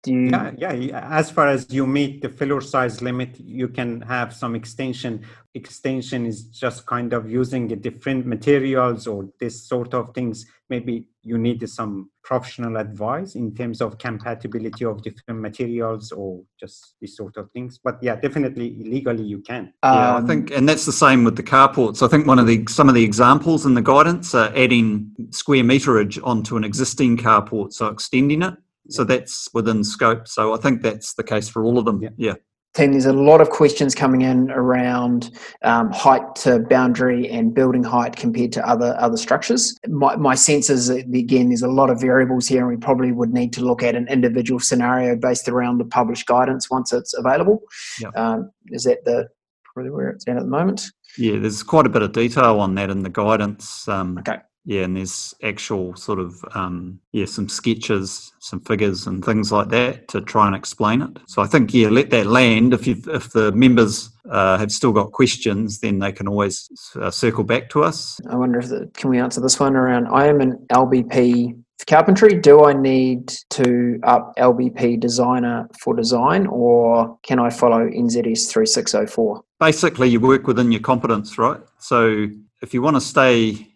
Do 0.03 0.11
you... 0.13 0.29
Yeah, 0.57 0.73
yeah. 0.73 1.07
As 1.11 1.29
far 1.29 1.47
as 1.47 1.67
you 1.69 1.85
meet 1.85 2.21
the 2.21 2.29
floor 2.29 2.61
size 2.61 3.01
limit, 3.01 3.39
you 3.39 3.67
can 3.67 4.01
have 4.01 4.33
some 4.33 4.55
extension. 4.55 5.23
Extension 5.53 6.25
is 6.25 6.45
just 6.45 6.85
kind 6.85 7.13
of 7.13 7.29
using 7.29 7.67
the 7.67 7.75
different 7.75 8.25
materials 8.25 9.05
or 9.05 9.29
this 9.39 9.67
sort 9.67 9.93
of 9.93 10.13
things. 10.15 10.45
Maybe 10.69 11.07
you 11.21 11.37
need 11.37 11.67
some 11.69 12.09
professional 12.23 12.77
advice 12.77 13.35
in 13.35 13.53
terms 13.53 13.81
of 13.81 13.99
compatibility 13.99 14.85
of 14.85 15.03
different 15.03 15.41
materials 15.41 16.11
or 16.11 16.41
just 16.59 16.95
these 16.99 17.15
sort 17.15 17.37
of 17.37 17.51
things. 17.51 17.79
But 17.83 17.99
yeah, 18.01 18.15
definitely 18.15 18.77
legally 18.79 19.23
you 19.23 19.41
can. 19.41 19.73
Yeah, 19.83 20.15
um, 20.15 20.23
I 20.23 20.27
think, 20.27 20.51
and 20.51 20.67
that's 20.67 20.85
the 20.85 20.93
same 20.93 21.25
with 21.25 21.35
the 21.35 21.43
carports. 21.43 22.01
I 22.01 22.07
think 22.07 22.25
one 22.25 22.39
of 22.39 22.47
the 22.47 22.65
some 22.69 22.89
of 22.89 22.95
the 22.95 23.03
examples 23.03 23.65
in 23.65 23.73
the 23.73 23.81
guidance 23.81 24.33
are 24.33 24.51
adding 24.55 25.11
square 25.29 25.63
meterage 25.63 26.17
onto 26.23 26.55
an 26.57 26.63
existing 26.63 27.17
carport, 27.17 27.73
so 27.73 27.87
extending 27.87 28.41
it 28.41 28.55
so 28.89 29.03
that's 29.03 29.47
within 29.53 29.83
scope. 29.83 30.27
So 30.27 30.53
I 30.53 30.57
think 30.57 30.81
that's 30.81 31.13
the 31.13 31.23
case 31.23 31.49
for 31.49 31.63
all 31.63 31.77
of 31.77 31.85
them. 31.85 32.01
Yeah. 32.01 32.09
yeah. 32.17 32.33
Team, 32.73 32.93
there's 32.93 33.05
a 33.05 33.11
lot 33.11 33.41
of 33.41 33.49
questions 33.49 33.93
coming 33.93 34.21
in 34.21 34.49
around 34.49 35.31
um, 35.61 35.91
height 35.91 36.35
to 36.35 36.59
boundary 36.59 37.27
and 37.29 37.53
building 37.53 37.83
height 37.83 38.15
compared 38.15 38.53
to 38.53 38.65
other 38.65 38.95
other 38.97 39.17
structures. 39.17 39.77
My, 39.89 40.15
my 40.15 40.35
sense 40.35 40.69
is 40.69 40.87
that, 40.87 41.05
again, 41.13 41.49
there's 41.49 41.63
a 41.63 41.67
lot 41.67 41.89
of 41.89 41.99
variables 41.99 42.47
here, 42.47 42.59
and 42.59 42.69
we 42.69 42.77
probably 42.77 43.11
would 43.11 43.33
need 43.33 43.51
to 43.53 43.61
look 43.61 43.83
at 43.83 43.95
an 43.95 44.07
individual 44.07 44.61
scenario 44.61 45.17
based 45.17 45.49
around 45.49 45.79
the 45.79 45.85
published 45.85 46.27
guidance 46.27 46.69
once 46.69 46.93
it's 46.93 47.13
available. 47.13 47.61
Yep. 47.99 48.15
Um, 48.15 48.51
is 48.67 48.85
that 48.85 49.03
the 49.03 49.27
probably 49.65 49.91
where 49.91 50.07
it's 50.07 50.25
at 50.29 50.37
at 50.37 50.43
the 50.43 50.49
moment? 50.49 50.85
Yeah, 51.17 51.39
there's 51.39 51.63
quite 51.63 51.85
a 51.85 51.89
bit 51.89 52.03
of 52.03 52.13
detail 52.13 52.61
on 52.61 52.75
that 52.75 52.89
in 52.89 53.03
the 53.03 53.09
guidance. 53.09 53.85
Um, 53.89 54.17
okay 54.19 54.37
yeah, 54.63 54.83
and 54.83 54.95
there's 54.95 55.33
actual 55.41 55.95
sort 55.95 56.19
of 56.19 56.43
um, 56.53 56.99
yeah 57.11 57.25
some 57.25 57.49
sketches, 57.49 58.31
some 58.39 58.59
figures, 58.61 59.07
and 59.07 59.25
things 59.25 59.51
like 59.51 59.69
that 59.69 60.07
to 60.09 60.21
try 60.21 60.45
and 60.45 60.55
explain 60.55 61.01
it. 61.01 61.17
So 61.27 61.41
I 61.41 61.47
think 61.47 61.73
yeah, 61.73 61.89
let 61.89 62.11
that 62.11 62.27
land. 62.27 62.73
If 62.73 62.85
you 62.85 63.01
if 63.07 63.31
the 63.31 63.51
members 63.53 64.11
uh, 64.29 64.57
have 64.59 64.71
still 64.71 64.91
got 64.91 65.11
questions, 65.11 65.79
then 65.79 65.99
they 65.99 66.11
can 66.11 66.27
always 66.27 66.69
uh, 66.95 67.09
circle 67.09 67.43
back 67.43 67.69
to 67.69 67.83
us. 67.83 68.19
I 68.29 68.35
wonder 68.35 68.59
if 68.59 68.69
the, 68.69 68.89
can 68.93 69.09
we 69.09 69.19
answer 69.19 69.41
this 69.41 69.59
one 69.59 69.75
around? 69.75 70.07
I 70.07 70.27
am 70.27 70.41
an 70.41 70.63
LBP 70.71 71.59
carpentry. 71.87 72.35
Do 72.35 72.63
I 72.63 72.73
need 72.73 73.33
to 73.51 73.99
up 74.03 74.33
LBP 74.37 74.99
designer 74.99 75.67
for 75.79 75.95
design, 75.95 76.45
or 76.45 77.17
can 77.23 77.39
I 77.39 77.49
follow 77.49 77.89
NZS 77.89 78.49
three 78.49 78.67
six 78.67 78.91
zero 78.91 79.07
four? 79.07 79.43
Basically, 79.59 80.09
you 80.09 80.19
work 80.19 80.45
within 80.45 80.71
your 80.71 80.81
competence, 80.81 81.39
right? 81.39 81.59
So 81.79 82.27
if 82.61 82.75
you 82.75 82.83
want 82.83 82.95
to 82.97 83.01
stay 83.01 83.70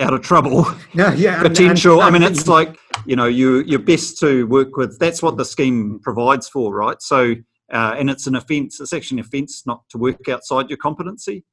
out 0.00 0.14
of 0.14 0.22
trouble. 0.22 0.66
No, 0.94 1.08
yeah, 1.16 1.42
potential. 1.42 2.00
And, 2.00 2.14
and, 2.14 2.24
I 2.24 2.28
mean, 2.28 2.32
it's 2.32 2.48
like 2.48 2.78
you 3.06 3.16
know, 3.16 3.26
you 3.26 3.62
you're 3.62 3.78
best 3.78 4.18
to 4.20 4.46
work 4.46 4.76
with. 4.76 4.98
That's 4.98 5.22
what 5.22 5.36
the 5.36 5.44
scheme 5.44 6.00
provides 6.02 6.48
for, 6.48 6.74
right? 6.74 7.00
So, 7.00 7.34
uh, 7.72 7.94
and 7.98 8.10
it's 8.10 8.26
an 8.26 8.34
offence. 8.34 8.80
It's 8.80 8.92
actually 8.92 9.20
an 9.20 9.26
offence 9.26 9.64
not 9.66 9.82
to 9.90 9.98
work 9.98 10.28
outside 10.28 10.68
your 10.68 10.78
competency. 10.78 11.44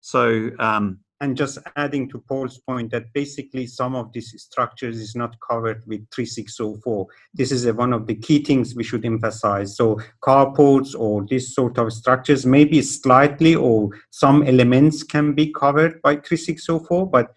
So, 0.00 0.50
um, 0.58 1.00
and 1.20 1.36
just 1.36 1.58
adding 1.76 2.08
to 2.10 2.22
Paul's 2.28 2.58
point 2.58 2.92
that 2.92 3.12
basically 3.12 3.66
some 3.66 3.96
of 3.96 4.12
these 4.12 4.32
structures 4.40 5.00
is 5.00 5.16
not 5.16 5.34
covered 5.48 5.82
with 5.86 6.06
3604. 6.14 7.06
This 7.34 7.50
is 7.50 7.66
a, 7.66 7.74
one 7.74 7.92
of 7.92 8.06
the 8.06 8.14
key 8.14 8.44
things 8.44 8.76
we 8.76 8.84
should 8.84 9.04
emphasize. 9.04 9.76
So 9.76 10.00
carports 10.24 10.94
or 10.96 11.26
this 11.28 11.54
sort 11.54 11.78
of 11.78 11.92
structures 11.92 12.46
maybe 12.46 12.80
slightly 12.82 13.56
or 13.56 13.90
some 14.10 14.44
elements 14.44 15.02
can 15.02 15.34
be 15.34 15.52
covered 15.52 16.00
by 16.02 16.16
3604, 16.16 17.10
but 17.10 17.32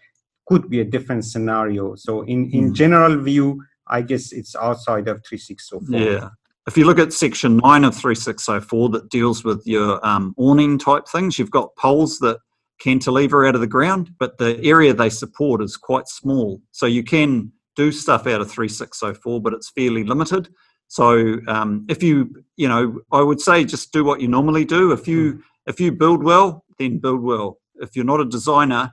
could 0.52 0.68
be 0.68 0.80
a 0.80 0.84
different 0.84 1.24
scenario. 1.24 1.94
So 1.94 2.22
in, 2.22 2.50
in 2.50 2.70
mm. 2.70 2.74
general 2.74 3.16
view, 3.22 3.64
I 3.86 4.02
guess 4.02 4.32
it's 4.32 4.54
outside 4.54 5.08
of 5.08 5.24
3604. 5.24 5.98
Yeah. 5.98 6.28
If 6.66 6.76
you 6.76 6.84
look 6.84 6.98
at 6.98 7.14
section 7.14 7.56
9 7.56 7.84
of 7.84 7.96
3604 7.96 8.90
that 8.90 9.08
deals 9.08 9.44
with 9.44 9.62
your 9.64 10.06
um, 10.06 10.34
awning 10.36 10.78
type 10.78 11.08
things, 11.08 11.38
you've 11.38 11.50
got 11.50 11.74
poles 11.76 12.18
that 12.18 12.38
cantilever 12.80 13.46
out 13.46 13.54
of 13.54 13.62
the 13.62 13.66
ground, 13.66 14.10
but 14.18 14.36
the 14.36 14.62
area 14.62 14.92
they 14.92 15.08
support 15.08 15.62
is 15.62 15.78
quite 15.78 16.06
small. 16.06 16.60
So 16.70 16.84
you 16.84 17.02
can 17.02 17.50
do 17.74 17.90
stuff 17.90 18.26
out 18.26 18.42
of 18.42 18.50
3604, 18.50 19.40
but 19.40 19.54
it's 19.54 19.70
fairly 19.70 20.04
limited. 20.04 20.50
So 20.88 21.38
um, 21.48 21.86
if 21.88 22.02
you, 22.02 22.44
you 22.58 22.68
know, 22.68 23.00
I 23.10 23.22
would 23.22 23.40
say 23.40 23.64
just 23.64 23.90
do 23.90 24.04
what 24.04 24.20
you 24.20 24.28
normally 24.28 24.66
do. 24.66 24.92
If 24.92 25.08
you 25.08 25.34
mm. 25.34 25.42
if 25.66 25.80
you 25.80 25.92
build 25.92 26.22
well, 26.22 26.66
then 26.78 26.98
build 26.98 27.22
well. 27.22 27.58
If 27.76 27.96
you're 27.96 28.04
not 28.04 28.20
a 28.20 28.26
designer, 28.26 28.92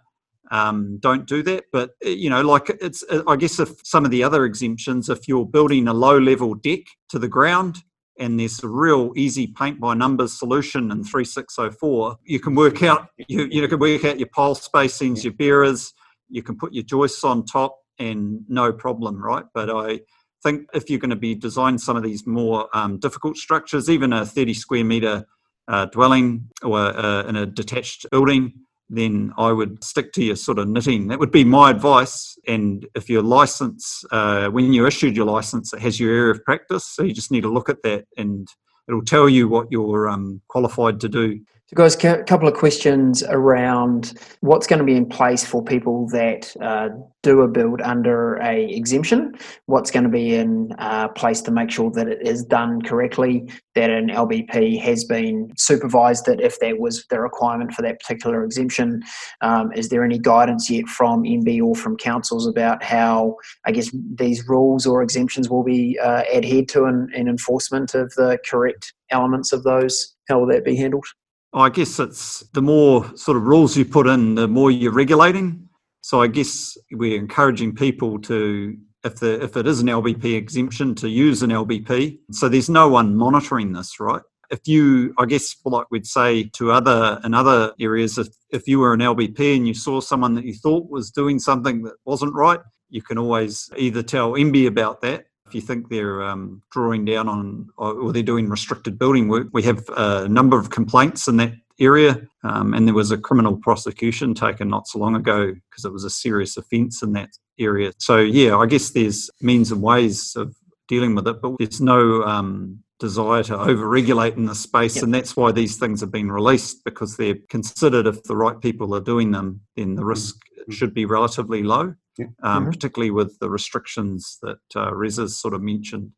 um, 0.51 0.97
don't 0.99 1.27
do 1.27 1.43
that. 1.43 1.65
But 1.71 1.91
uh, 2.05 2.09
you 2.09 2.29
know, 2.29 2.41
like 2.41 2.69
it's, 2.69 3.03
uh, 3.09 3.23
I 3.27 3.35
guess 3.35 3.59
if 3.59 3.85
some 3.85 4.05
of 4.05 4.11
the 4.11 4.23
other 4.23 4.45
exemptions, 4.45 5.09
if 5.09 5.27
you're 5.27 5.45
building 5.45 5.87
a 5.87 5.93
low 5.93 6.17
level 6.17 6.55
deck 6.55 6.81
to 7.09 7.19
the 7.19 7.27
ground 7.27 7.77
and 8.19 8.39
there's 8.39 8.61
a 8.63 8.67
real 8.67 9.13
easy 9.15 9.47
paint 9.47 9.79
by 9.79 9.93
numbers 9.93 10.37
solution 10.37 10.91
in 10.91 11.03
3604, 11.03 12.17
you 12.23 12.39
can 12.39 12.55
work 12.55 12.83
out 12.83 13.07
you, 13.27 13.47
you 13.49 13.67
can 13.67 13.79
work 13.79 14.05
out 14.05 14.19
your 14.19 14.29
pole 14.33 14.55
spacings, 14.55 15.23
your 15.23 15.33
bearers, 15.33 15.93
you 16.29 16.43
can 16.43 16.57
put 16.57 16.73
your 16.73 16.83
joists 16.83 17.23
on 17.23 17.45
top 17.45 17.77
and 17.97 18.41
no 18.47 18.71
problem, 18.71 19.21
right? 19.21 19.45
But 19.53 19.69
I 19.69 20.01
think 20.41 20.67
if 20.73 20.89
you're 20.89 20.99
going 20.99 21.09
to 21.09 21.15
be 21.15 21.35
designing 21.35 21.77
some 21.77 21.97
of 21.97 22.03
these 22.03 22.25
more 22.25 22.69
um, 22.73 22.97
difficult 22.99 23.37
structures, 23.37 23.89
even 23.89 24.13
a 24.13 24.25
30 24.25 24.53
square 24.53 24.85
meter 24.85 25.25
uh, 25.67 25.85
dwelling 25.85 26.49
or 26.63 26.79
uh, 26.79 27.23
in 27.23 27.35
a 27.35 27.45
detached 27.45 28.05
building, 28.11 28.53
then 28.89 29.33
I 29.37 29.51
would 29.51 29.83
stick 29.83 30.13
to 30.13 30.23
your 30.23 30.35
sort 30.35 30.57
of 30.57 30.67
knitting. 30.67 31.07
That 31.07 31.19
would 31.19 31.31
be 31.31 31.43
my 31.43 31.69
advice. 31.69 32.37
And 32.47 32.87
if 32.95 33.09
your 33.09 33.21
license, 33.21 34.03
uh, 34.11 34.49
when 34.49 34.73
you 34.73 34.87
issued 34.87 35.15
your 35.15 35.27
license, 35.27 35.73
it 35.73 35.79
has 35.79 35.99
your 35.99 36.11
area 36.11 36.31
of 36.31 36.43
practice. 36.43 36.85
So 36.85 37.03
you 37.03 37.13
just 37.13 37.31
need 37.31 37.41
to 37.41 37.51
look 37.51 37.69
at 37.69 37.83
that 37.83 38.05
and 38.17 38.47
it'll 38.87 39.05
tell 39.05 39.29
you 39.29 39.47
what 39.47 39.67
you're 39.69 40.09
um, 40.09 40.41
qualified 40.47 40.99
to 41.01 41.09
do. 41.09 41.39
So, 41.69 41.75
guys, 41.75 42.03
a 42.03 42.23
couple 42.23 42.47
of 42.47 42.55
questions 42.55 43.21
around 43.21 44.13
what's 44.39 44.65
going 44.65 44.79
to 44.79 44.85
be 44.85 44.95
in 44.95 45.05
place 45.05 45.45
for 45.45 45.63
people 45.63 46.07
that 46.07 46.51
uh, 46.59 46.89
do 47.21 47.41
a 47.41 47.47
build 47.47 47.79
under 47.81 48.37
a 48.37 48.65
exemption. 48.71 49.35
What's 49.67 49.91
going 49.91 50.05
to 50.05 50.09
be 50.09 50.33
in 50.33 50.73
uh, 50.79 51.09
place 51.09 51.43
to 51.43 51.51
make 51.51 51.69
sure 51.69 51.91
that 51.91 52.07
it 52.07 52.25
is 52.25 52.43
done 52.43 52.81
correctly, 52.81 53.47
that 53.75 53.91
an 53.91 54.07
LBP 54.07 54.81
has 54.81 55.03
been 55.03 55.53
supervised, 55.57 56.25
that 56.25 56.41
if 56.41 56.59
that 56.59 56.79
was 56.79 57.05
the 57.11 57.19
requirement 57.19 57.73
for 57.73 57.83
that 57.83 57.99
particular 57.99 58.43
exemption, 58.43 59.03
um, 59.41 59.71
is 59.73 59.89
there 59.89 60.03
any 60.03 60.17
guidance 60.17 60.71
yet 60.71 60.87
from 60.87 61.21
MB 61.21 61.61
or 61.61 61.75
from 61.75 61.97
councils 61.97 62.47
about 62.47 62.81
how, 62.81 63.35
I 63.67 63.73
guess, 63.73 63.95
these 64.15 64.47
rules 64.47 64.87
or 64.87 65.03
exemptions 65.03 65.51
will 65.51 65.63
be 65.63 65.99
uh, 65.99 66.23
adhered 66.33 66.67
to 66.69 66.85
in 66.85 67.11
enforcement 67.13 67.93
of 67.93 68.11
the 68.15 68.39
correct 68.43 68.91
elements 69.11 69.53
of 69.53 69.61
those? 69.61 70.15
How 70.27 70.39
will 70.39 70.47
that 70.47 70.65
be 70.65 70.75
handled? 70.75 71.05
I 71.53 71.69
guess 71.69 71.99
it's 71.99 72.41
the 72.53 72.61
more 72.61 73.05
sort 73.17 73.37
of 73.37 73.43
rules 73.43 73.75
you 73.75 73.85
put 73.85 74.07
in, 74.07 74.35
the 74.35 74.47
more 74.47 74.69
you're 74.69 74.91
regulating. 74.91 75.67
So 76.01 76.21
I 76.21 76.27
guess 76.27 76.77
we're 76.91 77.19
encouraging 77.19 77.75
people 77.75 78.19
to 78.21 78.77
if 79.03 79.15
the 79.15 79.41
if 79.43 79.55
it 79.57 79.65
is 79.65 79.79
an 79.79 79.87
LBP 79.87 80.35
exemption 80.35 80.93
to 80.95 81.09
use 81.09 81.41
an 81.41 81.49
LBP. 81.49 82.19
So 82.31 82.49
there's 82.49 82.69
no 82.69 82.87
one 82.87 83.15
monitoring 83.15 83.73
this, 83.73 83.99
right? 83.99 84.21
If 84.51 84.67
you, 84.67 85.13
I 85.19 85.25
guess, 85.25 85.55
like 85.63 85.85
we'd 85.91 86.07
say 86.07 86.43
to 86.53 86.71
other 86.71 87.19
in 87.23 87.33
other 87.33 87.73
areas, 87.79 88.17
if 88.17 88.27
if 88.51 88.67
you 88.67 88.79
were 88.79 88.93
an 88.93 88.99
LBP 88.99 89.55
and 89.55 89.67
you 89.67 89.73
saw 89.73 90.01
someone 90.01 90.35
that 90.35 90.45
you 90.45 90.53
thought 90.53 90.89
was 90.89 91.11
doing 91.11 91.39
something 91.39 91.83
that 91.83 91.93
wasn't 92.05 92.33
right, 92.33 92.59
you 92.89 93.01
can 93.01 93.17
always 93.17 93.69
either 93.77 94.03
tell 94.03 94.33
MBIE 94.33 94.67
about 94.67 95.01
that 95.01 95.25
if 95.49 95.55
you 95.55 95.61
think 95.61 95.89
they're 95.89 96.21
um, 96.21 96.61
drawing 96.71 97.05
down 97.05 97.27
on 97.27 97.69
or 97.77 98.13
they're 98.13 98.21
doing 98.21 98.47
restricted 98.47 98.99
building 98.99 99.27
work. 99.27 99.47
We 99.51 99.63
have 99.63 99.83
a 99.97 100.29
number 100.29 100.59
of 100.59 100.69
complaints 100.69 101.27
in 101.27 101.37
that 101.37 101.53
area, 101.79 102.21
um, 102.43 102.75
and 102.75 102.87
there 102.87 102.93
was 102.93 103.09
a 103.09 103.17
criminal 103.17 103.57
prosecution 103.57 104.35
taken 104.35 104.69
not 104.69 104.87
so 104.87 104.99
long 104.99 105.15
ago 105.15 105.51
because 105.69 105.85
it 105.85 105.91
was 105.91 106.03
a 106.03 106.09
serious 106.09 106.55
offence 106.55 107.01
in 107.01 107.13
that 107.13 107.29
area. 107.59 107.91
So 107.97 108.17
yeah, 108.17 108.57
I 108.57 108.67
guess 108.67 108.91
there's 108.91 109.29
means 109.41 109.71
and 109.71 109.81
ways 109.81 110.35
of 110.35 110.55
dealing 110.87 111.15
with 111.15 111.27
it, 111.27 111.41
but 111.41 111.55
there's 111.57 111.81
no 111.81 112.21
um, 112.23 112.83
desire 112.99 113.43
to 113.43 113.57
over-regulate 113.57 114.35
in 114.35 114.45
the 114.45 114.55
space, 114.55 114.95
yep. 114.95 115.03
and 115.03 115.13
that's 115.13 115.35
why 115.35 115.51
these 115.51 115.77
things 115.77 116.01
have 116.01 116.11
been 116.11 116.31
released 116.31 116.83
because 116.83 117.17
they're 117.17 117.37
considered 117.49 118.07
if 118.07 118.23
the 118.23 118.35
right 118.35 118.59
people 118.59 118.93
are 118.93 118.99
doing 118.99 119.31
them, 119.31 119.61
then 119.75 119.95
the 119.95 120.05
risk 120.05 120.35
mm-hmm. 120.35 120.71
should 120.71 120.93
be 120.93 121.05
relatively 121.05 121.63
low. 121.63 121.95
Um, 122.43 122.63
mm-hmm. 122.63 122.71
Particularly 122.71 123.11
with 123.11 123.39
the 123.39 123.49
restrictions 123.49 124.39
that 124.41 124.59
uh, 124.75 124.93
Reza's 124.93 125.37
sort 125.37 125.53
of 125.53 125.61
mentioned. 125.61 126.11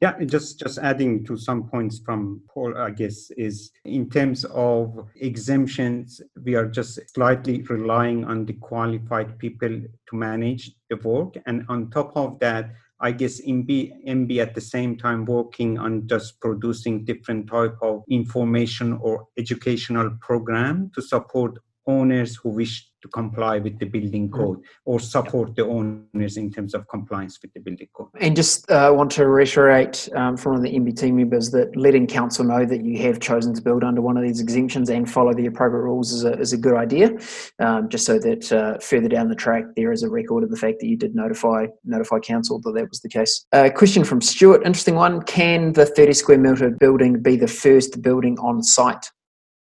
Yeah, 0.00 0.18
just 0.24 0.60
just 0.60 0.78
adding 0.78 1.26
to 1.26 1.36
some 1.36 1.68
points 1.68 2.00
from 2.04 2.40
Paul, 2.48 2.78
I 2.78 2.90
guess, 2.90 3.30
is 3.36 3.70
in 3.84 4.08
terms 4.08 4.46
of 4.46 5.06
exemptions, 5.16 6.22
we 6.42 6.54
are 6.54 6.66
just 6.66 7.00
slightly 7.14 7.60
relying 7.62 8.24
on 8.24 8.46
the 8.46 8.54
qualified 8.54 9.38
people 9.38 9.68
to 10.08 10.16
manage 10.16 10.72
the 10.88 10.96
work. 10.96 11.34
And 11.44 11.66
on 11.68 11.90
top 11.90 12.12
of 12.16 12.38
that, 12.38 12.70
I 13.02 13.10
guess 13.10 13.40
MBIE, 13.40 14.06
MBIE 14.06 14.38
at 14.38 14.54
the 14.54 14.60
same 14.60 14.96
time 14.96 15.24
working 15.24 15.76
on 15.76 16.06
just 16.06 16.40
producing 16.40 17.04
different 17.04 17.48
type 17.48 17.76
of 17.82 18.04
information 18.08 18.92
or 19.02 19.26
educational 19.36 20.16
program 20.20 20.92
to 20.94 21.02
support 21.02 21.58
owners 21.88 22.36
who 22.36 22.50
wish 22.50 22.88
to 23.02 23.08
comply 23.08 23.58
with 23.58 23.78
the 23.78 23.86
building 23.86 24.28
mm. 24.28 24.32
code 24.32 24.60
or 24.84 25.00
support 25.00 25.54
the 25.56 25.64
owners 25.64 26.36
in 26.36 26.50
terms 26.50 26.74
of 26.74 26.86
compliance 26.88 27.38
with 27.42 27.52
the 27.52 27.60
building 27.60 27.88
code. 27.92 28.08
And 28.20 28.34
just 28.34 28.70
uh, 28.70 28.92
want 28.94 29.10
to 29.12 29.26
reiterate 29.26 30.08
um, 30.14 30.36
from 30.36 30.62
the 30.62 30.70
MBT 30.70 31.12
members 31.12 31.50
that 31.50 31.76
letting 31.76 32.06
council 32.06 32.44
know 32.44 32.64
that 32.64 32.84
you 32.84 33.02
have 33.02 33.20
chosen 33.20 33.54
to 33.54 33.62
build 33.62 33.84
under 33.84 34.00
one 34.00 34.16
of 34.16 34.22
these 34.22 34.40
exemptions 34.40 34.88
and 34.90 35.10
follow 35.10 35.34
the 35.34 35.46
appropriate 35.46 35.82
rules 35.82 36.12
is 36.12 36.24
a, 36.24 36.32
is 36.38 36.52
a 36.52 36.58
good 36.58 36.74
idea, 36.74 37.10
um, 37.58 37.88
just 37.88 38.06
so 38.06 38.18
that 38.18 38.52
uh, 38.52 38.78
further 38.78 39.08
down 39.08 39.28
the 39.28 39.34
track 39.34 39.64
there 39.76 39.92
is 39.92 40.02
a 40.02 40.10
record 40.10 40.44
of 40.44 40.50
the 40.50 40.56
fact 40.56 40.78
that 40.80 40.86
you 40.86 40.96
did 40.96 41.14
notify 41.14 41.66
notify 41.84 42.18
council 42.18 42.60
that 42.60 42.72
that 42.72 42.88
was 42.88 43.00
the 43.00 43.08
case. 43.08 43.46
A 43.52 43.66
uh, 43.66 43.70
question 43.70 44.04
from 44.04 44.20
Stuart, 44.20 44.62
interesting 44.64 44.94
one. 44.94 45.22
Can 45.22 45.72
the 45.72 45.86
30 45.86 46.12
square 46.12 46.38
metre 46.38 46.70
building 46.70 47.20
be 47.22 47.36
the 47.36 47.48
first 47.48 48.02
building 48.02 48.38
on 48.38 48.62
site? 48.62 49.10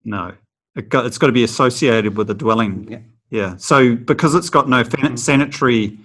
No. 0.05 0.33
It 0.77 0.89
got, 0.89 1.07
it's 1.07 1.19
got 1.19 1.29
to 1.29 1.33
be 1.33 1.45
associated 1.45 2.17
with 2.17 2.31
a 2.31 2.35
dwelling. 2.35 2.89
Yeah. 2.91 2.99
Yeah. 3.35 3.57
So 3.57 3.97
because 3.97 4.37
it's 4.37 4.49
got 4.49 4.69
no 4.69 4.85
mm-hmm. 4.85 5.17
sanitary, 5.17 5.99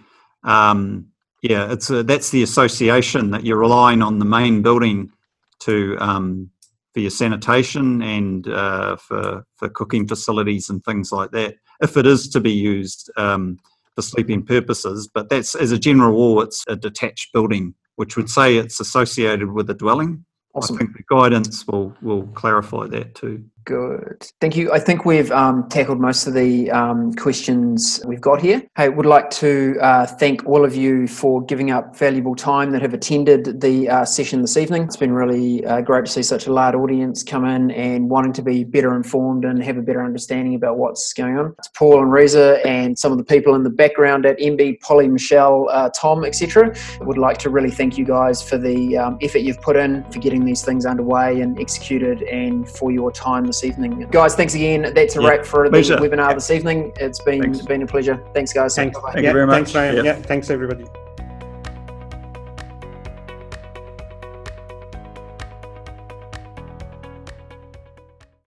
um, 0.44 1.06
yeah, 1.44 1.72
it's 1.72 1.92
a, 1.92 2.02
that's 2.02 2.32
the 2.32 2.42
association 2.42 3.30
that 3.30 3.46
you're 3.46 3.60
relying 3.60 4.02
on 4.02 4.18
the 4.18 4.26
main 4.26 4.64
building 4.64 5.12
to 5.60 5.96
um, 6.00 6.50
for 6.92 7.02
your 7.02 7.12
sanitation 7.12 8.02
and 8.02 8.48
uh, 8.48 8.96
for 8.96 9.46
for 9.58 9.70
cooking 9.70 10.08
facilities 10.08 10.72
and 10.72 10.84
things 10.84 11.12
like 11.12 11.30
that. 11.30 11.58
If 11.84 11.98
it 11.98 12.08
is 12.08 12.30
to 12.30 12.40
be 12.40 12.52
used 12.52 13.12
um, 13.16 13.60
for 13.94 14.02
sleeping 14.02 14.44
purposes, 14.44 15.08
but 15.14 15.30
that's 15.30 15.54
as 15.54 15.72
a 15.72 15.78
general 15.78 16.14
rule, 16.14 16.42
it's 16.42 16.66
a 16.68 16.76
detached 16.76 17.32
building, 17.32 17.76
which 17.96 18.18
would 18.18 18.32
say 18.32 18.58
it's 18.58 18.80
associated 18.80 19.52
with 19.52 19.70
a 19.70 19.76
dwelling. 19.76 20.26
Awesome. 20.56 20.78
I 20.78 20.80
think 20.80 20.98
the 20.98 21.04
guidance 21.08 21.68
will 21.68 21.96
will 22.02 22.26
clarify 22.30 22.88
that 22.88 23.14
too. 23.14 23.46
Good. 23.70 24.28
Thank 24.42 24.56
you. 24.56 24.72
I 24.74 24.80
think 24.80 25.06
we've 25.06 25.32
um, 25.32 25.70
tackled 25.70 26.00
most 26.00 26.26
of 26.26 26.34
the 26.34 26.72
um, 26.72 27.14
questions 27.14 28.02
we've 28.04 28.20
got 28.20 28.42
here. 28.42 28.64
I 28.78 28.88
would 28.88 29.06
like 29.06 29.30
to 29.46 29.78
uh, 29.80 30.08
thank 30.08 30.44
all 30.48 30.66
of 30.66 30.76
you 30.76 31.06
for 31.06 31.46
giving 31.46 31.70
up 31.70 31.96
valuable 31.96 32.34
time 32.34 32.72
that 32.72 32.82
have 32.82 32.96
attended 32.96 33.62
the 33.62 33.88
uh, 33.88 34.06
session 34.06 34.42
this 34.42 34.58
evening. 34.58 34.86
It's 34.86 34.98
been 34.98 35.12
really 35.12 35.64
uh, 35.68 35.82
great 35.82 36.06
to 36.06 36.12
see 36.12 36.24
such 36.24 36.48
a 36.48 36.52
large 36.52 36.74
audience 36.74 37.22
come 37.22 37.46
in 37.46 37.70
and 37.70 38.10
wanting 38.10 38.34
to 38.34 38.42
be 38.42 38.64
better 38.64 38.96
informed 38.96 39.46
and 39.46 39.64
have 39.64 39.78
a 39.78 39.84
better 39.84 40.04
understanding 40.04 40.56
about 40.56 40.80
what's 40.80 41.14
going 41.14 41.38
on. 41.38 41.54
It's 41.60 41.68
Paul 41.68 42.02
and 42.02 42.12
Reza 42.12 42.66
and 42.66 42.98
some 42.98 43.12
of 43.12 43.20
the 43.20 43.24
people 43.24 43.54
in 43.54 43.62
the 43.62 43.70
background 43.70 44.26
at 44.26 44.40
MB, 44.40 44.80
Polly, 44.80 45.08
Michelle, 45.08 45.70
uh, 45.70 45.92
Tom, 45.96 46.26
etc. 46.26 46.76
Would 47.02 47.20
like 47.20 47.38
to 47.38 47.52
really 47.52 47.70
thank 47.70 48.00
you 48.00 48.06
guys 48.06 48.42
for 48.42 48.58
the 48.58 48.98
um, 48.98 49.20
effort 49.22 49.42
you've 49.42 49.62
put 49.62 49.76
in 49.76 50.04
for 50.12 50.18
getting 50.18 50.44
these 50.44 50.66
things 50.66 50.88
underway 50.88 51.42
and 51.42 51.60
executed 51.60 52.24
and 52.24 52.68
for 52.68 52.92
your 52.92 53.12
time 53.12 53.46
this 53.46 53.59
evening. 53.64 54.08
Guys, 54.12 54.36
thanks 54.36 54.56
again. 54.56 54.94
That's 54.94 55.16
a 55.16 55.22
yeah. 55.22 55.28
wrap 55.28 55.46
for 55.46 55.70
the 55.70 55.78
webinar 55.78 56.30
yeah. 56.30 56.34
this 56.34 56.52
evening. 56.52 56.92
It's 56.98 57.20
been 57.20 57.42
thanks. 57.42 57.62
been 57.62 57.82
a 57.84 57.88
pleasure. 57.88 58.24
Thanks, 58.34 58.54
guys. 58.54 58.76
Thanks. 58.76 58.98
Thank 59.14 59.26
you 59.26 59.34
very 59.34 59.48
much. 59.48 59.72
Thanks, 59.72 59.96
yeah. 59.96 60.04
yeah, 60.04 60.16
thanks 60.16 60.50
everybody. 60.50 60.86